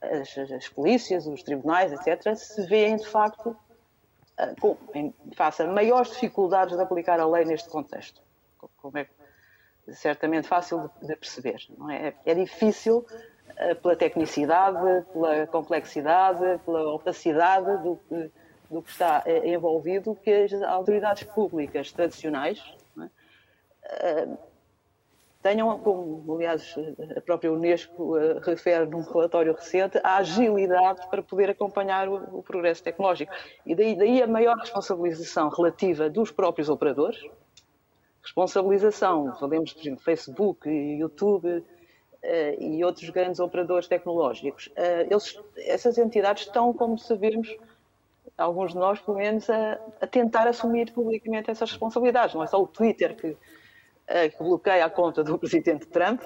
as, 0.01 0.37
as 0.39 0.69
polícias, 0.69 1.27
os 1.27 1.43
tribunais, 1.43 1.93
etc., 1.93 2.35
se 2.35 2.67
veem 2.67 2.97
de 2.97 3.07
facto 3.07 3.57
com, 4.61 4.77
em, 4.95 5.15
face 5.35 5.63
a 5.63 5.67
maiores 5.67 6.11
dificuldades 6.13 6.77
de 6.77 6.83
aplicar 6.83 7.21
a 7.21 7.27
lei 7.27 7.45
neste 7.45 7.69
contexto. 7.69 8.23
Como 8.77 8.99
é 8.99 9.07
certamente 9.93 10.49
fácil 10.49 10.91
de, 11.03 11.15
perceber. 11.17 11.61
É? 11.91 12.15
é? 12.25 12.35
difícil 12.35 12.99
uh, 12.99 13.75
pela 13.83 13.97
tecnicidade, 13.97 15.05
pela 15.13 15.47
complexidade, 15.47 16.61
pela 16.65 16.95
opacidade 16.95 17.83
do 17.83 17.97
que, 18.09 18.31
do 18.71 18.83
que 18.83 18.91
está 18.91 19.23
uh, 19.27 19.47
envolvido 19.47 20.15
que 20.17 20.31
as 20.31 20.53
autoridades 20.63 21.25
públicas 21.25 21.93
tradicionais 21.93 22.61
é? 24.01 24.29
Uh, 25.45 25.49
tenham, 25.49 25.79
como 25.79 26.25
aliás 26.35 26.75
a 27.17 27.21
própria 27.21 27.53
Unesco 27.53 28.15
refere 28.41 28.87
num 28.87 29.03
relatório 29.03 29.53
recente, 29.53 30.01
a 30.03 30.17
agilidade 30.17 31.07
para 31.11 31.23
poder 31.23 31.51
acompanhar 31.51 32.09
o, 32.09 32.39
o 32.39 32.43
progresso 32.43 32.83
tecnológico. 32.83 33.31
E 33.67 33.75
daí, 33.75 33.95
daí 33.95 34.23
a 34.23 34.27
maior 34.27 34.57
responsabilização 34.57 35.51
relativa 35.51 36.09
dos 36.09 36.31
próprios 36.31 36.69
operadores, 36.69 37.23
responsabilização, 38.23 39.35
falemos, 39.39 39.75
por 39.75 39.81
exemplo, 39.83 40.03
Facebook, 40.03 40.69
YouTube 40.69 41.49
uh, 41.49 41.65
e 42.59 42.83
outros 42.83 43.11
grandes 43.11 43.39
operadores 43.39 43.87
tecnológicos, 43.87 44.69
uh, 44.69 45.07
eles, 45.11 45.39
essas 45.59 45.99
entidades 45.99 46.47
estão, 46.47 46.73
como 46.73 46.99
sabemos, 46.99 47.55
alguns 48.37 48.73
de 48.73 48.79
nós, 48.79 48.99
pelo 49.01 49.19
menos, 49.19 49.49
a, 49.51 49.79
a, 50.01 50.07
tentar 50.07 50.49
assumir 50.49 50.91
publicamente 50.93 51.51
essas 51.51 51.71
responsabilidades. 51.71 52.35
Não 52.35 52.43
é 52.43 52.47
só 52.47 52.61
o 52.61 52.67
Twitter 52.67 53.15
que, 53.15 53.29
uh, 53.29 53.39
que 54.07 54.39
bloqueia 54.39 54.85
a 54.85 54.91
conta 54.91 55.25
do 55.25 55.39
presidente 55.39 55.87
Trump, 55.87 56.23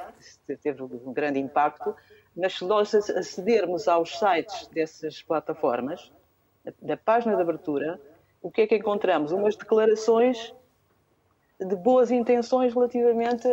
teve 0.62 0.82
um 0.82 1.12
grande 1.12 1.38
impacto, 1.38 1.94
mas 2.36 2.58
se 2.58 2.64
nós 2.64 2.94
acedermos 2.94 3.88
aos 3.88 4.18
sites 4.18 4.66
dessas 4.68 5.22
plataformas, 5.22 6.12
da 6.80 6.96
página 6.96 7.36
de 7.36 7.42
abertura, 7.42 8.00
o 8.42 8.50
que 8.50 8.62
é 8.62 8.66
que 8.66 8.76
encontramos? 8.76 9.32
Umas 9.32 9.56
declarações 9.56 10.54
de 11.58 11.74
boas 11.76 12.10
intenções 12.10 12.72
relativamente 12.72 13.48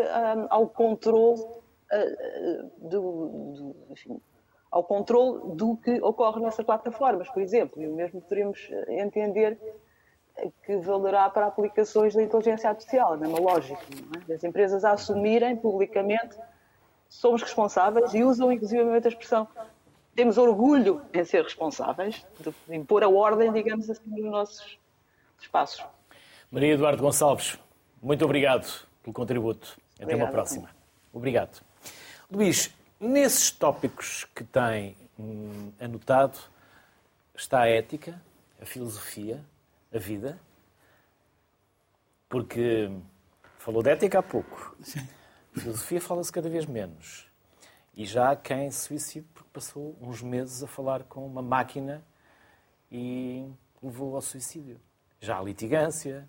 ao 0.49 0.67
controle 0.67 1.41
uh, 1.41 2.71
do, 2.78 2.99
do 2.99 3.76
enfim, 3.89 4.21
ao 4.69 4.84
controle 4.84 5.55
do 5.55 5.78
que 5.78 6.01
ocorre 6.01 6.41
nessas 6.41 6.65
plataformas, 6.65 7.30
por 7.30 7.41
exemplo. 7.41 7.82
E 7.82 7.88
o 7.88 7.95
mesmo 7.95 8.21
poderíamos 8.21 8.69
entender 8.89 9.57
que 10.63 10.77
valerá 10.77 11.29
para 11.29 11.47
aplicações 11.47 12.13
da 12.13 12.21
inteligência 12.21 12.69
artificial, 12.69 13.13
a 13.13 13.17
mesma 13.17 13.39
lógica. 13.39 13.81
É? 14.29 14.33
As 14.33 14.43
empresas 14.43 14.83
a 14.83 14.91
assumirem 14.91 15.55
publicamente 15.55 16.38
somos 17.07 17.41
responsáveis 17.41 18.13
e 18.13 18.23
usam 18.23 18.51
inclusivamente 18.51 19.07
a 19.07 19.09
expressão 19.09 19.47
temos 20.15 20.38
orgulho 20.38 21.01
em 21.13 21.25
ser 21.25 21.43
responsáveis, 21.43 22.25
de 22.39 22.75
impor 22.75 23.03
a 23.03 23.09
ordem, 23.09 23.51
digamos 23.51 23.89
assim, 23.89 24.09
nos 24.09 24.31
nossos 24.31 24.79
espaços. 25.39 25.86
Maria 26.49 26.73
Eduardo 26.73 27.03
Gonçalves, 27.03 27.59
muito 28.01 28.23
obrigado 28.23 28.65
pelo 29.03 29.13
contributo. 29.13 29.77
Até 29.95 30.05
Obrigada. 30.05 30.23
uma 30.23 30.31
próxima. 30.31 30.69
Obrigado. 31.11 31.61
Luís, 32.31 32.73
nesses 32.99 33.51
tópicos 33.51 34.25
que 34.33 34.43
tem 34.43 34.95
hum, 35.19 35.71
anotado 35.79 36.38
está 37.36 37.61
a 37.61 37.67
ética, 37.67 38.19
a 38.61 38.65
filosofia, 38.65 39.43
a 39.95 39.99
vida, 39.99 40.39
porque 42.27 42.91
falou 43.57 43.81
de 43.81 43.89
ética 43.89 44.19
há 44.19 44.23
pouco. 44.23 44.75
Sim. 44.81 45.07
Filosofia 45.53 46.01
fala-se 46.01 46.31
cada 46.31 46.49
vez 46.49 46.65
menos. 46.65 47.29
E 47.95 48.05
já 48.05 48.31
há 48.31 48.35
quem 48.35 48.69
se 48.71 48.87
suicide 48.87 49.25
porque 49.33 49.49
passou 49.53 49.97
uns 50.01 50.21
meses 50.21 50.61
a 50.61 50.67
falar 50.67 51.03
com 51.03 51.25
uma 51.25 51.41
máquina 51.41 52.03
e 52.91 53.49
levou 53.81 54.15
ao 54.15 54.21
suicídio. 54.21 54.79
Já 55.21 55.39
há 55.39 55.41
litigância, 55.41 56.27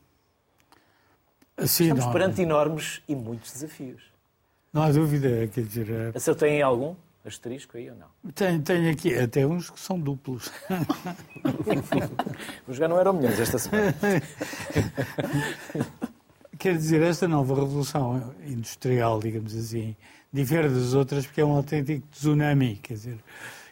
Sim, 1.59 1.85
Estamos 1.85 2.05
não, 2.05 2.13
perante 2.13 2.43
enormes 2.43 3.03
e 3.09 3.15
muitos 3.15 3.53
desafios. 3.53 4.03
Não 4.73 4.83
há 4.83 4.93
dúvida, 4.93 5.49
quer 5.49 5.65
dizer... 5.65 6.15
A 6.15 6.21
senhor 6.21 6.37
tem 6.37 6.61
algum 6.61 6.95
asterisco 7.29 7.77
aí 7.77 7.91
ou 7.91 7.97
não? 7.97 8.33
Tenho, 8.33 8.63
tenho 8.63 8.91
aqui 8.91 9.15
até 9.15 9.47
uns 9.47 9.71
que 9.71 9.81
são 9.81 9.99
duplos. 9.99 10.51
Os 12.67 12.77
já 12.77 12.89
não 12.89 12.99
eram 12.99 13.13
milhões 13.13 13.39
esta 13.39 13.59
semana. 13.59 13.95
Quer 16.59 16.77
dizer, 16.77 17.03
esta 17.03 17.29
nova 17.29 17.55
revolução 17.55 18.35
industrial, 18.47 19.21
digamos 19.21 19.55
assim, 19.55 19.95
difere 20.33 20.69
das 20.69 20.95
outras 20.95 21.27
porque 21.27 21.41
é 21.41 21.45
um 21.45 21.53
autêntico 21.53 22.07
tsunami, 22.09 22.77
quer 22.77 22.95
dizer, 22.95 23.19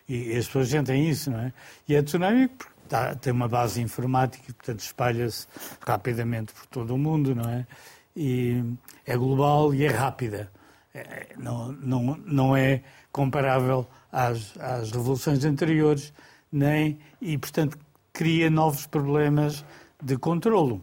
e 0.07 0.37
as 0.37 0.47
pessoas 0.47 0.69
sentem 0.69 1.09
isso, 1.09 1.31
não 1.31 1.41
é? 1.41 1.53
E 1.89 1.95
é 1.95 2.03
tsunami 2.03 2.49
porque 2.49 2.75
tá, 2.89 3.15
tem 3.15 3.33
uma 3.33 3.49
base 3.49 3.81
informática 3.81 4.51
e, 4.51 4.53
portanto, 4.53 4.81
espalha-se 4.81 5.47
rapidamente 5.81 6.53
por 6.53 6.67
todo 6.67 6.95
o 6.95 6.99
mundo, 6.99 7.35
não 7.35 7.49
é? 7.49 7.67
E 8.15 8.63
é 9.07 9.17
global 9.17 9.75
e 9.75 9.85
é 9.85 9.89
rápida. 9.89 10.51
É, 10.95 11.29
não, 11.39 11.73
não, 11.73 12.17
não 12.19 12.57
é 12.57 12.83
comparável 13.15 13.87
às, 14.11 14.59
às 14.59 14.91
revoluções 14.91 15.45
anteriores, 15.45 16.13
nem, 16.51 16.99
e, 17.21 17.39
portanto, 17.39 17.79
cria 18.13 18.51
novos 18.51 18.89
problemas 18.89 19.65
de 20.03 20.17
controlo. 20.19 20.83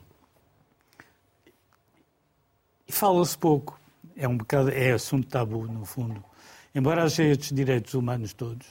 E 2.88 2.92
fala-se 2.92 3.38
pouco. 3.38 3.78
É 4.16 4.28
um 4.30 4.38
bocado, 4.38 4.70
é 4.70 4.94
assunto 4.94 5.28
tabu, 5.28 5.68
no 5.68 5.84
fundo. 5.84 6.24
Embora 6.74 7.04
haja 7.04 7.22
estes 7.24 7.52
direitos 7.52 7.94
humanos 7.96 8.34
todos, 8.34 8.66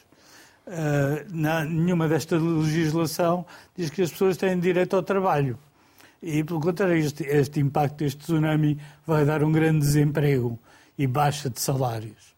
uh, 0.67 1.27
na, 1.31 1.63
nenhuma 1.63 2.09
desta 2.09 2.39
legislação 2.39 3.45
diz 3.77 3.91
que 3.91 4.01
as 4.01 4.11
pessoas 4.11 4.39
têm 4.39 4.59
direito 4.59 4.97
ao 4.97 5.03
trabalho. 5.03 5.59
E, 6.23 6.43
pelo 6.43 6.61
contrário, 6.61 6.97
este, 6.97 7.25
este 7.25 7.61
impacto 7.61 7.99
deste 7.99 8.21
tsunami 8.21 8.81
vai 9.07 9.27
dar 9.27 9.45
um 9.45 9.53
grande 9.53 9.81
desemprego 9.81 10.59
e 10.97 11.07
baixa 11.07 11.51
de 11.51 11.61
salários. 11.61 12.30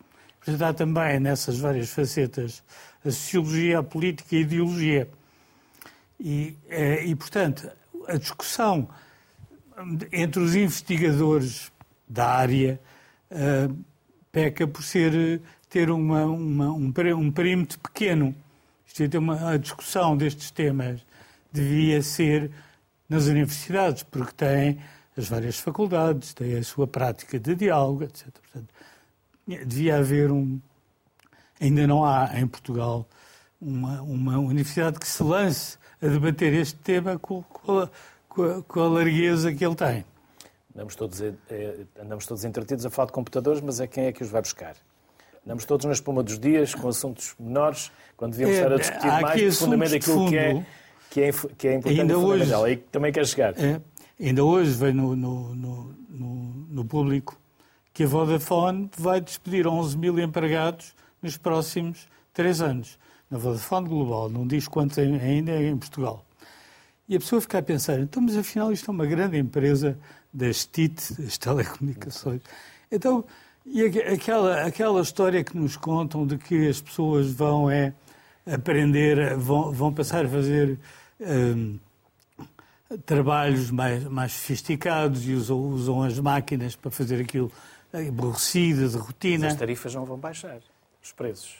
Há 0.47 0.73
também 0.73 1.21
nessas 1.21 1.59
várias 1.59 1.91
facetas 1.91 2.63
a 3.05 3.11
sociologia, 3.11 3.79
a 3.79 3.83
política 3.83 4.35
e 4.35 4.39
a 4.39 4.41
ideologia. 4.41 5.09
E, 6.19 6.57
eh, 6.69 7.07
e 7.07 7.15
portanto, 7.15 7.71
a 8.09 8.17
discussão 8.17 8.89
entre 10.13 10.41
os 10.41 10.55
investigadores 10.55 11.73
da 12.09 12.29
área 12.29 12.81
uh, 13.31 13.77
peca 14.31 14.67
por 14.67 14.83
ser, 14.83 15.41
ter 15.69 15.91
uma, 15.91 16.25
uma, 16.25 16.71
um, 16.71 16.93
um 17.17 17.31
perímetro 17.31 17.79
pequeno. 17.81 18.35
Isto 18.87 19.03
é, 19.03 19.19
uma, 19.19 19.53
a 19.53 19.57
discussão 19.57 20.17
destes 20.17 20.51
temas 20.51 21.01
devia 21.51 22.03
ser 22.03 22.51
nas 23.09 23.27
universidades, 23.27 24.03
porque 24.03 24.33
têm 24.33 24.79
as 25.17 25.29
várias 25.29 25.59
faculdades, 25.59 26.35
têm 26.35 26.57
a 26.57 26.63
sua 26.63 26.87
prática 26.87 27.39
de 27.39 27.55
diálogo, 27.55 28.05
etc. 28.05 28.29
Portanto, 28.33 28.69
devia 29.47 29.97
haver 29.97 30.31
um. 30.31 30.61
Ainda 31.61 31.87
não 31.87 32.05
há 32.05 32.31
em 32.39 32.47
Portugal 32.47 33.07
uma, 33.61 34.03
uma 34.03 34.39
universidade 34.39 34.99
que 34.99 35.07
se 35.07 35.23
lance 35.23 35.79
a 36.01 36.07
debater 36.07 36.53
este 36.53 36.77
tema 36.77 37.19
com, 37.19 37.43
com, 37.43 37.79
a, 37.79 37.91
com, 38.29 38.43
a, 38.43 38.63
com 38.63 38.81
a 38.81 38.89
largueza 38.89 39.55
que 39.55 39.65
ele 39.65 39.77
tem. 39.77 40.05
Andamos 40.75 40.97
todos, 40.97 41.21
é, 41.21 41.33
andamos 42.01 42.27
todos 42.27 42.45
entretidos 42.45 42.85
a 42.87 42.91
falar 42.91 43.07
de 43.07 43.13
computadores, 43.13 43.61
mas 43.61 43.79
é 43.79 43.87
quem 43.87 44.07
é 44.07 44.13
que 44.13 44.23
os 44.23 44.31
vai 44.31 44.41
buscar? 44.41 44.75
Andamos 45.45 45.65
todos 45.65 45.85
na 45.85 45.93
espuma 45.93 46.23
dos 46.23 46.39
dias, 46.39 46.75
com 46.75 46.89
assuntos 46.89 47.35
menores, 47.39 47.91
quando 48.17 48.33
devíamos 48.33 48.57
é, 48.57 48.61
estar 48.61 48.73
a 48.73 48.77
discutir 48.77 49.23
mais 49.23 49.57
profundamente 49.59 49.97
aquilo 49.97 50.29
que 50.29 50.39
é, 50.39 50.67
que 51.11 51.21
é, 51.21 51.33
que 51.33 51.69
é 51.69 51.75
importante 51.75 52.01
ainda 52.01 52.13
e 52.13 52.17
fundamental. 52.17 52.63
Hoje, 52.63 52.71
Aí 52.71 52.77
também 52.77 53.13
quer 53.13 53.27
chegar. 53.27 53.55
É, 53.59 53.81
ainda 54.21 54.45
hoje 54.45 54.71
vem 54.71 54.93
no, 54.93 55.17
no, 55.17 55.55
no, 55.55 55.97
no, 56.71 56.85
público 56.85 57.37
que 57.93 58.05
a 58.05 58.07
Vodafone 58.07 58.91
vai 58.97 59.21
despedir 59.21 59.67
11 59.67 59.97
mil 59.97 60.19
empregados 60.19 60.95
nos 61.21 61.37
próximos 61.37 62.09
três 62.33 62.61
anos. 62.61 62.99
Na 63.31 63.39
Vodafone 63.39 63.89
Global, 63.89 64.29
não 64.29 64.47
diz 64.47 64.69
quantos 64.69 64.99
ainda 64.99 65.53
é 65.53 65.69
em 65.69 65.77
Portugal. 65.77 66.25
E 67.09 67.17
a 67.17 67.21
pessoa 67.21 67.41
fica 67.41 67.59
a 67.59 67.63
pensar, 67.63 67.99
então, 68.01 68.23
mas 68.23 68.37
afinal 68.37 68.73
isto 68.73 68.91
é 68.91 68.95
uma 68.95 69.07
grande 69.07 69.39
empresa 69.39 69.99
das 70.33 70.65
TIT, 70.65 71.21
das 71.21 71.37
telecomunicações. 71.37 72.41
Então, 72.91 73.25
e 73.65 73.85
aquela, 73.85 74.65
aquela 74.65 75.01
história 75.01 75.45
que 75.45 75.57
nos 75.57 75.77
contam 75.77 76.27
de 76.27 76.37
que 76.37 76.69
as 76.69 76.81
pessoas 76.81 77.33
vão 77.33 77.71
é 77.71 77.93
aprender, 78.47 79.37
vão, 79.37 79.73
vão 79.73 79.93
passar 79.93 80.25
a 80.25 80.29
fazer 80.29 80.79
um, 81.21 81.79
trabalhos 83.07 83.71
mais, 83.71 84.05
mais 84.05 84.33
sofisticados 84.33 85.27
e 85.27 85.33
usam, 85.33 85.59
usam 85.59 86.03
as 86.03 86.19
máquinas 86.19 86.75
para 86.75 86.91
fazer 86.91 87.21
aquilo 87.21 87.51
aborrecido, 87.93 88.89
de 88.89 88.97
rotina. 88.97 89.45
Mas 89.45 89.55
as 89.55 89.59
tarifas 89.59 89.95
não 89.95 90.05
vão 90.05 90.19
baixar, 90.19 90.61
os 91.03 91.13
preços. 91.13 91.57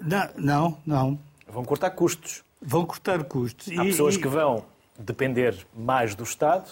Não, 0.00 0.30
não. 0.36 0.78
não. 0.86 1.18
Vão 1.46 1.64
cortar 1.64 1.90
custos. 1.90 2.44
Vão 2.60 2.84
cortar 2.84 3.22
custos. 3.24 3.68
Há 3.68 3.84
e, 3.84 3.90
pessoas 3.90 4.16
e... 4.16 4.20
que 4.20 4.28
vão 4.28 4.64
depender 4.98 5.66
mais 5.74 6.14
do 6.14 6.24
Estado, 6.24 6.70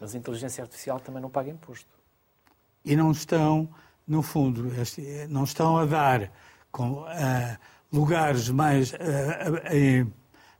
mas 0.00 0.14
a 0.14 0.18
inteligência 0.18 0.62
artificial 0.62 0.98
também 1.00 1.22
não 1.22 1.30
paga 1.30 1.50
imposto. 1.50 1.88
E 2.84 2.96
não 2.96 3.10
estão, 3.10 3.68
no 4.06 4.22
fundo, 4.22 4.70
não 5.28 5.44
estão 5.44 5.76
a 5.78 5.84
dar 5.84 6.30
com, 6.70 7.02
uh, 7.02 7.06
lugares 7.92 8.48
mais. 8.48 8.92
Uh, 8.92 10.04
uh, 10.04 10.12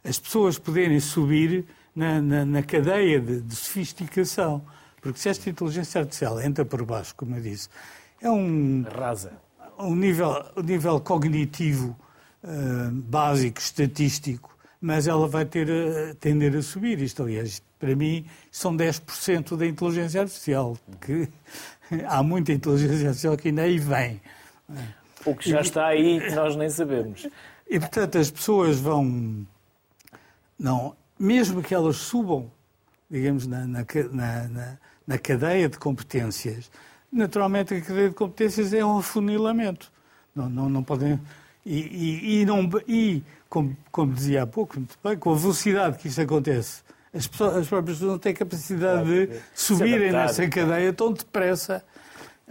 as 0.05 0.19
pessoas 0.19 0.59
poderem 0.59 1.01
subir 1.01 1.67
na, 1.95 2.21
na, 2.21 2.45
na 2.45 2.63
cadeia 2.63 3.21
de, 3.21 3.41
de, 3.41 3.57
sofisticação. 3.57 4.65
Porque 5.07 5.21
se 5.21 5.29
esta 5.29 5.49
inteligência 5.49 6.01
artificial 6.01 6.41
entra 6.41 6.65
por 6.65 6.85
baixo, 6.85 7.15
como 7.15 7.37
eu 7.37 7.43
disse, 7.43 7.69
é 8.21 8.31
um. 8.31 8.83
Rasa. 8.83 9.33
Um 9.79 9.95
nível, 9.95 10.45
um 10.57 10.63
nível 10.63 11.01
cognitivo 11.01 11.97
uh, 12.43 12.91
básico, 12.91 13.61
estatístico, 13.61 14.57
mas 14.81 15.07
ela 15.07 15.29
vai 15.29 15.45
ter 15.45 15.69
a, 15.71 16.15
tender 16.15 16.57
a 16.57 16.63
subir. 16.63 17.01
Isto, 17.01 17.23
aliás, 17.23 17.63
para 17.79 17.95
mim, 17.95 18.25
são 18.51 18.75
10% 18.75 19.57
da 19.57 19.67
inteligência 19.67 20.23
artificial. 20.23 20.79
Que 21.01 21.29
há 22.09 22.23
muita 22.23 22.53
inteligência 22.53 23.09
artificial 23.09 23.37
que 23.37 23.49
ainda 23.49 23.63
aí 23.63 23.79
vem. 23.79 24.21
O 25.27 25.35
que 25.35 25.51
já 25.51 25.61
está 25.61 25.87
aí, 25.89 26.35
nós 26.35 26.57
nem 26.57 26.71
sabemos. 26.71 27.29
E, 27.69 27.79
portanto, 27.79 28.17
as 28.17 28.31
pessoas 28.31 28.79
vão 28.79 29.47
não, 30.59 30.97
mesmo 31.19 31.63
que 31.63 31.75
elas 31.75 31.97
subam, 31.97 32.51
digamos, 33.11 33.47
na, 33.47 33.67
na, 33.67 33.85
na, 34.49 34.79
na 35.07 35.19
cadeia 35.19 35.69
de 35.69 35.79
competências, 35.79 36.71
naturalmente 37.13 37.75
a 37.75 37.81
cadeia 37.81 38.09
de 38.09 38.15
competências 38.15 38.73
é 38.73 38.85
um 38.85 38.99
afunilamento. 38.99 39.93
Não, 40.35 40.49
não, 40.49 40.69
não 40.69 40.83
podem. 40.83 41.21
E, 41.65 41.79
e, 41.79 42.41
e, 42.41 42.47
não, 42.47 42.69
e 42.87 43.23
como, 43.49 43.77
como 43.91 44.13
dizia 44.13 44.43
há 44.43 44.47
pouco, 44.47 44.77
muito 44.77 44.99
bem, 45.03 45.17
com 45.17 45.33
a 45.33 45.37
velocidade 45.37 45.99
que 45.99 46.09
isto 46.09 46.21
acontece, 46.21 46.83
as, 47.13 47.27
pessoas, 47.27 47.57
as 47.57 47.69
próprias 47.69 47.99
pessoas 47.99 48.13
não 48.13 48.19
têm 48.19 48.35
capacidade 48.35 49.27
de 49.27 49.41
subirem 49.55 50.13
nessa 50.13 50.47
cadeia 50.49 50.93
tão 50.93 51.13
depressa 51.13 51.83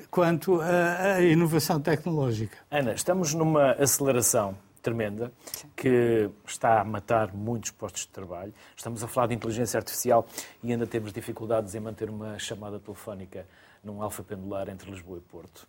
quanto 0.09 0.59
a, 0.61 1.15
a 1.15 1.21
inovação 1.21 1.79
tecnológica. 1.79 2.57
Ana, 2.69 2.93
estamos 2.93 3.33
numa 3.33 3.71
aceleração 3.73 4.57
tremenda 4.85 5.31
que 5.75 6.29
está 6.45 6.79
a 6.79 6.83
matar 6.83 7.33
muitos 7.33 7.71
postos 7.71 8.03
de 8.03 8.09
trabalho. 8.09 8.53
Estamos 8.77 9.03
a 9.03 9.07
falar 9.07 9.27
de 9.27 9.33
inteligência 9.33 9.79
artificial 9.79 10.27
e 10.61 10.71
ainda 10.71 10.85
temos 10.85 11.11
dificuldades 11.11 11.73
em 11.73 11.79
manter 11.79 12.07
uma 12.07 12.37
chamada 12.37 12.79
telefónica 12.79 13.47
num 13.83 13.99
alfa 13.99 14.21
pendular 14.21 14.69
entre 14.69 14.91
Lisboa 14.91 15.17
e 15.17 15.21
Porto. 15.21 15.67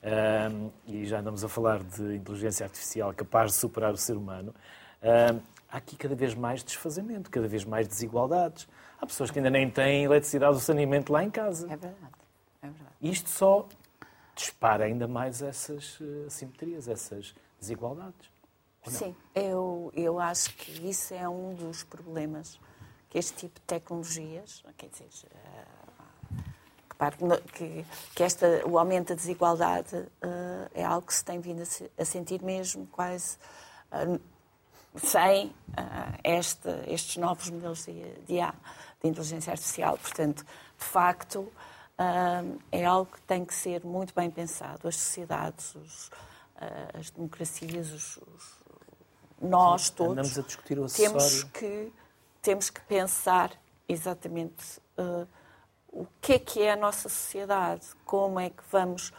Um, 0.00 0.70
e 0.86 1.04
já 1.04 1.18
andamos 1.18 1.42
a 1.42 1.48
falar 1.48 1.82
de 1.82 2.14
inteligência 2.14 2.64
artificial 2.64 3.12
capaz 3.12 3.50
de 3.50 3.58
superar 3.58 3.92
o 3.92 3.96
ser 3.96 4.16
humano. 4.16 4.54
Um, 5.02 5.40
há 5.68 5.78
aqui 5.78 5.96
cada 5.96 6.14
vez 6.14 6.32
mais 6.32 6.62
desfazamento, 6.62 7.28
cada 7.32 7.48
vez 7.48 7.64
mais 7.64 7.88
desigualdades. 7.88 8.68
Há 9.00 9.06
pessoas 9.06 9.32
que 9.32 9.40
ainda 9.40 9.50
nem 9.50 9.68
têm 9.68 10.04
eletricidade 10.04 10.54
ou 10.54 10.60
saneamento 10.60 11.12
lá 11.12 11.24
em 11.24 11.30
casa. 11.30 11.66
É 11.66 11.76
verdade. 11.76 12.14
É 12.62 12.66
verdade. 12.68 12.94
Isto 13.02 13.30
só 13.30 13.68
dispara 14.36 14.84
ainda 14.84 15.08
mais 15.08 15.42
essas 15.42 15.98
uh, 15.98 16.26
assimetrias, 16.28 16.86
essas 16.86 17.34
desigualdades. 17.60 18.30
Sim, 18.86 19.14
eu, 19.34 19.92
eu 19.94 20.18
acho 20.18 20.54
que 20.54 20.88
isso 20.88 21.12
é 21.12 21.28
um 21.28 21.54
dos 21.54 21.82
problemas 21.82 22.58
que 23.10 23.18
este 23.18 23.34
tipo 23.34 23.60
de 23.60 23.66
tecnologias, 23.66 24.62
quer 24.76 24.88
dizer, 24.88 25.08
uh, 26.30 27.42
que, 27.52 27.84
que 28.14 28.22
esta, 28.22 28.66
o 28.66 28.78
aumento 28.78 29.08
da 29.08 29.14
desigualdade 29.14 29.96
uh, 29.96 30.08
é 30.74 30.84
algo 30.84 31.06
que 31.06 31.14
se 31.14 31.24
tem 31.24 31.40
vindo 31.40 31.62
a, 31.62 31.64
se, 31.64 31.90
a 31.98 32.04
sentir 32.04 32.42
mesmo 32.42 32.86
quase 32.88 33.36
uh, 33.92 34.20
sem 34.96 35.54
este, 36.24 36.68
estes 36.88 37.16
novos 37.18 37.48
modelos 37.50 37.84
de, 37.84 37.92
de, 37.92 38.36
de, 38.36 39.08
inteligência 39.08 39.52
artificial. 39.52 39.96
Portanto, 39.96 40.44
de 40.44 40.84
facto, 40.84 41.52
é 42.72 42.84
algo 42.84 43.12
que 43.12 43.20
tem 43.22 43.44
que 43.44 43.54
ser 43.54 43.84
muito 43.84 44.12
bem 44.12 44.28
pensado. 44.28 44.88
As 44.88 44.96
sociedades, 44.96 45.74
os, 45.76 46.10
as 46.98 47.10
democracias, 47.10 47.92
os, 47.92 48.16
os, 48.16 48.58
nós 49.40 49.90
todos 49.90 50.36
temos 50.96 51.44
que 51.44 51.92
temos 52.42 52.70
que 52.70 52.80
pensar 52.82 53.52
exatamente 53.88 54.80
uh, 54.98 55.26
o 55.88 56.06
que 56.20 56.34
é 56.34 56.38
que 56.38 56.62
é 56.62 56.72
a 56.72 56.76
nossa 56.76 57.08
sociedade, 57.08 57.86
como 58.04 58.38
é 58.38 58.50
que 58.50 58.62
vamos 58.70 59.12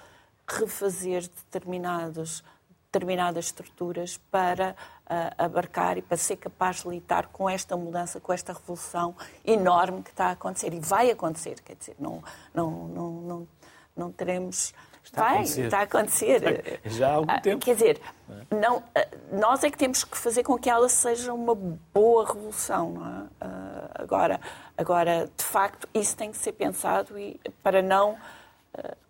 refazer 0.47 1.21
determinados 1.27 2.43
determinadas 2.91 3.45
estruturas 3.45 4.17
para 4.31 4.71
uh, 5.05 5.43
abarcar 5.43 5.99
e 5.99 6.01
para 6.01 6.17
ser 6.17 6.37
capaz 6.37 6.81
de 6.81 6.89
lidar 6.89 7.27
com 7.27 7.47
esta 7.47 7.77
mudança, 7.77 8.19
com 8.19 8.33
esta 8.33 8.51
revolução 8.51 9.15
enorme 9.45 10.01
que 10.01 10.09
está 10.09 10.25
a 10.25 10.31
acontecer 10.31 10.73
e 10.73 10.79
vai 10.79 11.11
acontecer, 11.11 11.61
quer 11.61 11.75
dizer, 11.75 11.95
não 11.99 12.23
não 12.53 12.87
não 12.87 13.11
não, 13.11 13.47
não 13.95 14.11
teremos 14.11 14.73
Está 15.09 15.23
Vai, 15.23 15.29
a 15.29 15.33
acontecer. 15.33 15.65
está 15.65 15.79
a 15.79 15.81
acontecer. 15.81 16.81
Já 16.85 17.07
há 17.09 17.13
algum 17.15 17.31
ah, 17.31 17.41
tempo. 17.41 17.65
Quer 17.65 17.73
dizer, 17.73 18.01
não, 18.51 18.83
ah, 18.93 19.07
nós 19.31 19.63
é 19.63 19.71
que 19.71 19.77
temos 19.77 20.03
que 20.03 20.15
fazer 20.15 20.43
com 20.43 20.55
que 20.57 20.69
ela 20.69 20.87
seja 20.87 21.33
uma 21.33 21.55
boa 21.55 22.27
revolução. 22.27 22.93
É? 22.95 23.27
Ah, 23.41 23.89
agora, 23.95 24.39
agora, 24.77 25.29
de 25.35 25.43
facto, 25.43 25.89
isso 25.95 26.15
tem 26.15 26.31
que 26.31 26.37
ser 26.37 26.51
pensado 26.51 27.17
e, 27.17 27.39
para 27.63 27.81
não 27.81 28.17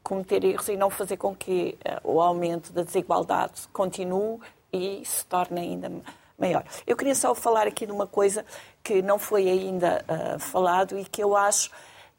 cometer 0.02 0.44
erros 0.44 0.70
e 0.70 0.78
não 0.78 0.90
fazer 0.90 1.18
com 1.18 1.36
que 1.36 1.78
o 2.02 2.22
aumento 2.22 2.72
da 2.72 2.82
desigualdade 2.82 3.68
continue 3.74 4.40
e 4.72 5.04
se 5.06 5.26
torne 5.26 5.60
ainda 5.60 5.92
maior. 6.38 6.64
Eu 6.88 6.96
queria 6.96 7.14
só 7.14 7.36
falar 7.36 7.68
aqui 7.68 7.86
de 7.86 7.92
uma 7.92 8.08
coisa 8.08 8.46
que 8.82 9.02
não 9.02 9.20
foi 9.20 9.50
ainda 9.50 10.04
uh, 10.08 10.40
falado 10.40 10.98
e 10.98 11.04
que 11.04 11.22
eu 11.22 11.36
acho 11.36 11.70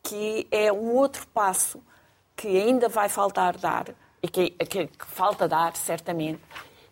que 0.03 0.47
é 0.51 0.71
um 0.71 0.95
outro 0.95 1.27
passo 1.29 1.83
que 2.41 2.49
ainda 2.57 2.89
vai 2.89 3.11
faltar 3.11 3.59
dar, 3.59 3.95
e 4.23 4.27
que, 4.27 4.49
que, 4.49 4.87
que 4.87 5.07
falta 5.07 5.47
dar, 5.47 5.77
certamente, 5.77 6.41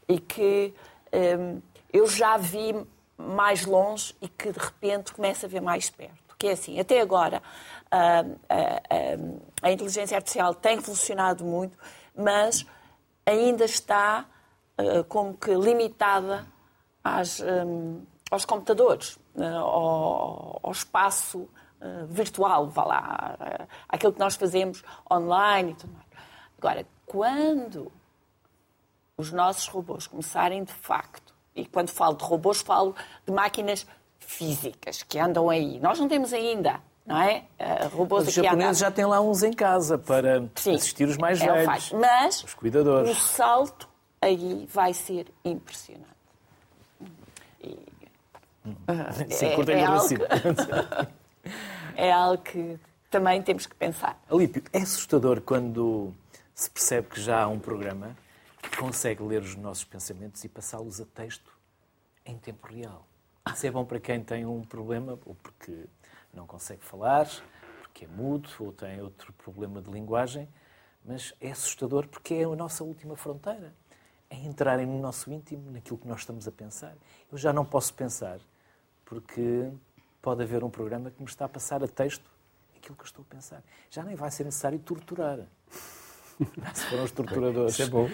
e 0.06 0.20
que 0.20 0.74
um, 1.10 1.62
eu 1.90 2.06
já 2.06 2.36
vi 2.36 2.74
mais 3.16 3.64
longe 3.64 4.14
e 4.20 4.28
que 4.28 4.52
de 4.52 4.58
repente 4.58 5.10
começa 5.10 5.46
a 5.46 5.48
ver 5.48 5.62
mais 5.62 5.88
perto. 5.88 6.36
Que 6.38 6.48
é 6.48 6.52
assim, 6.52 6.78
até 6.78 7.00
agora 7.00 7.42
a, 7.90 8.22
hum, 8.22 8.36
a, 8.46 9.16
hum, 9.16 9.40
a 9.62 9.72
inteligência 9.72 10.18
artificial 10.18 10.54
tem 10.54 10.82
funcionado 10.82 11.46
muito, 11.46 11.78
mas 12.14 12.66
ainda 13.24 13.64
está 13.64 14.26
uh, 14.78 15.02
como 15.04 15.32
que 15.32 15.54
limitada 15.54 16.46
às, 17.02 17.40
um, 17.40 18.02
aos 18.30 18.44
computadores. 18.44 19.18
ao, 19.34 20.60
ao, 20.62 20.72
espaço 20.72 21.48
uh, 21.80 22.06
virtual, 22.06 22.68
vá 22.68 22.84
lá, 22.84 23.36
uh, 23.40 23.68
aquilo 23.88 24.12
que 24.12 24.18
nós 24.18 24.34
fazemos 24.34 24.82
online 25.10 25.72
e 25.72 25.74
tudo 25.74 25.92
mais. 25.92 26.06
Agora, 26.58 26.86
quando 27.06 27.92
os 29.16 29.32
nossos 29.32 29.66
robôs 29.68 30.06
começarem 30.06 30.62
de 30.64 30.72
facto, 30.72 31.34
e 31.54 31.66
quando 31.66 31.90
falo 31.90 32.14
de 32.14 32.24
robôs, 32.24 32.60
falo 32.60 32.94
de 33.26 33.32
máquinas 33.32 33.86
físicas 34.18 35.02
que 35.02 35.18
andam 35.18 35.50
aí. 35.50 35.80
Nós 35.80 35.98
não 35.98 36.06
temos 36.06 36.32
ainda, 36.32 36.80
não 37.04 37.20
é? 37.20 37.44
Uh, 37.58 37.96
robôs 37.96 38.28
os 38.28 38.34
japoneses 38.34 38.78
já 38.78 38.90
têm 38.90 39.06
lá 39.06 39.20
uns 39.20 39.42
em 39.42 39.52
casa 39.52 39.98
para 39.98 40.44
Sim, 40.54 40.74
assistir 40.74 41.08
os 41.08 41.16
mais 41.16 41.40
é 41.40 41.50
velhos, 41.50 41.92
Mas 41.92 42.44
os 42.44 42.54
cuidadores. 42.54 43.10
o 43.10 43.14
salto 43.14 43.88
aí 44.20 44.68
vai 44.72 44.92
ser 44.92 45.26
impressionante. 45.44 46.06
E, 47.62 47.70
uh, 47.70 49.30
Sim, 49.30 49.46
é, 49.46 49.72
é, 49.72 49.84
algo, 49.84 50.08
é 51.96 52.12
algo 52.12 52.42
que 52.42 52.78
também 53.10 53.42
temos 53.42 53.66
que 53.66 53.74
pensar. 53.74 54.20
Alípio, 54.30 54.62
é 54.72 54.78
assustador 54.78 55.40
quando 55.40 56.14
se 56.54 56.70
percebe 56.70 57.08
que 57.08 57.20
já 57.20 57.42
há 57.42 57.48
um 57.48 57.58
programa 57.58 58.16
que 58.62 58.76
consegue 58.76 59.22
ler 59.22 59.42
os 59.42 59.54
nossos 59.56 59.84
pensamentos 59.84 60.44
e 60.44 60.48
passá-los 60.48 61.00
a 61.00 61.04
texto 61.06 61.50
em 62.26 62.36
tempo 62.36 62.66
real. 62.66 63.06
Isso 63.52 63.66
é 63.66 63.70
bom 63.70 63.84
para 63.84 63.98
quem 63.98 64.22
tem 64.22 64.44
um 64.44 64.62
problema, 64.62 65.18
ou 65.24 65.34
porque 65.34 65.86
não 66.34 66.46
consegue 66.46 66.84
falar, 66.84 67.26
porque 67.80 68.04
é 68.04 68.08
mudo, 68.08 68.48
ou 68.60 68.72
tem 68.72 69.00
outro 69.00 69.32
problema 69.32 69.80
de 69.80 69.90
linguagem, 69.90 70.48
mas 71.04 71.32
é 71.40 71.50
assustador 71.50 72.06
porque 72.06 72.34
é 72.34 72.44
a 72.44 72.56
nossa 72.56 72.84
última 72.84 73.16
fronteira. 73.16 73.74
É 74.28 74.36
entrarem 74.36 74.84
no 74.84 74.98
nosso 75.00 75.32
íntimo, 75.32 75.70
naquilo 75.70 75.96
que 75.96 76.06
nós 76.06 76.20
estamos 76.20 76.46
a 76.46 76.52
pensar. 76.52 76.94
Eu 77.32 77.38
já 77.38 77.52
não 77.52 77.64
posso 77.64 77.94
pensar, 77.94 78.38
porque 79.06 79.70
pode 80.28 80.42
haver 80.42 80.62
um 80.62 80.68
programa 80.68 81.10
que 81.10 81.22
me 81.22 81.26
está 81.26 81.46
a 81.46 81.48
passar 81.48 81.82
a 81.82 81.88
texto 81.88 82.30
aquilo 82.76 82.94
que 82.94 83.00
eu 83.00 83.06
estou 83.06 83.24
a 83.26 83.34
pensar. 83.34 83.62
Já 83.90 84.04
nem 84.04 84.14
vai 84.14 84.30
ser 84.30 84.44
necessário 84.44 84.78
torturar. 84.78 85.38
Se 86.74 86.84
foram 86.90 87.04
os 87.04 87.12
torturadores. 87.12 87.72
Isso 87.72 87.82
é 87.84 87.86
bom. 87.86 88.06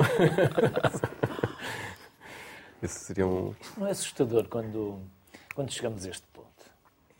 Esse 2.81 3.01
seria 3.07 3.27
um... 3.27 3.53
Não 3.77 3.89
é 3.89 3.91
assustador 3.91 4.47
quando, 4.47 5.01
quando 5.57 5.73
chegamos 5.73 6.07
a 6.07 6.11
este 6.11 6.25
ponto? 6.29 6.47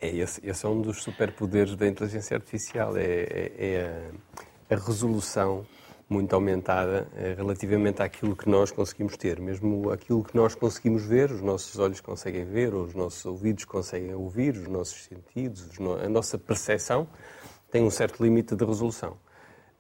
É, 0.01 0.11
esse, 0.11 0.41
esse 0.47 0.65
é 0.65 0.69
um 0.69 0.81
dos 0.81 1.03
superpoderes 1.03 1.75
da 1.75 1.89
inteligência 1.89 2.37
artificial. 2.37 2.97
É, 2.97 3.03
é, 3.03 3.53
é 3.59 4.13
a, 4.71 4.75
a, 4.75 4.79
resolução 4.79 5.67
muito 6.09 6.35
aumentada 6.35 7.09
é, 7.17 7.35
relativamente 7.35 8.03
àquilo 8.03 8.37
que 8.37 8.49
nós 8.49 8.71
conseguimos 8.71 9.17
ter. 9.17 9.41
Mesmo 9.41 9.91
aquilo 9.91 10.23
que 10.23 10.37
nós 10.37 10.55
conseguimos 10.55 11.05
ver, 11.05 11.31
os 11.31 11.41
nossos 11.41 11.79
olhos 11.79 12.01
conseguem 12.01 12.45
ver, 12.45 12.75
os 12.75 12.95
nossos 12.95 13.25
ouvidos 13.25 13.65
conseguem 13.65 14.15
ouvir, 14.15 14.55
os 14.57 14.69
nossos 14.69 15.05
sentidos, 15.05 15.69
a 16.03 16.09
nossa 16.09 16.39
percepção 16.39 17.09
tem 17.71 17.83
um 17.83 17.91
certo 17.91 18.23
limite 18.23 18.55
de 18.55 18.65
resolução. 18.65 19.17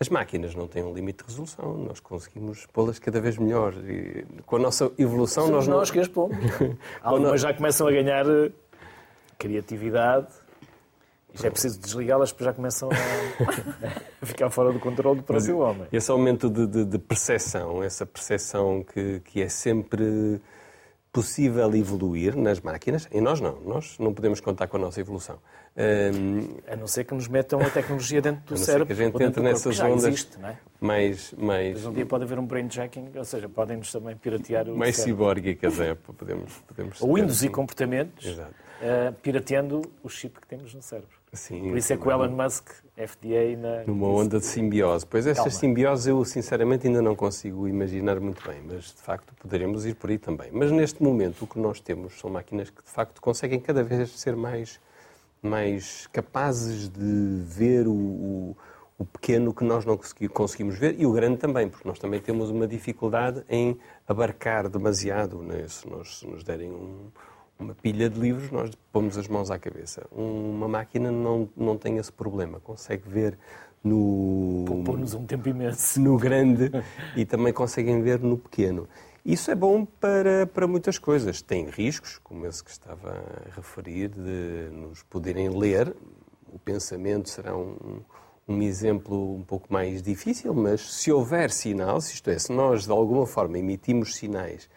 As 0.01 0.09
máquinas 0.09 0.55
não 0.55 0.67
têm 0.67 0.83
um 0.83 0.93
limite 0.93 1.19
de 1.23 1.31
resolução, 1.31 1.79
nós 1.79 2.01
conseguimos 2.01 2.67
pô-las 2.67 2.99
cada 2.99 3.21
vez 3.21 3.39
melhor. 3.39 3.73
E 3.89 4.27
com 4.45 4.57
a 4.57 4.59
nossa 4.59 4.91
evolução, 4.99 5.47
Somos 5.47 5.69
nós. 5.69 5.77
nós 5.77 5.91
que 5.93 6.01
as 6.01 6.09
pomos. 6.09 6.37
Algumas 7.01 7.41
já 7.41 7.55
começam 7.55 7.87
a 7.87 7.93
ganhar 7.93 8.27
eh, 8.29 8.51
criatividade. 9.39 10.27
E 11.35 11.43
já 11.43 11.49
é 11.49 11.51
preciso 11.51 11.81
desligá-las, 11.81 12.33
porque 12.33 12.45
já 12.45 12.53
começam 12.53 12.89
a 12.91 14.25
ficar 14.25 14.51
fora 14.51 14.73
do 14.73 14.79
controle 14.79 15.21
do 15.21 15.25
próprio 15.25 15.59
homem. 15.59 15.87
Esse 15.93 16.11
aumento 16.11 16.49
de, 16.49 16.67
de, 16.67 16.85
de 16.85 16.99
percepção, 16.99 17.83
essa 17.83 18.07
percepção 18.07 18.85
que, 18.85 19.21
que 19.21 19.43
é 19.43 19.49
sempre 19.49 20.41
possível 21.15 21.73
evoluir 21.77 22.37
nas 22.37 22.61
máquinas, 22.61 23.09
e 23.13 23.21
nós 23.21 23.41
não, 23.41 23.61
nós 23.61 23.97
não 24.01 24.13
podemos 24.13 24.41
contar 24.41 24.67
com 24.67 24.77
a 24.77 24.81
nossa 24.81 25.01
evolução. 25.01 25.39
Um, 25.77 26.57
a 26.69 26.75
não 26.75 26.89
ser 26.89 27.05
que 27.05 27.15
nos 27.15 27.29
metam 27.29 27.61
a 27.61 27.71
tecnologia 27.71 28.21
dentro 28.21 28.43
do 28.45 28.57
cérebro. 28.59 28.87
que 28.87 28.93
a 28.93 28.97
gente 28.97 29.23
entre 29.23 29.41
nessas 29.41 29.79
ondas. 29.79 30.05
Existe, 30.05 30.41
não 30.41 30.49
é? 30.49 30.59
Mais, 30.81 31.33
mais... 31.39 31.75
Mas 31.75 31.87
um 31.87 31.93
dia 31.93 32.05
pode 32.05 32.25
haver 32.25 32.39
um 32.39 32.45
brainjacking, 32.45 33.13
ou 33.15 33.25
seja, 33.25 33.49
podem-nos 33.49 33.93
também 33.93 34.17
piratear 34.17 34.69
o. 34.69 34.77
Mais 34.77 34.97
cibórgicas, 34.97 35.79
é. 35.79 35.95
Podemos, 35.95 36.53
podemos 36.67 37.01
Ou 37.01 37.17
induzir 37.17 37.47
assim. 37.47 37.55
comportamentos 37.55 38.37
uh, 38.85 39.13
pirateando 39.23 39.83
o 40.03 40.09
chip 40.09 40.41
que 40.41 40.47
temos 40.49 40.75
no 40.75 40.83
cérebro. 40.83 41.24
Sim, 41.35 41.69
Por 41.69 41.79
isso 41.79 41.93
é 41.93 41.97
que 41.97 42.07
o 42.07 42.11
Elon 42.11 42.31
Musk, 42.31 42.71
FDA, 42.97 43.57
na... 43.57 43.85
Numa 43.85 44.07
onda 44.07 44.39
de 44.39 44.47
simbiose. 44.47 45.05
Pois 45.05 45.27
essa 45.27 45.51
simbiose 45.51 46.11
eu, 46.11 46.25
sinceramente, 46.25 46.87
ainda 46.87 47.03
não 47.03 47.17
consigo 47.17 47.67
imaginar 47.67 48.21
muito 48.21 48.47
bem, 48.49 48.63
mas, 48.65 48.85
de 48.87 49.03
facto, 49.03 49.35
poderemos 49.35 49.85
ir 49.85 49.95
por 49.95 50.11
aí 50.11 50.19
também. 50.19 50.51
Mas, 50.53 50.71
neste 50.71 51.03
momento, 51.03 51.43
o 51.43 51.47
que 51.47 51.59
nós 51.59 51.81
temos 51.81 52.19
são 52.19 52.31
máquinas 52.31 52.71
que, 52.71 52.83
de 52.83 52.91
facto, 52.91 53.21
conseguem 53.21 53.59
cada 53.59 53.83
vez 53.83 54.11
ser 54.11 54.37
mais, 54.37 54.81
mais 55.43 56.07
capazes 56.09 56.89
de 56.89 57.43
ver 57.45 57.89
o, 57.89 57.93
o, 57.93 58.57
o 58.99 59.05
pequeno 59.05 59.53
que 59.53 59.65
nós 59.65 59.85
não 59.85 59.99
conseguimos 60.33 60.79
ver 60.79 60.95
e 60.99 61.05
o 61.05 61.13
grande 61.13 61.39
também, 61.39 61.69
porque 61.69 61.87
nós 61.87 61.99
também 61.99 62.21
temos 62.21 62.49
uma 62.49 62.67
dificuldade 62.67 63.45
em 63.49 63.77
abarcar 64.07 64.69
demasiado, 64.69 65.43
né? 65.43 65.67
se 65.69 65.89
nos, 65.89 66.21
se 66.21 66.27
nos 66.27 66.45
derem 66.45 66.71
um 66.71 67.11
uma 67.65 67.75
pilha 67.75 68.09
de 68.09 68.21
livros, 68.21 68.51
nós 68.51 68.71
pomos 68.93 69.17
as 69.17 69.27
mãos 69.27 69.51
à 69.51 69.59
cabeça. 69.59 70.07
Uma 70.13 70.69
máquina 70.69 71.11
não, 71.11 71.49
não 71.57 71.77
tem 71.77 71.97
esse 71.97 72.13
problema, 72.13 72.61
consegue 72.61 73.09
ver 73.09 73.39
no. 73.83 74.65
Pôr-nos 74.85 75.15
um 75.15 75.25
tempo 75.27 75.49
imenso. 75.49 76.01
No 76.01 76.19
grande 76.19 76.71
e 77.17 77.25
também 77.25 77.53
conseguem 77.53 78.03
ver 78.03 78.21
no 78.21 78.37
pequeno. 78.37 78.89
Isso 79.25 79.51
é 79.51 79.55
bom 79.55 79.87
para, 79.87 80.47
para 80.47 80.67
muitas 80.67 80.99
coisas. 80.99 81.41
Tem 81.41 81.65
riscos, 81.65 82.19
como 82.23 82.47
esse 82.47 82.63
que 82.63 82.71
estava 82.71 83.11
a 83.11 83.55
referir, 83.57 84.09
de 84.09 84.69
nos 84.71 85.03
poderem 85.03 85.49
ler. 85.49 85.97
O 86.53 86.59
pensamento 86.59 87.31
será 87.31 87.57
um, 87.57 88.01
um 88.47 88.61
exemplo 88.61 89.35
um 89.35 89.43
pouco 89.43 89.73
mais 89.73 90.03
difícil, 90.03 90.53
mas 90.53 90.93
se 90.95 91.11
houver 91.11 91.51
sinais, 91.51 92.11
isto 92.13 92.29
é, 92.29 92.39
se 92.39 92.53
nós 92.53 92.85
de 92.85 92.91
alguma 92.91 93.27
forma 93.27 93.59
emitimos 93.59 94.15
sinais 94.15 94.69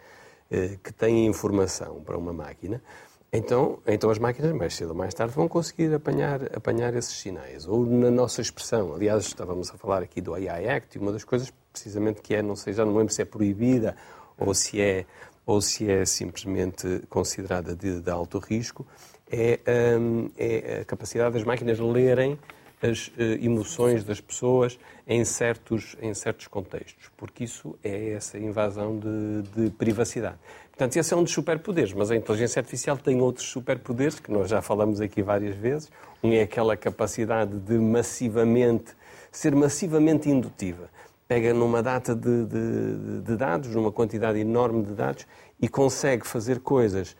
que 0.82 0.92
têm 0.92 1.26
informação 1.26 2.00
para 2.00 2.16
uma 2.16 2.32
máquina, 2.32 2.82
então, 3.30 3.78
então 3.86 4.08
as 4.08 4.18
máquinas, 4.18 4.52
mais 4.52 4.74
cedo 4.74 4.90
ou 4.90 4.94
mais 4.94 5.12
tarde, 5.12 5.34
vão 5.34 5.46
conseguir 5.46 5.92
apanhar, 5.92 6.44
apanhar 6.56 6.94
esses 6.94 7.14
sinais. 7.14 7.66
Ou 7.66 7.84
na 7.84 8.10
nossa 8.10 8.40
expressão. 8.40 8.94
Aliás, 8.94 9.26
estávamos 9.26 9.70
a 9.70 9.74
falar 9.74 10.02
aqui 10.02 10.20
do 10.20 10.34
AI 10.34 10.68
Act, 10.68 10.96
e 10.96 11.00
uma 11.00 11.12
das 11.12 11.24
coisas, 11.24 11.52
precisamente, 11.70 12.22
que 12.22 12.34
é, 12.34 12.42
não 12.42 12.56
sei, 12.56 12.72
já 12.72 12.84
não 12.86 12.96
lembro 12.96 13.12
se 13.12 13.20
é 13.20 13.26
proibida 13.26 13.94
ou 14.38 14.54
se 14.54 14.80
é, 14.80 15.04
ou 15.44 15.60
se 15.60 15.90
é 15.90 16.06
simplesmente 16.06 17.02
considerada 17.10 17.74
de, 17.76 18.00
de 18.00 18.10
alto 18.10 18.38
risco, 18.38 18.86
é, 19.30 19.60
um, 19.98 20.30
é 20.38 20.80
a 20.80 20.84
capacidade 20.86 21.34
das 21.34 21.44
máquinas 21.44 21.78
lerem 21.78 22.38
as 22.82 23.08
uh, 23.08 23.12
emoções 23.40 24.04
das 24.04 24.20
pessoas 24.20 24.78
em 25.06 25.24
certos, 25.24 25.96
em 26.00 26.12
certos 26.14 26.46
contextos, 26.46 27.10
porque 27.16 27.44
isso 27.44 27.76
é 27.82 28.10
essa 28.10 28.38
invasão 28.38 28.98
de, 28.98 29.42
de 29.54 29.70
privacidade. 29.70 30.36
Portanto, 30.78 30.96
esse 30.96 31.12
é 31.12 31.16
um 31.16 31.24
dos 31.24 31.32
superpoderes, 31.32 31.92
mas 31.92 32.10
a 32.10 32.14
inteligência 32.14 32.60
artificial 32.60 32.96
tem 32.96 33.20
outros 33.20 33.48
superpoderes, 33.48 34.20
que 34.20 34.30
nós 34.30 34.48
já 34.48 34.62
falamos 34.62 35.00
aqui 35.00 35.22
várias 35.22 35.56
vezes. 35.56 35.90
Um 36.22 36.32
é 36.32 36.42
aquela 36.42 36.76
capacidade 36.76 37.58
de 37.58 37.78
massivamente, 37.78 38.94
ser 39.32 39.56
massivamente 39.56 40.30
indutiva. 40.30 40.88
Pega 41.26 41.52
numa 41.52 41.82
data 41.82 42.14
de, 42.14 42.44
de, 42.46 43.20
de 43.22 43.36
dados, 43.36 43.74
numa 43.74 43.90
quantidade 43.90 44.38
enorme 44.38 44.84
de 44.84 44.92
dados, 44.92 45.26
e 45.60 45.68
consegue 45.68 46.24
fazer 46.24 46.60
coisas 46.60 47.16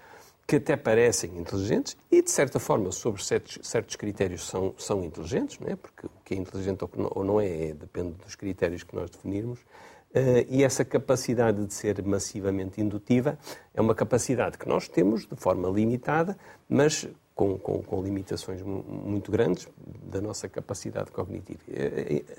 que 0.48 0.56
até 0.56 0.78
parecem 0.78 1.38
inteligentes 1.38 1.94
e, 2.10 2.22
de 2.22 2.30
certa 2.30 2.58
forma, 2.58 2.90
sobre 2.90 3.22
certos, 3.22 3.58
certos 3.68 3.96
critérios 3.96 4.48
são, 4.48 4.74
são 4.78 5.04
inteligentes, 5.04 5.58
não 5.58 5.68
é? 5.68 5.76
porque 5.76 6.06
o 6.06 6.10
que 6.24 6.32
é 6.32 6.38
inteligente 6.38 6.82
ou 6.96 7.22
não 7.22 7.38
é, 7.38 7.68
é 7.68 7.74
depende 7.74 8.12
dos 8.24 8.34
critérios 8.34 8.82
que 8.82 8.96
nós 8.96 9.10
definirmos. 9.10 9.60
Uh, 9.60 10.48
e 10.48 10.64
essa 10.64 10.86
capacidade 10.86 11.66
de 11.66 11.74
ser 11.74 12.02
massivamente 12.02 12.80
indutiva 12.80 13.38
é 13.74 13.80
uma 13.82 13.94
capacidade 13.94 14.56
que 14.56 14.66
nós 14.66 14.88
temos 14.88 15.26
de 15.26 15.36
forma 15.36 15.68
limitada, 15.68 16.34
mas 16.66 17.06
com, 17.34 17.58
com, 17.58 17.82
com 17.82 18.02
limitações 18.02 18.62
muito 18.62 19.30
grandes 19.30 19.68
da 20.02 20.22
nossa 20.22 20.48
capacidade 20.48 21.10
cognitiva. 21.10 21.60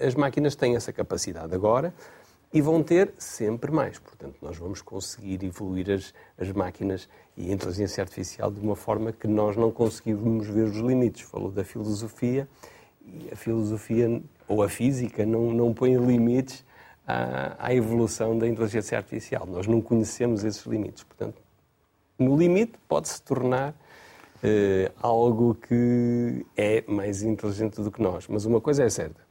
As 0.05 0.15
máquinas 0.15 0.55
têm 0.55 0.75
essa 0.75 0.91
capacidade 0.91 1.53
agora, 1.53 1.93
e 2.51 2.61
vão 2.61 2.81
ter 2.81 3.13
sempre 3.17 3.71
mais. 3.71 3.99
Portanto, 3.99 4.35
nós 4.41 4.57
vamos 4.57 4.81
conseguir 4.81 5.43
evoluir 5.43 5.89
as, 5.91 6.13
as 6.37 6.51
máquinas 6.51 7.07
e 7.37 7.49
a 7.49 7.53
inteligência 7.53 8.01
artificial 8.01 8.51
de 8.51 8.59
uma 8.59 8.75
forma 8.75 9.11
que 9.11 9.27
nós 9.27 9.55
não 9.55 9.71
conseguimos 9.71 10.47
ver 10.47 10.65
os 10.65 10.77
limites. 10.77 11.21
Falou 11.21 11.51
da 11.51 11.63
filosofia 11.63 12.47
e 13.05 13.29
a 13.31 13.35
filosofia 13.35 14.21
ou 14.47 14.63
a 14.63 14.69
física 14.69 15.25
não, 15.25 15.53
não 15.53 15.73
põe 15.73 15.95
limites 15.95 16.65
à, 17.05 17.67
à 17.67 17.73
evolução 17.73 18.37
da 18.37 18.47
inteligência 18.47 18.97
artificial. 18.97 19.45
Nós 19.45 19.67
não 19.67 19.81
conhecemos 19.81 20.43
esses 20.43 20.65
limites. 20.65 21.03
Portanto, 21.03 21.39
no 22.17 22.35
limite 22.35 22.73
pode-se 22.87 23.21
tornar 23.21 23.75
eh, 24.43 24.91
algo 25.01 25.53
que 25.55 26.45
é 26.57 26.83
mais 26.87 27.21
inteligente 27.21 27.79
do 27.81 27.91
que 27.91 28.01
nós. 28.01 28.27
Mas 28.27 28.45
uma 28.45 28.59
coisa 28.59 28.83
é 28.83 28.89
certa 28.89 29.28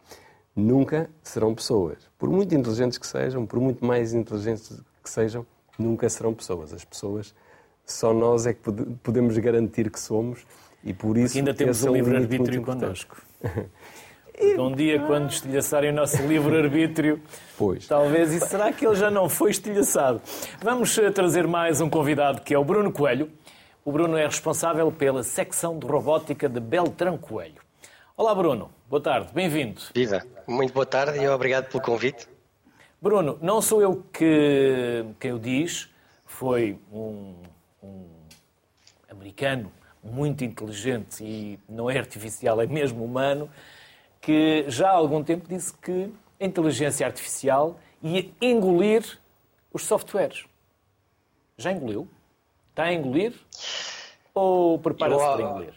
nunca 0.59 1.09
serão 1.23 1.55
pessoas. 1.55 1.99
Por 2.19 2.29
muito 2.29 2.55
inteligentes 2.55 2.99
que 2.99 3.07
sejam, 3.07 3.47
por 3.47 3.61
muito 3.61 3.85
mais 3.85 4.13
inteligentes 4.13 4.81
que 5.03 5.09
sejam, 5.09 5.47
nunca 5.79 6.09
serão 6.09 6.35
pessoas. 6.35 6.75
As 6.75 6.85
pessoas 6.85 7.35
só 7.87 8.13
nós 8.13 8.47
é 8.47 8.53
que 8.53 8.61
podemos 9.03 9.39
garantir 9.39 9.91
que 9.91 10.01
somos 10.01 10.45
e 10.85 10.93
por 10.93 11.17
isso 11.17 11.29
Porque 11.35 11.39
ainda 11.39 11.55
temos 11.55 11.83
o 11.85 11.91
um 11.91 11.95
livre-arbítrio 11.95 12.63
connosco. 12.63 13.23
Um 14.57 14.73
dia, 14.73 15.01
quando 15.01 15.31
estilhaçarem 15.31 15.91
o 15.91 15.93
nosso 15.93 16.23
livre-arbítrio, 16.23 17.21
talvez, 17.89 18.33
e 18.33 18.39
será 18.39 18.73
que 18.73 18.87
ele 18.87 18.95
já 18.95 19.11
não 19.11 19.29
foi 19.29 19.51
estilhaçado? 19.51 20.23
Vamos 20.63 20.97
eh, 20.97 21.11
trazer 21.11 21.45
mais 21.49 21.81
um 21.81 21.91
convidado, 21.91 22.43
que 22.43 22.55
é 22.55 22.59
o 22.59 22.63
Bruno 22.65 22.93
Coelho. 22.93 23.29
O 23.85 23.91
Bruno 23.91 24.17
é 24.17 24.25
responsável 24.25 24.93
pela 24.93 25.25
secção 25.25 25.77
de 25.77 25.85
robótica 25.85 26.49
de 26.49 26.61
Beltrão 26.61 27.19
Coelho. 27.19 27.61
Olá, 28.17 28.33
Bruno. 28.33 28.71
Boa 28.89 29.03
tarde. 29.03 29.29
Bem-vindo. 29.35 29.83
Viva. 29.95 30.25
Muito 30.47 30.73
boa 30.73 30.87
tarde 30.87 31.19
e 31.19 31.29
obrigado 31.29 31.69
pelo 31.69 31.83
convite. 31.83 32.27
Bruno, 33.03 33.39
não 33.43 33.61
sou 33.61 33.83
eu 33.83 34.03
que 34.11 35.05
quem 35.21 35.31
o 35.31 35.39
diz, 35.39 35.91
foi 36.25 36.79
um, 36.91 37.35
um 37.83 38.09
americano 39.11 39.71
muito 40.03 40.43
inteligente 40.43 41.23
e 41.23 41.61
não 41.69 41.91
é 41.91 41.99
artificial, 41.99 42.63
é 42.63 42.67
mesmo 42.67 43.05
humano, 43.05 43.51
que 44.23 44.65
já 44.69 44.89
há 44.89 44.95
algum 44.95 45.23
tempo 45.23 45.47
disse 45.47 45.75
que 45.75 46.11
a 46.41 46.45
inteligência 46.47 47.05
artificial 47.07 47.79
ia 48.03 48.31
engolir 48.41 49.19
os 49.71 49.85
softwares. 49.85 50.47
Já 51.59 51.73
engoliu? 51.73 52.09
Está 52.71 52.85
a 52.85 52.95
engolir? 52.95 53.35
Ou 54.33 54.79
prepara-se 54.79 55.23
para 55.23 55.43
engolir? 55.43 55.75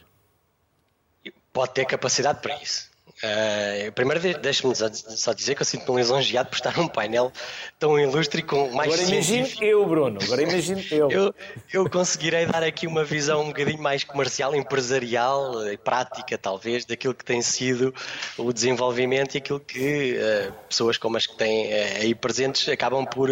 Pode 1.51 1.74
ter 1.74 1.84
capacidade 1.84 2.39
para 2.41 2.55
isso. 2.62 2.90
Uh, 3.24 3.91
primeiro, 3.91 4.19
deixe-me 4.39 4.74
só 4.76 5.32
dizer 5.32 5.53
que 5.53 5.61
eu 5.61 5.65
sinto-me 5.65 5.99
lisonjeado 5.99 6.49
por 6.49 6.55
estar 6.55 6.76
num 6.76 6.88
painel 6.88 7.32
tão 7.78 7.99
ilustre 7.99 8.41
e 8.41 8.43
com 8.43 8.72
mais 8.72 8.91
Agora 8.91 9.07
imagine 9.07 9.47
eu, 9.61 9.86
Bruno. 9.86 10.19
Agora 10.24 10.41
imagine 10.41 10.88
eu. 10.89 11.11
eu. 11.11 11.36
Eu 11.72 11.88
conseguirei 11.88 12.47
dar 12.47 12.63
aqui 12.63 12.88
uma 12.88 13.03
visão 13.03 13.43
um 13.43 13.47
bocadinho 13.47 13.80
mais 13.80 14.03
comercial, 14.03 14.55
empresarial 14.55 15.72
e 15.72 15.78
prática, 15.78 16.36
talvez, 16.36 16.84
daquilo 16.84 17.13
que 17.13 17.24
tem 17.24 17.43
sido 17.43 17.93
o 18.39 18.51
desenvolvimento 18.51 19.36
e 19.36 19.38
aquilo 19.38 19.59
que 19.59 20.15
uh, 20.17 20.53
pessoas 20.67 20.97
como 20.97 21.15
as 21.15 21.28
que 21.28 21.38
têm 21.38 21.67
uh, 21.67 22.01
aí 22.01 22.15
presentes 22.15 22.67
acabam 22.69 23.05
por, 23.05 23.30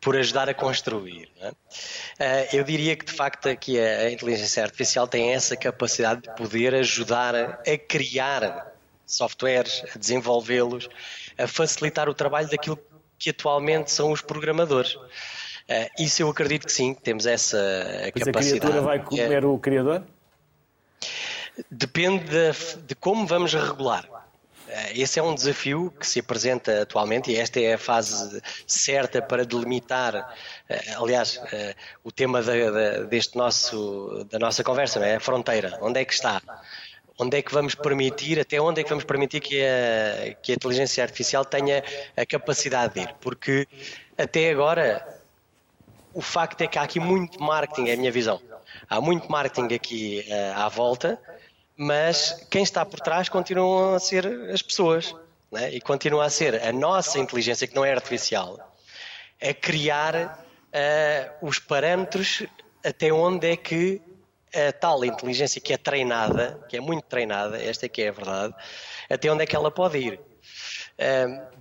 por 0.00 0.16
ajudar 0.16 0.48
a 0.48 0.54
construir. 0.54 1.28
É? 2.18 2.56
eu 2.56 2.62
diria 2.62 2.94
que, 2.94 3.04
de 3.04 3.12
facto, 3.12 3.48
aqui 3.48 3.78
a, 3.80 4.02
a 4.02 4.10
inteligência 4.12 4.62
artificial 4.62 5.08
tem 5.08 5.32
essa 5.32 5.56
capacidade 5.56 6.22
de 6.22 6.34
poder 6.36 6.76
ajudar 6.76 7.34
a 7.34 7.78
criar 7.88 8.75
softwares, 9.06 9.84
a 9.94 9.98
desenvolvê-los, 9.98 10.88
a 11.38 11.46
facilitar 11.46 12.08
o 12.08 12.14
trabalho 12.14 12.48
daquilo 12.48 12.78
que 13.18 13.30
atualmente 13.30 13.90
são 13.90 14.10
os 14.12 14.20
programadores. 14.20 14.96
Uh, 15.68 15.90
isso 15.98 16.22
eu 16.22 16.28
acredito 16.30 16.66
que 16.66 16.72
sim, 16.72 16.94
temos 16.94 17.26
essa 17.26 17.58
Mas 18.14 18.24
capacidade. 18.24 18.38
a 18.38 18.60
criatura 18.60 18.80
vai 18.82 19.02
comer 19.02 19.42
é, 19.42 19.46
o 19.46 19.58
criador? 19.58 20.02
Depende 21.70 22.24
de, 22.24 22.76
de 22.86 22.94
como 22.94 23.26
vamos 23.26 23.52
regular. 23.52 24.04
Uh, 24.04 24.92
esse 24.94 25.18
é 25.18 25.22
um 25.22 25.34
desafio 25.34 25.92
que 25.98 26.06
se 26.06 26.20
apresenta 26.20 26.82
atualmente 26.82 27.32
e 27.32 27.36
esta 27.36 27.58
é 27.60 27.74
a 27.74 27.78
fase 27.78 28.40
certa 28.64 29.20
para 29.20 29.44
delimitar, 29.44 30.14
uh, 30.14 31.02
aliás, 31.02 31.40
o 32.04 32.12
tema 32.12 32.42
da, 32.42 32.70
da, 32.70 32.90
deste 33.02 33.36
nosso, 33.36 34.24
da 34.30 34.38
nossa 34.38 34.62
conversa, 34.62 35.04
é? 35.04 35.16
a 35.16 35.20
fronteira. 35.20 35.78
Onde 35.82 36.00
é 36.00 36.04
que 36.04 36.14
está? 36.14 36.40
Onde 37.18 37.38
é 37.38 37.42
que 37.42 37.52
vamos 37.52 37.74
permitir, 37.74 38.38
até 38.38 38.60
onde 38.60 38.80
é 38.80 38.84
que 38.84 38.90
vamos 38.90 39.04
permitir 39.04 39.40
que 39.40 39.62
a, 39.62 40.34
que 40.34 40.52
a 40.52 40.54
inteligência 40.54 41.02
artificial 41.02 41.44
tenha 41.44 41.82
a 42.16 42.26
capacidade 42.26 42.94
de 42.94 43.00
ir. 43.00 43.14
Porque 43.20 43.66
até 44.18 44.50
agora 44.50 45.06
o 46.12 46.20
facto 46.20 46.60
é 46.62 46.66
que 46.66 46.78
há 46.78 46.82
aqui 46.82 47.00
muito 47.00 47.42
marketing, 47.42 47.88
é 47.88 47.94
a 47.94 47.96
minha 47.96 48.12
visão. 48.12 48.40
Há 48.88 49.00
muito 49.00 49.30
marketing 49.30 49.74
aqui 49.74 50.24
uh, 50.28 50.60
à 50.60 50.68
volta, 50.68 51.18
mas 51.76 52.46
quem 52.50 52.62
está 52.62 52.84
por 52.84 53.00
trás 53.00 53.28
continuam 53.28 53.94
a 53.94 53.98
ser 53.98 54.26
as 54.50 54.62
pessoas. 54.62 55.14
Né? 55.50 55.74
E 55.74 55.80
continua 55.80 56.26
a 56.26 56.30
ser 56.30 56.62
a 56.62 56.72
nossa 56.72 57.18
inteligência, 57.18 57.66
que 57.66 57.74
não 57.74 57.84
é 57.84 57.92
artificial, 57.92 58.58
a 59.42 59.54
criar 59.54 60.14
uh, 60.72 61.46
os 61.46 61.58
parâmetros 61.58 62.44
até 62.84 63.12
onde 63.12 63.50
é 63.50 63.56
que 63.56 64.00
a 64.56 64.72
tal 64.72 65.04
inteligência 65.04 65.60
que 65.60 65.72
é 65.72 65.76
treinada, 65.76 66.58
que 66.68 66.76
é 66.76 66.80
muito 66.80 67.04
treinada, 67.04 67.62
esta 67.62 67.86
é 67.86 67.88
que 67.88 68.02
é 68.02 68.08
a 68.08 68.12
verdade, 68.12 68.54
até 69.10 69.30
onde 69.30 69.42
é 69.42 69.46
que 69.46 69.54
ela 69.54 69.70
pode 69.70 69.98
ir. 69.98 70.20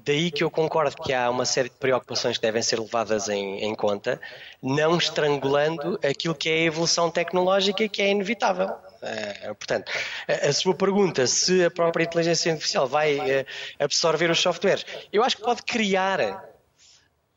daí 0.06 0.32
que 0.32 0.44
eu 0.44 0.50
concordo 0.50 0.96
que 1.02 1.14
há 1.14 1.30
uma 1.30 1.46
série 1.46 1.70
de 1.70 1.76
preocupações 1.76 2.38
que 2.38 2.42
devem 2.42 2.62
ser 2.62 2.80
levadas 2.80 3.28
em, 3.28 3.64
em, 3.64 3.76
conta, 3.76 4.20
não 4.64 4.98
estrangulando 4.98 6.00
aquilo 6.04 6.34
que 6.34 6.50
é 6.50 6.54
a 6.54 6.66
evolução 6.66 7.12
tecnológica 7.12 7.88
que 7.88 8.02
é 8.02 8.10
inevitável. 8.10 8.68
Uh, 8.68 9.54
portanto, 9.56 9.92
a, 10.28 10.48
a, 10.48 10.54
sua 10.54 10.74
pergunta 10.74 11.28
se 11.28 11.66
a 11.66 11.70
própria 11.70 12.06
inteligência 12.06 12.52
artificial 12.52 12.88
vai 12.88 13.18
uh, 13.18 13.46
absorver 13.78 14.32
os 14.32 14.40
softwares, 14.40 14.84
eu 15.14 15.24
acho 15.24 15.38
que 15.38 15.44
pode 15.44 15.62
criar 15.62 16.55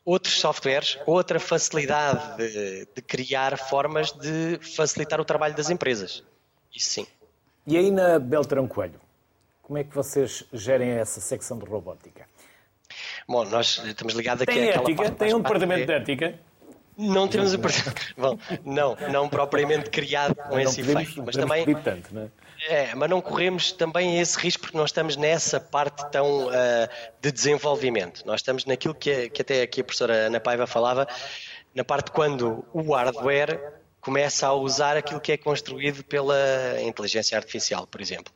outros 0.09 0.39
softwares, 0.39 0.97
outra 1.05 1.39
facilidade 1.39 2.37
de, 2.37 2.87
de, 2.95 3.01
criar 3.03 3.55
formas 3.57 4.11
de 4.11 4.57
facilitar 4.75 5.21
o 5.21 5.25
trabalho 5.25 5.55
das 5.55 5.69
empresas. 5.69 6.23
Isso 6.75 6.89
sim. 6.89 7.07
E 7.67 7.77
aí 7.77 7.91
na 7.91 8.17
Beltrão 8.17 8.67
Coelho, 8.67 8.99
como 9.61 9.77
é 9.77 9.83
que 9.83 9.93
vocês 9.93 10.43
gerem 10.51 10.89
essa 10.89 11.21
secção 11.21 11.59
de 11.59 11.65
robótica? 11.65 12.27
Bom, 13.27 13.45
nós 13.45 13.79
estamos 13.85 14.15
ligados 14.15 14.41
aqui 14.41 14.51
tem 14.51 14.69
àquela 14.69 14.89
ética? 14.89 15.11
Tem 15.11 15.33
um 15.35 15.41
departamento 15.41 15.85
de 15.85 15.93
ética? 15.93 16.39
Não 16.99 17.29
temos 17.29 17.53
o 17.53 17.59
Bom, 18.17 18.37
não, 18.65 18.97
não 19.09 19.29
propriamente 19.29 19.89
criado 19.89 20.35
com 20.35 20.55
não 20.55 20.59
esse 20.59 20.81
efeito, 20.81 21.23
mas 21.25 21.33
também 21.33 21.65
tanto, 21.75 22.13
não 22.13 22.23
é? 22.23 22.29
É, 22.67 22.93
mas 22.93 23.09
não 23.09 23.21
corremos 23.21 23.71
também 23.71 24.19
esse 24.19 24.37
risco 24.37 24.63
porque 24.63 24.77
nós 24.77 24.89
estamos 24.89 25.15
nessa 25.15 25.61
parte 25.61 26.05
tão 26.11 26.47
uh, 26.47 26.51
de 27.21 27.31
desenvolvimento. 27.31 28.23
Nós 28.25 28.41
estamos 28.41 28.65
naquilo 28.65 28.93
que, 28.93 29.29
que 29.29 29.41
até 29.41 29.61
aqui 29.61 29.79
a 29.79 29.83
professora 29.83 30.13
Ana 30.13 30.41
Paiva 30.41 30.67
falava, 30.67 31.07
na 31.73 31.85
parte 31.85 32.11
quando 32.11 32.65
o 32.73 32.93
hardware 32.93 33.79
começa 34.01 34.47
a 34.47 34.53
usar 34.53 34.97
aquilo 34.97 35.21
que 35.21 35.31
é 35.31 35.37
construído 35.37 36.03
pela 36.03 36.35
inteligência 36.81 37.37
artificial, 37.37 37.87
por 37.87 38.01
exemplo. 38.01 38.33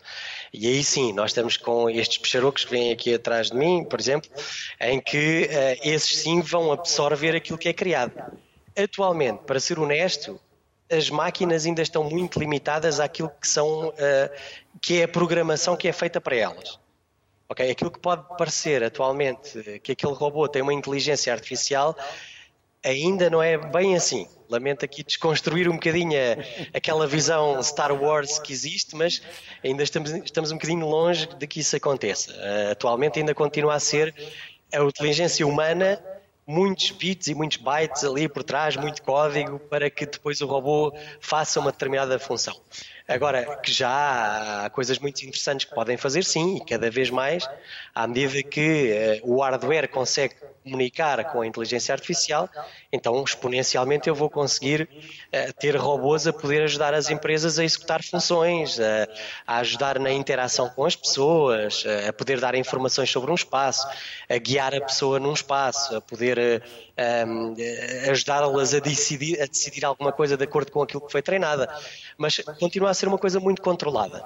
E 0.53 0.67
aí 0.67 0.83
sim, 0.85 1.11
nós 1.11 1.31
estamos 1.31 1.57
com 1.57 1.89
estes 1.89 2.17
pecharocos 2.17 2.63
que 2.63 2.71
vêm 2.71 2.93
aqui 2.93 3.13
atrás 3.13 3.49
de 3.49 3.57
mim, 3.57 3.83
por 3.83 3.99
exemplo, 3.99 4.29
em 4.79 5.01
que 5.01 5.49
uh, 5.51 5.79
esses 5.83 6.21
sim 6.21 6.39
vão 6.39 6.71
absorver 6.71 7.35
aquilo 7.35 7.57
que 7.57 7.67
é 7.67 7.73
criado. 7.73 8.13
Atualmente, 8.75 9.43
para 9.45 9.59
ser 9.59 9.79
honesto, 9.79 10.39
as 10.89 11.09
máquinas 11.09 11.65
ainda 11.65 11.81
estão 11.81 12.03
muito 12.03 12.39
limitadas 12.39 12.99
àquilo 12.99 13.31
que 13.39 13.47
são 13.47 13.89
uh, 13.89 13.93
que 14.81 15.01
é 15.01 15.03
a 15.03 15.07
programação 15.07 15.75
que 15.75 15.87
é 15.87 15.93
feita 15.93 16.19
para 16.19 16.35
elas. 16.35 16.79
Ok, 17.49 17.69
aquilo 17.69 17.91
que 17.91 17.99
pode 17.99 18.23
parecer 18.37 18.83
atualmente 18.83 19.79
que 19.83 19.91
aquele 19.91 20.13
robô 20.13 20.47
tem 20.47 20.61
uma 20.61 20.73
inteligência 20.73 21.31
artificial 21.31 21.95
ainda 22.83 23.29
não 23.29 23.41
é 23.41 23.57
bem 23.57 23.95
assim. 23.95 24.27
Lamento 24.49 24.83
aqui 24.83 25.03
desconstruir 25.03 25.69
um 25.69 25.73
bocadinho 25.73 26.13
a, 26.13 26.77
aquela 26.77 27.07
visão 27.07 27.61
Star 27.63 27.91
Wars 27.93 28.37
que 28.39 28.51
existe, 28.51 28.95
mas 28.95 29.21
ainda 29.63 29.83
estamos, 29.83 30.11
estamos 30.11 30.51
um 30.51 30.55
bocadinho 30.55 30.85
longe 30.85 31.27
de 31.37 31.47
que 31.47 31.61
isso 31.61 31.75
aconteça. 31.75 32.31
Uh, 32.33 32.71
atualmente 32.71 33.19
ainda 33.19 33.33
continua 33.33 33.75
a 33.75 33.79
ser 33.79 34.13
a 34.73 34.83
inteligência 34.83 35.47
humana 35.47 36.03
muitos 36.45 36.91
bits 36.91 37.27
e 37.27 37.35
muitos 37.35 37.57
bytes 37.57 38.03
ali 38.03 38.27
por 38.27 38.43
trás, 38.43 38.75
muito 38.75 39.01
código 39.01 39.59
para 39.59 39.89
que 39.89 40.05
depois 40.05 40.41
o 40.41 40.45
robô 40.45 40.93
faça 41.19 41.59
uma 41.59 41.71
determinada 41.71 42.17
função. 42.19 42.55
Agora, 43.07 43.57
que 43.57 43.71
já 43.71 44.65
há 44.65 44.69
coisas 44.69 44.97
muito 44.99 45.21
interessantes 45.23 45.65
que 45.65 45.75
podem 45.75 45.97
fazer, 45.97 46.23
sim, 46.23 46.57
e 46.57 46.65
cada 46.65 46.89
vez 46.89 47.09
mais, 47.09 47.47
à 47.93 48.07
medida 48.07 48.41
que 48.41 49.19
uh, 49.23 49.31
o 49.33 49.41
hardware 49.41 49.89
consegue 49.89 50.35
comunicar 50.63 51.23
com 51.31 51.41
a 51.41 51.47
inteligência 51.47 51.93
artificial, 51.93 52.49
então 52.91 53.21
exponencialmente 53.23 54.07
eu 54.07 54.15
vou 54.15 54.29
conseguir 54.29 54.83
uh, 54.83 55.53
ter 55.59 55.75
robôs 55.75 56.25
a 56.25 56.33
poder 56.33 56.63
ajudar 56.63 56.93
as 56.93 57.09
empresas 57.09 57.59
a 57.59 57.63
executar 57.63 58.01
funções, 58.01 58.77
uh, 58.77 58.81
a 59.45 59.57
ajudar 59.57 59.99
na 59.99 60.11
interação 60.11 60.69
com 60.69 60.85
as 60.85 60.95
pessoas, 60.95 61.83
uh, 61.83 62.09
a 62.09 62.13
poder 62.13 62.39
dar 62.39 62.55
informações 62.55 63.09
sobre 63.09 63.29
um 63.29 63.35
espaço, 63.35 63.85
a 64.29 64.37
guiar 64.37 64.73
a 64.73 64.81
pessoa 64.81 65.19
num 65.19 65.33
espaço, 65.33 65.95
a 65.97 66.01
poder 66.01 66.63
um, 67.27 67.55
ajudá-las 68.09 68.73
a 68.73 68.79
decidir, 68.79 69.41
a 69.41 69.45
decidir 69.45 69.83
alguma 69.83 70.11
coisa 70.11 70.37
de 70.37 70.43
acordo 70.43 70.71
com 70.71 70.81
aquilo 70.81 71.01
que 71.01 71.11
foi 71.11 71.21
treinada. 71.21 71.69
Mas 72.17 72.37
continua 72.59 72.89
a 72.89 72.93
ser 72.93 73.07
uma 73.07 73.17
coisa 73.17 73.39
muito 73.39 73.61
controlada. 73.61 74.23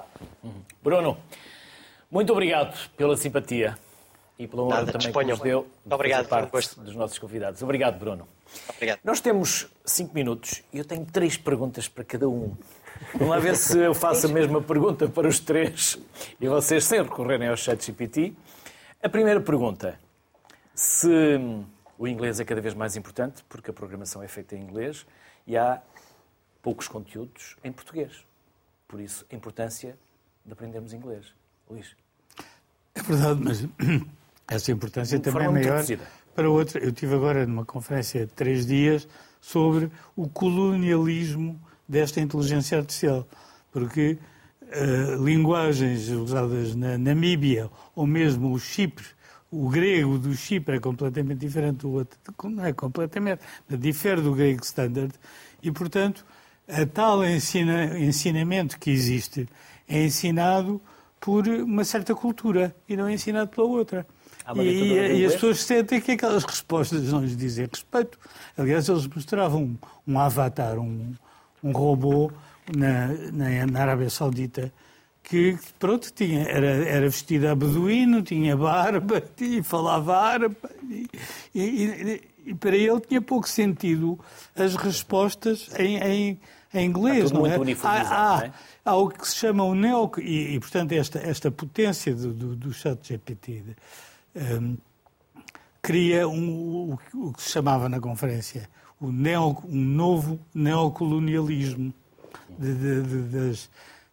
Bruno, 0.82 1.18
muito 2.10 2.32
obrigado 2.32 2.78
pela 2.96 3.16
simpatia 3.16 3.76
e 4.38 4.46
pela 4.46 4.62
honra 4.62 4.76
Nada, 4.76 4.92
também 4.92 5.06
disponham. 5.06 5.26
que 5.26 5.32
nos 5.32 5.40
deu 5.40 5.68
de 5.84 5.94
Obrigado, 5.94 6.28
parte 6.28 6.80
dos 6.80 6.94
nossos 6.94 7.18
convidados. 7.18 7.62
Obrigado, 7.62 7.98
Bruno. 7.98 8.28
Obrigado. 8.74 9.00
Nós 9.02 9.20
temos 9.20 9.68
cinco 9.84 10.14
minutos 10.14 10.62
e 10.72 10.78
eu 10.78 10.84
tenho 10.84 11.04
três 11.04 11.36
perguntas 11.36 11.88
para 11.88 12.04
cada 12.04 12.28
um. 12.28 12.56
Vamos 13.14 13.28
lá 13.28 13.38
ver 13.38 13.56
se 13.56 13.78
eu 13.78 13.94
faço 13.94 14.26
a 14.26 14.30
mesma 14.30 14.62
pergunta 14.62 15.08
para 15.08 15.26
os 15.26 15.40
três 15.40 15.98
e 16.40 16.48
vocês 16.48 16.84
sem 16.84 17.02
recorrerem 17.02 17.48
ao 17.48 17.56
chat 17.56 17.84
GPT. 17.84 18.34
A 19.02 19.08
primeira 19.08 19.40
pergunta, 19.40 19.98
se 20.74 21.08
o 21.98 22.06
inglês 22.06 22.38
é 22.38 22.44
cada 22.44 22.60
vez 22.60 22.74
mais 22.74 22.96
importante, 22.96 23.44
porque 23.48 23.70
a 23.70 23.74
programação 23.74 24.22
é 24.22 24.28
feita 24.28 24.54
em 24.54 24.62
inglês, 24.62 25.04
e 25.46 25.56
há 25.56 25.82
poucos 26.62 26.86
conteúdos 26.86 27.56
em 27.64 27.72
português. 27.72 28.24
Por 28.86 29.00
isso, 29.00 29.26
a 29.30 29.34
importância 29.34 29.98
de 30.44 30.52
aprendermos 30.52 30.92
inglês. 30.92 31.32
Luís. 31.68 31.96
É 32.94 33.02
verdade, 33.02 33.40
mas 33.42 33.64
essa 34.48 34.72
importância 34.72 35.20
também 35.20 35.46
é 35.46 35.50
maior 35.50 35.84
para 36.34 36.50
outra. 36.50 36.80
Eu 36.82 36.92
tive 36.92 37.14
agora 37.14 37.46
numa 37.46 37.64
conferência 37.64 38.26
de 38.26 38.32
três 38.32 38.66
dias 38.66 39.06
sobre 39.40 39.90
o 40.16 40.28
colonialismo 40.28 41.60
desta 41.88 42.20
inteligência 42.20 42.78
artificial, 42.78 43.26
porque 43.70 44.18
uh, 44.62 45.24
linguagens 45.24 46.08
usadas 46.08 46.74
na 46.74 46.98
Namíbia 46.98 47.70
ou 47.94 48.06
mesmo 48.06 48.52
o 48.52 48.58
Chipre, 48.58 49.06
o 49.50 49.68
grego 49.68 50.18
do 50.18 50.34
Chipre 50.34 50.76
é 50.76 50.80
completamente 50.80 51.38
diferente 51.38 51.78
do 51.78 51.92
outro, 51.92 52.18
não 52.44 52.64
é 52.64 52.72
completamente, 52.72 53.40
mas 53.68 53.80
difere 53.80 54.20
do 54.20 54.34
grego 54.34 54.62
standard 54.62 55.12
e, 55.62 55.70
portanto, 55.70 56.24
a 56.68 56.84
tal 56.84 57.24
ensina, 57.24 57.98
ensinamento 57.98 58.78
que 58.78 58.90
existe 58.90 59.48
é 59.88 60.04
ensinado 60.04 60.80
por 61.18 61.48
uma 61.48 61.84
certa 61.84 62.14
cultura 62.14 62.76
e 62.88 62.96
não 62.96 63.08
é 63.08 63.14
ensinado 63.14 63.48
pela 63.50 63.66
outra. 63.66 64.06
E, 64.56 64.60
e, 64.60 65.20
e, 65.20 65.26
as 65.26 65.34
pessoas 65.34 65.60
sentem 65.60 66.00
que 66.00 66.12
aquelas 66.12 66.44
respostas 66.44 67.12
não 67.12 67.20
lhes 67.20 67.36
dizem 67.36 67.66
respeito. 67.70 68.18
Aliás, 68.56 68.88
eles 68.88 69.06
mostravam 69.06 69.62
um, 69.62 69.76
um 70.06 70.18
avatar, 70.18 70.78
um, 70.78 71.12
um 71.62 71.72
robô 71.72 72.32
na, 72.74 73.08
na, 73.32 73.66
na, 73.66 73.80
Arábia 73.80 74.08
Saudita 74.08 74.72
que, 75.22 75.58
pronto, 75.78 76.10
tinha, 76.14 76.44
era, 76.44 76.66
era 76.66 77.08
vestido 77.08 77.48
a 77.48 77.54
beduíno, 77.54 78.22
tinha 78.22 78.56
barba 78.56 79.22
e 79.38 79.62
falava 79.62 80.16
árabe. 80.16 80.56
E, 81.54 82.22
e, 82.46 82.54
para 82.54 82.74
ele 82.74 83.00
tinha 83.00 83.20
pouco 83.20 83.46
sentido 83.46 84.18
as 84.56 84.74
respostas 84.74 85.68
em, 85.78 85.98
em, 85.98 86.40
em 86.72 86.86
inglês. 86.86 87.30
não 87.30 87.46
é? 87.46 87.56
há, 87.82 88.38
há, 88.38 88.46
é? 88.46 88.52
há, 88.82 88.96
o 88.96 89.08
que 89.10 89.28
se 89.28 89.36
chama 89.36 89.64
o 89.64 89.74
neo... 89.74 90.10
E, 90.18 90.54
e 90.54 90.60
portanto, 90.60 90.92
esta, 90.92 91.18
esta 91.18 91.50
potência 91.50 92.14
do, 92.14 92.32
do, 92.32 92.56
do 92.56 92.72
chat 92.72 93.06
GPT 93.06 93.76
um, 94.38 94.76
cria 95.82 96.28
um, 96.28 96.92
o, 96.92 96.98
o, 97.14 97.32
que 97.32 97.42
se 97.42 97.50
chamava 97.50 97.88
na 97.88 98.00
conferência 98.00 98.68
o 99.00 99.12
neo, 99.12 99.56
um 99.64 99.84
novo 99.84 100.40
neocolonialismo 100.54 101.94
de, 102.58 102.74
de, 102.74 103.02
de, 103.02 103.22
das, 103.22 103.70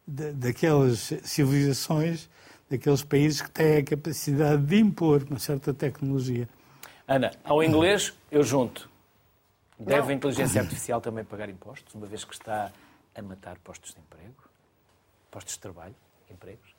daquelas 0.07 1.13
civilizações, 1.23 2.29
daqueles 2.69 3.03
países 3.03 3.41
que 3.41 3.49
têm 3.49 3.77
a 3.77 3.83
capacidade 3.83 4.61
de 4.63 4.79
impor 4.79 5.25
uma 5.29 5.39
certa 5.39 5.73
tecnologia. 5.73 6.47
Ana, 7.07 7.31
ao 7.43 7.63
inglês 7.63 8.13
eu 8.31 8.43
junto. 8.43 8.89
Deve 9.77 10.01
Não. 10.01 10.09
a 10.09 10.13
inteligência 10.13 10.61
artificial 10.61 11.01
também 11.01 11.25
pagar 11.25 11.49
impostos, 11.49 11.93
uma 11.93 12.07
vez 12.07 12.23
que 12.23 12.33
está 12.33 12.71
a 13.13 13.21
matar 13.21 13.57
postos 13.59 13.93
de 13.93 13.99
emprego, 13.99 14.49
postos 15.29 15.55
de 15.55 15.59
trabalho, 15.59 15.95
empregos? 16.29 16.74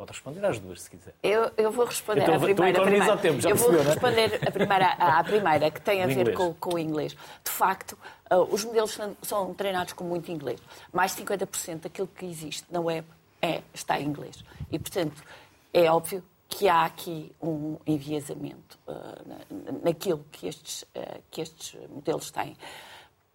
Pode 0.00 0.12
responder 0.12 0.42
às 0.46 0.58
duas, 0.58 0.80
se 0.80 0.90
quiser. 0.90 1.14
Eu, 1.22 1.52
eu 1.58 1.70
vou 1.70 1.84
responder 1.84 2.22
à 2.22 2.38
primeira. 2.38 2.70
Estou 2.70 2.84
primeira. 2.86 3.16
Tempo, 3.18 3.40
já 3.42 3.50
eu 3.50 3.56
vou 3.56 3.74
é? 3.74 3.82
responder 3.82 4.48
a 4.48 4.50
primeira, 4.50 4.86
à 4.92 5.22
primeira, 5.22 5.70
que 5.70 5.78
tem 5.82 6.02
a 6.02 6.06
ver 6.06 6.32
com, 6.32 6.54
com, 6.54 6.76
o 6.76 6.78
inglês. 6.78 7.12
De 7.12 7.50
facto, 7.50 7.98
uh, 8.32 8.36
os 8.50 8.64
modelos 8.64 8.98
são, 9.20 9.52
treinados 9.52 9.92
com 9.92 10.02
muito 10.02 10.32
inglês. 10.32 10.58
Mais 10.90 11.14
de 11.14 11.22
50% 11.22 11.80
daquilo 11.80 12.06
que 12.06 12.24
existe 12.24 12.64
na 12.70 12.80
web 12.80 13.06
é, 13.42 13.60
está 13.74 14.00
em 14.00 14.06
inglês. 14.06 14.42
E, 14.72 14.78
portanto, 14.78 15.22
é 15.70 15.92
óbvio 15.92 16.24
que 16.48 16.66
há 16.66 16.86
aqui 16.86 17.30
um 17.38 17.76
enviesamento 17.86 18.78
uh, 18.88 19.82
naquilo 19.84 20.24
que 20.32 20.48
estes, 20.48 20.82
uh, 20.96 21.20
que 21.30 21.42
estes 21.42 21.78
modelos 21.90 22.30
têm. 22.30 22.56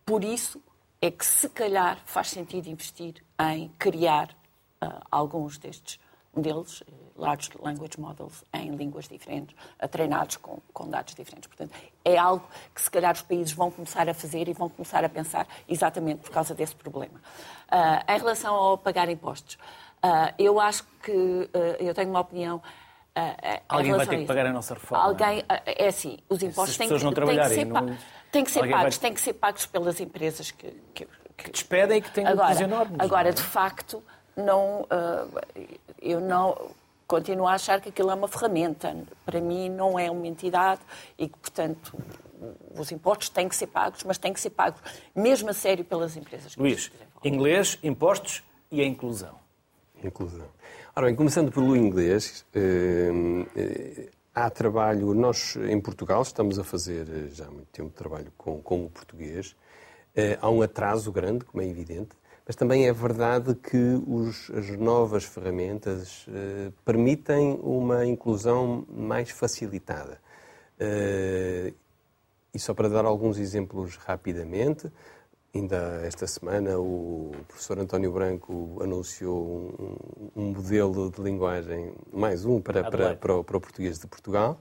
Por 0.04 0.24
isso 0.24 0.60
é 1.00 1.12
que, 1.12 1.28
se 1.28 1.48
calhar, 1.48 2.00
faz 2.08 2.30
sentido 2.30 2.68
investir 2.68 3.24
em 3.54 3.70
criar 3.78 4.36
alguns 5.12 5.58
destes 5.58 6.00
deles, 6.42 6.84
Large 7.16 7.52
Language 7.62 8.00
Models, 8.00 8.44
em 8.54 8.76
línguas 8.76 9.08
diferentes, 9.08 9.56
treinados 9.90 10.38
com, 10.38 10.60
com 10.74 10.90
dados 10.90 11.16
diferentes. 11.16 11.48
Portanto, 11.48 11.74
é 12.04 12.18
algo 12.18 12.48
que 12.74 12.82
se 12.82 12.92
calhar 12.92 13.14
os 13.14 13.22
países 13.22 13.54
vão 13.54 13.72
começar 13.72 14.08
a 14.10 14.14
fazer 14.14 14.48
e 14.48 14.54
vão 14.54 14.70
começar 14.70 15.04
a 15.04 15.10
pensar 15.10 15.48
exatamente 15.68 16.22
por 16.22 16.32
causa 16.32 16.54
desse 16.54 16.76
problema. 16.76 17.20
Uh, 17.72 18.12
em 18.12 18.18
relação 18.18 18.54
ao 18.54 18.78
pagar 18.78 19.10
impostos, 19.10 19.56
uh, 20.04 20.34
eu 20.38 20.60
acho 20.60 20.86
que 21.02 21.12
uh, 21.12 21.50
eu 21.80 21.94
tenho 21.94 22.10
uma 22.10 22.20
opinião. 22.20 22.62
Alguém 23.70 23.94
vai 23.94 24.06
ter 24.06 24.18
que 24.18 24.26
pagar 24.26 24.46
a 24.48 24.52
nossa 24.52 24.74
reforma. 24.74 25.06
Alguém, 25.06 25.42
é 25.48 25.88
assim, 25.88 26.18
os 26.28 26.44
impostos 26.44 26.76
têm 26.76 26.90
que, 26.90 27.00
têm 27.00 27.14
que, 27.14 27.48
ser, 27.48 27.66
não... 27.66 27.98
têm 28.30 28.44
que 28.44 28.52
ser 28.52 28.70
pagos, 28.70 28.82
vai... 28.82 28.92
têm 28.92 29.14
que 29.14 29.22
ser 29.22 29.34
pagos 29.34 29.66
pelas 29.68 30.02
empresas 30.02 30.52
que, 30.52 30.70
que, 30.94 31.08
que 31.38 31.50
despedem 31.50 32.00
e 32.00 32.02
que 32.02 32.12
têm 32.12 32.28
agora, 32.28 32.62
enormes. 32.62 33.00
Agora, 33.00 33.30
é? 33.30 33.32
de 33.32 33.42
facto, 33.42 34.04
não, 34.36 34.82
uh, 34.82 35.42
eu 36.02 36.20
não 36.20 36.72
continuo 37.08 37.48
a 37.48 37.54
achar 37.54 37.80
que 37.80 37.90
aquilo 37.90 38.12
é 38.12 38.14
uma 38.14 38.28
ferramenta. 38.28 38.96
Para 39.26 39.40
mim 39.40 39.70
não 39.70 39.98
é 39.98 40.10
uma 40.10 40.28
entidade 40.28 40.82
e 41.18 41.28
que, 41.28 41.38
portanto, 41.38 41.98
os 42.76 42.92
impostos 42.92 43.30
têm 43.30 43.48
que 43.48 43.56
ser 43.56 43.68
pagos, 43.68 44.04
mas 44.04 44.18
têm 44.18 44.34
que 44.34 44.40
ser 44.40 44.50
pagos 44.50 44.82
mesmo 45.16 45.50
a 45.50 45.54
sério 45.54 45.86
pelas 45.86 46.18
empresas. 46.18 46.56
Luís, 46.56 46.92
inglês, 47.24 47.80
impostos 47.84 48.44
e 48.72 48.82
a 48.82 48.86
inclusão. 48.86 49.36
Inclusão. 50.04 50.48
Ora 50.96 51.08
bem, 51.08 51.16
começando 51.16 51.52
pelo 51.52 51.76
inglês, 51.76 52.46
eh, 52.54 53.10
eh, 53.56 54.10
há 54.34 54.50
trabalho, 54.50 55.14
nós 55.14 55.56
em 55.56 55.80
Portugal 55.80 56.22
estamos 56.22 56.60
a 56.60 56.64
fazer 56.64 57.30
já 57.32 57.46
há 57.48 57.52
muito 57.52 57.68
tempo 57.68 57.90
trabalho 57.90 58.32
com, 58.38 58.62
com 58.62 58.86
o 58.86 58.90
português, 58.90 59.56
há 60.40 60.50
um 60.50 60.62
atraso 60.62 61.12
grande, 61.12 61.44
como 61.44 61.62
é 61.62 61.68
evidente, 61.68 62.16
mas 62.46 62.56
também 62.56 62.88
é 62.88 62.94
verdade 62.94 63.56
que 63.56 64.02
os, 64.08 64.52
as 64.52 64.70
novas 64.78 65.24
ferramentas 65.24 66.26
eh, 66.30 66.72
permitem 66.84 67.60
uma 67.64 68.06
inclusão 68.06 68.86
mais 68.88 69.32
facilitada. 69.32 70.20
Eh, 70.80 71.74
e 72.54 72.60
só 72.60 72.74
para 72.74 72.88
dar 72.88 73.04
alguns 73.04 73.40
exemplos 73.40 73.96
rapidamente, 73.98 74.92
ainda 75.54 76.02
esta 76.06 76.28
semana 76.28 76.78
o 76.78 77.32
professor 77.48 77.80
António 77.80 78.12
Branco 78.12 78.78
anunciou 78.82 79.76
um, 80.36 80.42
um 80.42 80.52
modelo 80.52 81.10
de 81.10 81.22
linguagem, 81.22 81.94
mais 82.14 82.46
um 82.46 82.62
para, 82.62 82.84
para, 82.84 83.16
para, 83.16 83.44
para 83.44 83.58
o 83.58 83.62
português 83.62 83.98
de 83.98 84.06
Portugal 84.06 84.60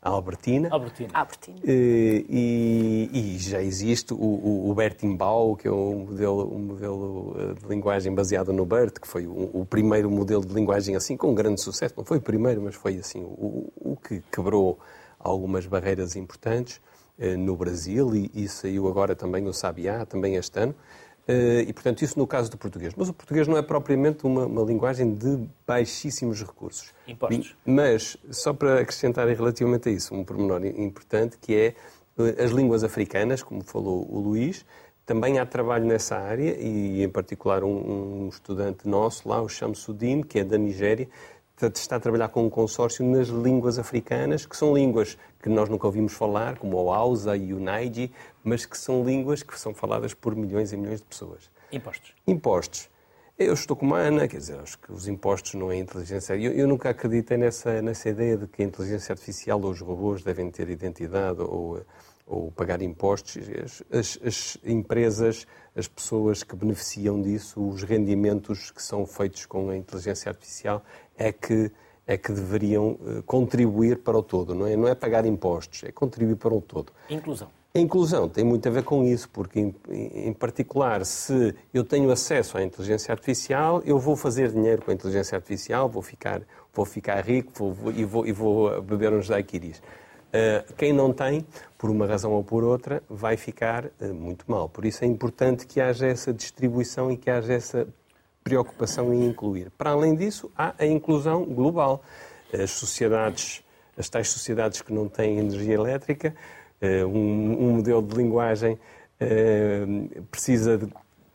a 0.00 0.08
Albertina. 0.10 0.68
Albertina. 0.70 1.10
Albertina. 1.12 1.58
E, 1.64 2.26
e, 2.28 3.36
e, 3.36 3.38
já 3.38 3.62
existe 3.62 4.12
o, 4.12 4.16
o, 4.16 4.70
o 4.70 4.74
Bertimbau, 4.74 5.56
que 5.56 5.68
é 5.68 5.72
um 5.72 6.06
modelo, 6.06 6.54
um 6.54 6.58
modelo 6.58 7.36
eh, 7.38 7.54
de 7.54 7.66
linguagem 7.66 8.14
baseado 8.14 8.52
no 8.52 8.64
BERT, 8.64 8.98
que 9.00 9.08
foi 9.08 9.26
o, 9.26 9.50
o, 9.52 9.66
primeiro 9.66 10.10
modelo 10.10 10.44
de 10.44 10.52
linguagem 10.52 10.96
assim, 10.96 11.16
com 11.16 11.34
grande 11.34 11.60
sucesso. 11.60 11.94
Não 11.96 12.04
foi 12.04 12.18
o 12.18 12.22
primeiro, 12.22 12.62
mas 12.62 12.74
foi 12.74 12.96
assim 12.96 13.22
o, 13.22 13.72
o 13.76 13.96
que 13.96 14.22
quebrou 14.32 14.78
algumas 15.18 15.66
barreiras 15.66 16.16
importantes 16.16 16.80
eh, 17.18 17.36
no 17.36 17.56
Brasil 17.56 18.14
e, 18.14 18.30
e 18.34 18.48
saiu 18.48 18.88
agora 18.88 19.14
também 19.14 19.46
o 19.46 19.52
Sabiá, 19.52 20.04
também 20.04 20.36
este 20.36 20.58
ano. 20.58 20.74
Eh, 21.26 21.64
e, 21.68 21.72
portanto, 21.72 22.02
isso 22.02 22.18
no 22.18 22.26
caso 22.26 22.50
do 22.50 22.58
português. 22.58 22.94
Mas 22.96 23.08
o 23.08 23.14
português 23.14 23.48
não 23.48 23.56
é 23.56 23.62
propriamente 23.62 24.26
uma, 24.26 24.46
uma 24.46 24.62
linguagem 24.62 25.14
de 25.14 25.48
baixíssimos 25.66 26.42
recursos. 26.42 26.92
Impostos. 27.08 27.56
Mas, 27.64 28.16
só 28.30 28.52
para 28.52 28.80
acrescentar 28.80 29.26
relativamente 29.28 29.88
a 29.88 29.92
isso, 29.92 30.14
um 30.14 30.22
pormenor 30.22 30.64
importante, 30.64 31.38
que 31.38 31.54
é 31.54 31.74
eh, 32.18 32.42
as 32.42 32.50
línguas 32.50 32.84
africanas, 32.84 33.42
como 33.42 33.62
falou 33.62 34.06
o 34.10 34.20
Luís, 34.20 34.66
também 35.06 35.38
há 35.38 35.46
trabalho 35.46 35.84
nessa 35.86 36.16
área 36.16 36.56
e, 36.58 37.02
em 37.02 37.08
particular, 37.08 37.64
um, 37.64 38.24
um 38.24 38.28
estudante 38.28 38.86
nosso 38.86 39.28
lá, 39.28 39.40
o 39.40 39.48
Shamsuddin, 39.48 40.22
que 40.22 40.38
é 40.38 40.44
da 40.44 40.58
Nigéria, 40.58 41.08
está 41.62 41.96
a 41.96 42.00
trabalhar 42.00 42.28
com 42.28 42.44
um 42.44 42.50
consórcio 42.50 43.04
nas 43.04 43.28
línguas 43.28 43.78
africanas, 43.78 44.44
que 44.44 44.56
são 44.56 44.74
línguas 44.74 45.16
que 45.40 45.48
nós 45.48 45.68
nunca 45.68 45.86
ouvimos 45.86 46.12
falar, 46.12 46.58
como 46.58 46.76
o 46.76 46.92
Hausa 46.92 47.36
e 47.36 47.52
o 47.52 47.60
Naiji, 47.60 48.10
mas 48.44 48.66
que 48.66 48.78
são 48.78 49.02
línguas 49.02 49.42
que 49.42 49.58
são 49.58 49.74
faladas 49.74 50.14
por 50.14 50.36
milhões 50.36 50.72
e 50.72 50.76
milhões 50.76 51.00
de 51.00 51.06
pessoas. 51.06 51.50
Impostos. 51.72 52.14
Impostos. 52.26 52.90
Eu 53.36 53.52
estou 53.52 53.76
como 53.76 53.96
a 53.96 53.98
Ana, 53.98 54.28
quer 54.28 54.36
dizer, 54.36 54.60
acho 54.60 54.78
que 54.78 54.92
os 54.92 55.08
impostos 55.08 55.54
não 55.54 55.72
é 55.72 55.76
inteligência. 55.76 56.36
Eu, 56.36 56.52
eu 56.52 56.68
nunca 56.68 56.90
acreditei 56.90 57.36
nessa, 57.36 57.82
nessa 57.82 58.08
ideia 58.08 58.36
de 58.36 58.46
que 58.46 58.62
a 58.62 58.64
inteligência 58.64 59.12
artificial 59.12 59.60
ou 59.60 59.70
os 59.70 59.80
robôs 59.80 60.22
devem 60.22 60.48
ter 60.52 60.68
identidade 60.68 61.40
ou, 61.40 61.84
ou 62.24 62.52
pagar 62.52 62.80
impostos. 62.80 63.42
As, 63.90 64.20
as, 64.22 64.58
empresas, 64.62 65.48
as 65.74 65.88
pessoas 65.88 66.44
que 66.44 66.54
beneficiam 66.54 67.20
disso, 67.20 67.66
os 67.66 67.82
rendimentos 67.82 68.70
que 68.70 68.80
são 68.80 69.04
feitos 69.04 69.46
com 69.46 69.68
a 69.68 69.76
inteligência 69.76 70.30
artificial, 70.30 70.84
é 71.18 71.32
que 71.32 71.72
é 72.06 72.18
que 72.18 72.32
deveriam 72.32 72.98
eh, 73.06 73.22
contribuir 73.24 73.98
para 74.02 74.18
o 74.18 74.22
todo, 74.22 74.54
não 74.54 74.66
é? 74.66 74.76
Não 74.76 74.86
é 74.86 74.94
pagar 74.94 75.24
impostos, 75.24 75.84
é 75.84 75.90
contribuir 75.90 76.36
para 76.36 76.52
o 76.52 76.60
todo. 76.60 76.92
Inclusão. 77.08 77.48
A 77.76 77.80
inclusão 77.80 78.28
tem 78.28 78.44
muito 78.44 78.68
a 78.68 78.70
ver 78.70 78.84
com 78.84 79.02
isso, 79.02 79.28
porque, 79.30 79.58
em, 79.58 79.74
em, 80.28 80.32
particular, 80.32 81.04
se 81.04 81.52
eu 81.72 81.82
tenho 81.82 82.08
acesso 82.12 82.56
à 82.56 82.62
inteligência 82.62 83.10
artificial, 83.10 83.82
eu 83.84 83.98
vou 83.98 84.14
fazer 84.14 84.52
dinheiro 84.52 84.80
com 84.82 84.92
a 84.92 84.94
inteligência 84.94 85.34
artificial, 85.34 85.88
vou 85.88 86.00
ficar, 86.00 86.42
vou 86.72 86.84
ficar 86.84 87.20
rico 87.24 87.50
vou, 87.52 87.72
vou, 87.72 87.90
e, 87.90 88.04
vou, 88.04 88.26
e 88.28 88.30
vou 88.30 88.80
beber 88.80 89.12
uns 89.12 89.26
daiquiris. 89.26 89.82
quem 90.76 90.92
não 90.92 91.12
tem, 91.12 91.44
por 91.76 91.90
uma 91.90 92.06
razão 92.06 92.30
ou 92.30 92.44
por 92.44 92.62
outra, 92.62 93.02
vai 93.10 93.36
ficar 93.36 93.90
muito 94.00 94.44
mal. 94.46 94.68
Por 94.68 94.84
isso 94.84 95.02
é 95.02 95.08
importante 95.08 95.66
que 95.66 95.80
haja 95.80 96.06
essa 96.06 96.32
distribuição 96.32 97.10
e 97.10 97.16
que 97.16 97.28
haja 97.28 97.54
essa 97.54 97.88
preocupação 98.44 99.12
em 99.12 99.26
incluir. 99.26 99.72
Para 99.76 99.90
além 99.90 100.14
disso, 100.14 100.48
há 100.56 100.76
a 100.78 100.86
inclusão 100.86 101.44
global. 101.44 102.04
As 102.52 102.70
sociedades, 102.70 103.64
as 103.98 104.08
tais 104.08 104.28
sociedades 104.28 104.80
que 104.80 104.92
não 104.92 105.08
têm 105.08 105.40
energia 105.40 105.74
elétrica, 105.74 106.36
um, 107.06 107.68
um 107.68 107.72
modelo 107.76 108.02
de 108.02 108.16
linguagem 108.16 108.78
precisa 110.30 110.76
de 110.76 110.86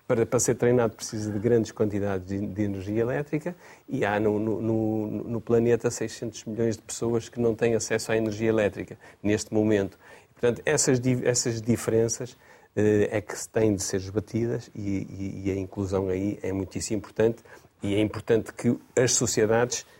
para, 0.09 0.25
para 0.25 0.39
ser 0.39 0.55
treinado 0.55 0.95
precisa 0.95 1.31
de 1.31 1.37
grandes 1.37 1.71
quantidades 1.71 2.27
de, 2.27 2.47
de 2.47 2.63
energia 2.63 2.99
elétrica 2.99 3.55
e 3.87 4.03
há 4.03 4.19
no, 4.19 4.39
no, 4.39 5.07
no, 5.07 5.39
planeta 5.39 5.91
600 5.91 6.45
milhões 6.45 6.77
de 6.77 6.81
pessoas 6.81 7.29
que 7.29 7.39
não 7.39 7.53
têm 7.53 7.75
acesso 7.75 8.11
à 8.11 8.17
energia 8.17 8.49
elétrica 8.49 8.97
neste 9.21 9.53
momento. 9.53 9.99
Portanto, 10.33 10.63
essas, 10.65 10.99
essas 11.23 11.61
diferenças 11.61 12.35
eh, 12.75 13.07
é 13.11 13.21
que 13.21 13.35
têm 13.49 13.75
de 13.75 13.83
ser 13.83 13.97
esbatidas 13.97 14.71
e, 14.73 14.79
e, 14.89 15.41
e 15.45 15.51
a 15.51 15.55
inclusão 15.55 16.09
aí 16.09 16.39
é 16.41 16.51
muitíssimo 16.51 16.97
importante 16.97 17.43
e 17.83 17.93
é 17.93 18.01
importante 18.01 18.51
que 18.51 18.75
as 18.95 19.11
sociedades 19.11 19.85
eh, 19.85 19.98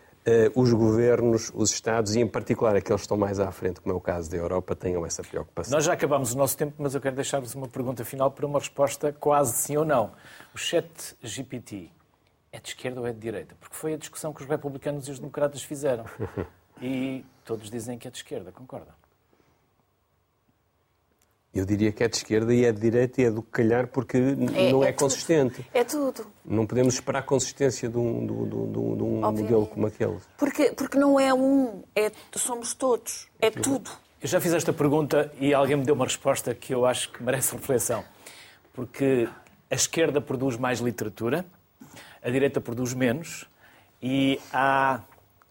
os 0.54 0.72
governos, 0.72 1.50
os 1.54 1.70
Estados 1.72 2.14
e, 2.14 2.20
em 2.20 2.26
particular, 2.26 2.76
aqueles 2.76 3.00
que 3.00 3.04
estão 3.04 3.16
mais 3.16 3.40
à 3.40 3.50
frente, 3.50 3.80
como 3.80 3.94
é 3.94 3.96
o 3.96 4.00
caso 4.00 4.30
da 4.30 4.36
Europa, 4.36 4.74
tenham 4.76 5.04
essa 5.04 5.22
preocupação. 5.22 5.72
Nós 5.72 5.84
já 5.84 5.92
acabamos 5.92 6.34
o 6.34 6.38
nosso 6.38 6.56
tempo, 6.56 6.74
mas 6.78 6.94
eu 6.94 7.00
quero 7.00 7.16
deixar-vos 7.16 7.54
uma 7.54 7.68
pergunta 7.68 8.04
final 8.04 8.30
para 8.30 8.46
uma 8.46 8.58
resposta 8.58 9.12
quase 9.12 9.54
sim 9.54 9.76
ou 9.76 9.84
não. 9.84 10.12
O 10.54 10.58
chat 10.58 11.16
GPT 11.22 11.90
é 12.52 12.60
de 12.60 12.68
esquerda 12.68 13.00
ou 13.00 13.06
é 13.06 13.12
de 13.12 13.18
direita? 13.18 13.54
Porque 13.58 13.74
foi 13.74 13.94
a 13.94 13.96
discussão 13.96 14.32
que 14.32 14.42
os 14.42 14.48
republicanos 14.48 15.08
e 15.08 15.10
os 15.10 15.18
democratas 15.18 15.62
fizeram. 15.62 16.04
E 16.82 17.26
todos 17.44 17.70
dizem 17.70 17.98
que 17.98 18.08
é 18.08 18.10
de 18.10 18.16
esquerda, 18.16 18.50
concordam? 18.50 18.94
Eu 21.52 21.64
diria 21.64 21.90
que 21.90 22.04
é 22.04 22.08
de 22.08 22.16
esquerda 22.16 22.54
e 22.54 22.64
é 22.64 22.70
de 22.70 22.80
direita 22.80 23.20
e 23.20 23.24
é 23.24 23.30
do 23.30 23.42
calhar 23.42 23.88
porque 23.88 24.16
é, 24.16 24.70
não 24.70 24.84
é, 24.84 24.88
é 24.88 24.92
consistente. 24.92 25.66
É 25.74 25.82
tudo. 25.82 26.24
Não 26.44 26.64
podemos 26.64 26.94
esperar 26.94 27.22
consistência 27.24 27.88
de 27.88 27.98
um, 27.98 28.20
de 28.20 28.50
de 28.50 28.72
de 28.72 29.02
um 29.02 29.20
modelo 29.20 29.66
como 29.66 29.86
aquele. 29.86 30.18
Porque, 30.38 30.70
porque 30.70 30.96
não 30.96 31.18
é 31.18 31.34
um, 31.34 31.82
é, 31.96 32.12
somos 32.36 32.72
todos, 32.72 33.26
é 33.40 33.50
tudo. 33.50 33.90
Eu 34.22 34.28
já 34.28 34.40
fiz 34.40 34.52
esta 34.52 34.72
pergunta 34.72 35.32
e 35.40 35.52
alguém 35.52 35.76
me 35.76 35.84
deu 35.84 35.94
uma 35.94 36.04
resposta 36.04 36.54
que 36.54 36.72
eu 36.72 36.86
acho 36.86 37.10
que 37.10 37.22
merece 37.22 37.52
reflexão. 37.56 38.04
Porque 38.72 39.28
a 39.68 39.74
esquerda 39.74 40.20
produz 40.20 40.56
mais 40.56 40.78
literatura, 40.78 41.44
a 42.22 42.30
direita 42.30 42.60
produz 42.60 42.94
menos 42.94 43.48
e 44.00 44.38
há 44.52 45.00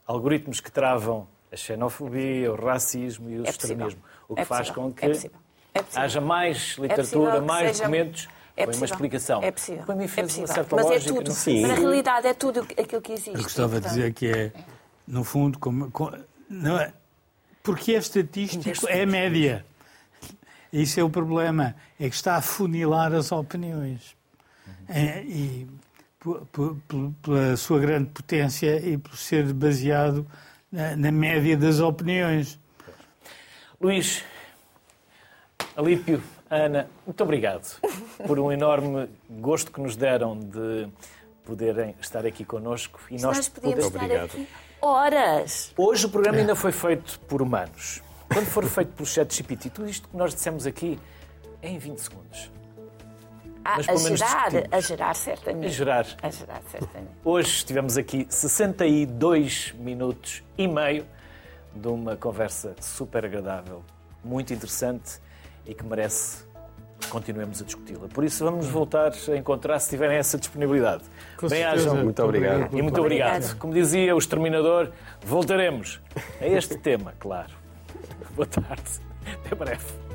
algoritmos 0.07 0.61
que 0.61 0.71
travam 0.71 1.27
a 1.51 1.57
xenofobia, 1.57 2.51
o 2.51 2.55
racismo 2.55 3.29
e 3.29 3.39
o 3.39 3.45
é 3.45 3.49
extremismo. 3.49 4.01
O 4.29 4.35
que 4.35 4.41
é 4.41 4.45
faz 4.45 4.69
com 4.69 4.93
que 4.93 5.05
é 5.73 5.83
haja 5.95 6.21
mais 6.21 6.75
é 6.77 6.81
literatura, 6.81 7.37
é 7.37 7.41
mais 7.41 7.67
seja... 7.67 7.83
documentos. 7.83 8.27
É 8.57 8.65
Foi 8.65 8.75
uma 8.75 8.85
explicação. 8.85 9.41
É 9.41 9.51
possível. 9.51 9.85
Para 9.85 9.95
mim 9.95 10.07
fez 10.07 10.37
é 10.37 10.41
uma 10.41 10.47
certa 10.47 10.75
Mas 10.75 10.85
lógica. 10.85 11.11
é 11.11 11.15
tudo. 11.15 11.31
Sim. 11.31 11.61
Mas 11.61 11.71
na 11.71 11.77
realidade 11.77 12.27
é 12.27 12.33
tudo 12.33 12.59
aquilo 12.59 13.01
que 13.01 13.13
existe. 13.13 13.35
Eu 13.35 13.43
gostava 13.43 13.79
de 13.79 13.87
dizer 13.87 14.13
que 14.13 14.27
é, 14.27 14.51
no 15.07 15.23
fundo, 15.23 15.57
como, 15.57 15.89
como, 15.91 16.17
não 16.49 16.77
é, 16.77 16.91
porque 17.63 17.93
é 17.93 17.97
estatístico, 17.99 18.87
é 18.89 19.05
média. 19.05 19.65
Isso 20.73 20.99
é 20.99 21.03
o 21.03 21.09
problema. 21.09 21.73
É 21.97 22.09
que 22.09 22.15
está 22.15 22.35
a 22.35 22.41
funilar 22.41 23.13
as 23.13 23.31
opiniões. 23.31 24.15
É, 24.89 25.21
e 25.21 25.67
pela 27.21 27.55
sua 27.55 27.79
grande 27.79 28.09
potência 28.09 28.77
e 28.85 28.97
por 28.97 29.15
ser 29.15 29.53
baseado 29.53 30.27
na, 30.71 30.95
na 30.95 31.11
média 31.11 31.55
das 31.55 31.79
opiniões. 31.79 32.59
Luís, 33.79 34.23
Alípio, 35.79 36.21
Ana, 36.49 36.89
muito 37.05 37.23
obrigado 37.23 37.79
por 38.27 38.37
um 38.37 38.51
enorme 38.51 39.09
gosto 39.29 39.71
que 39.71 39.79
nos 39.79 39.95
deram 39.95 40.37
de 40.37 40.89
poderem 41.45 41.95
estar 42.01 42.25
aqui 42.25 42.43
connosco. 42.43 42.99
E 43.09 43.13
nós, 43.13 43.37
nós 43.37 43.47
podíamos 43.47 43.85
estar 43.85 44.03
obrigado. 44.03 44.25
aqui 44.25 44.47
horas. 44.81 45.73
Hoje 45.77 46.05
o 46.05 46.09
programa 46.09 46.37
ainda 46.37 46.53
foi 46.53 46.73
feito 46.73 47.17
por 47.21 47.41
humanos. 47.41 48.03
Quando 48.27 48.47
for 48.47 48.65
feito 48.65 48.91
pelo 48.91 49.05
chat 49.05 49.33
GPT, 49.33 49.69
tudo 49.69 49.87
isto 49.87 50.09
que 50.09 50.17
nós 50.17 50.35
dissemos 50.35 50.67
aqui 50.67 50.99
é 51.61 51.69
em 51.69 51.77
20 51.77 51.97
segundos. 51.97 52.51
Ah, 53.63 53.77
a 53.77 53.95
gerar, 53.95 54.51
a 54.71 54.81
gerar 54.81 55.13
certamente. 55.15 55.65
A 55.65 55.69
gerar. 55.69 56.05
A 56.21 56.29
gerar 56.29 56.61
certamente. 56.69 57.11
Hoje 57.23 57.51
estivemos 57.51 57.97
aqui 57.97 58.27
62 58.29 59.75
minutos 59.79 60.43
e 60.57 60.67
meio 60.67 61.05
de 61.73 61.87
uma 61.87 62.17
conversa 62.17 62.75
super 62.81 63.23
agradável, 63.23 63.81
muito 64.21 64.53
interessante 64.53 65.21
e 65.69 65.75
que 65.75 65.85
merece 65.85 66.43
que 66.99 67.07
continuemos 67.07 67.61
a 67.61 67.65
discuti-la. 67.65 68.07
Por 68.07 68.23
isso, 68.23 68.43
vamos 68.43 68.67
voltar 68.67 69.13
a 69.13 69.37
encontrar 69.37 69.79
se 69.79 69.89
tiverem 69.89 70.17
essa 70.17 70.37
disponibilidade. 70.37 71.03
Bem-ajam. 71.47 72.03
Muito 72.03 72.23
obrigado. 72.23 72.75
E 72.75 72.81
muito 72.81 72.99
obrigado. 72.99 73.55
Como 73.57 73.73
dizia 73.73 74.15
o 74.15 74.17
exterminador, 74.17 74.91
voltaremos 75.23 76.01
a 76.41 76.47
este 76.47 76.77
tema, 76.77 77.13
claro. 77.19 77.53
Boa 78.35 78.47
tarde. 78.47 78.99
Até 79.45 79.55
breve. 79.55 80.08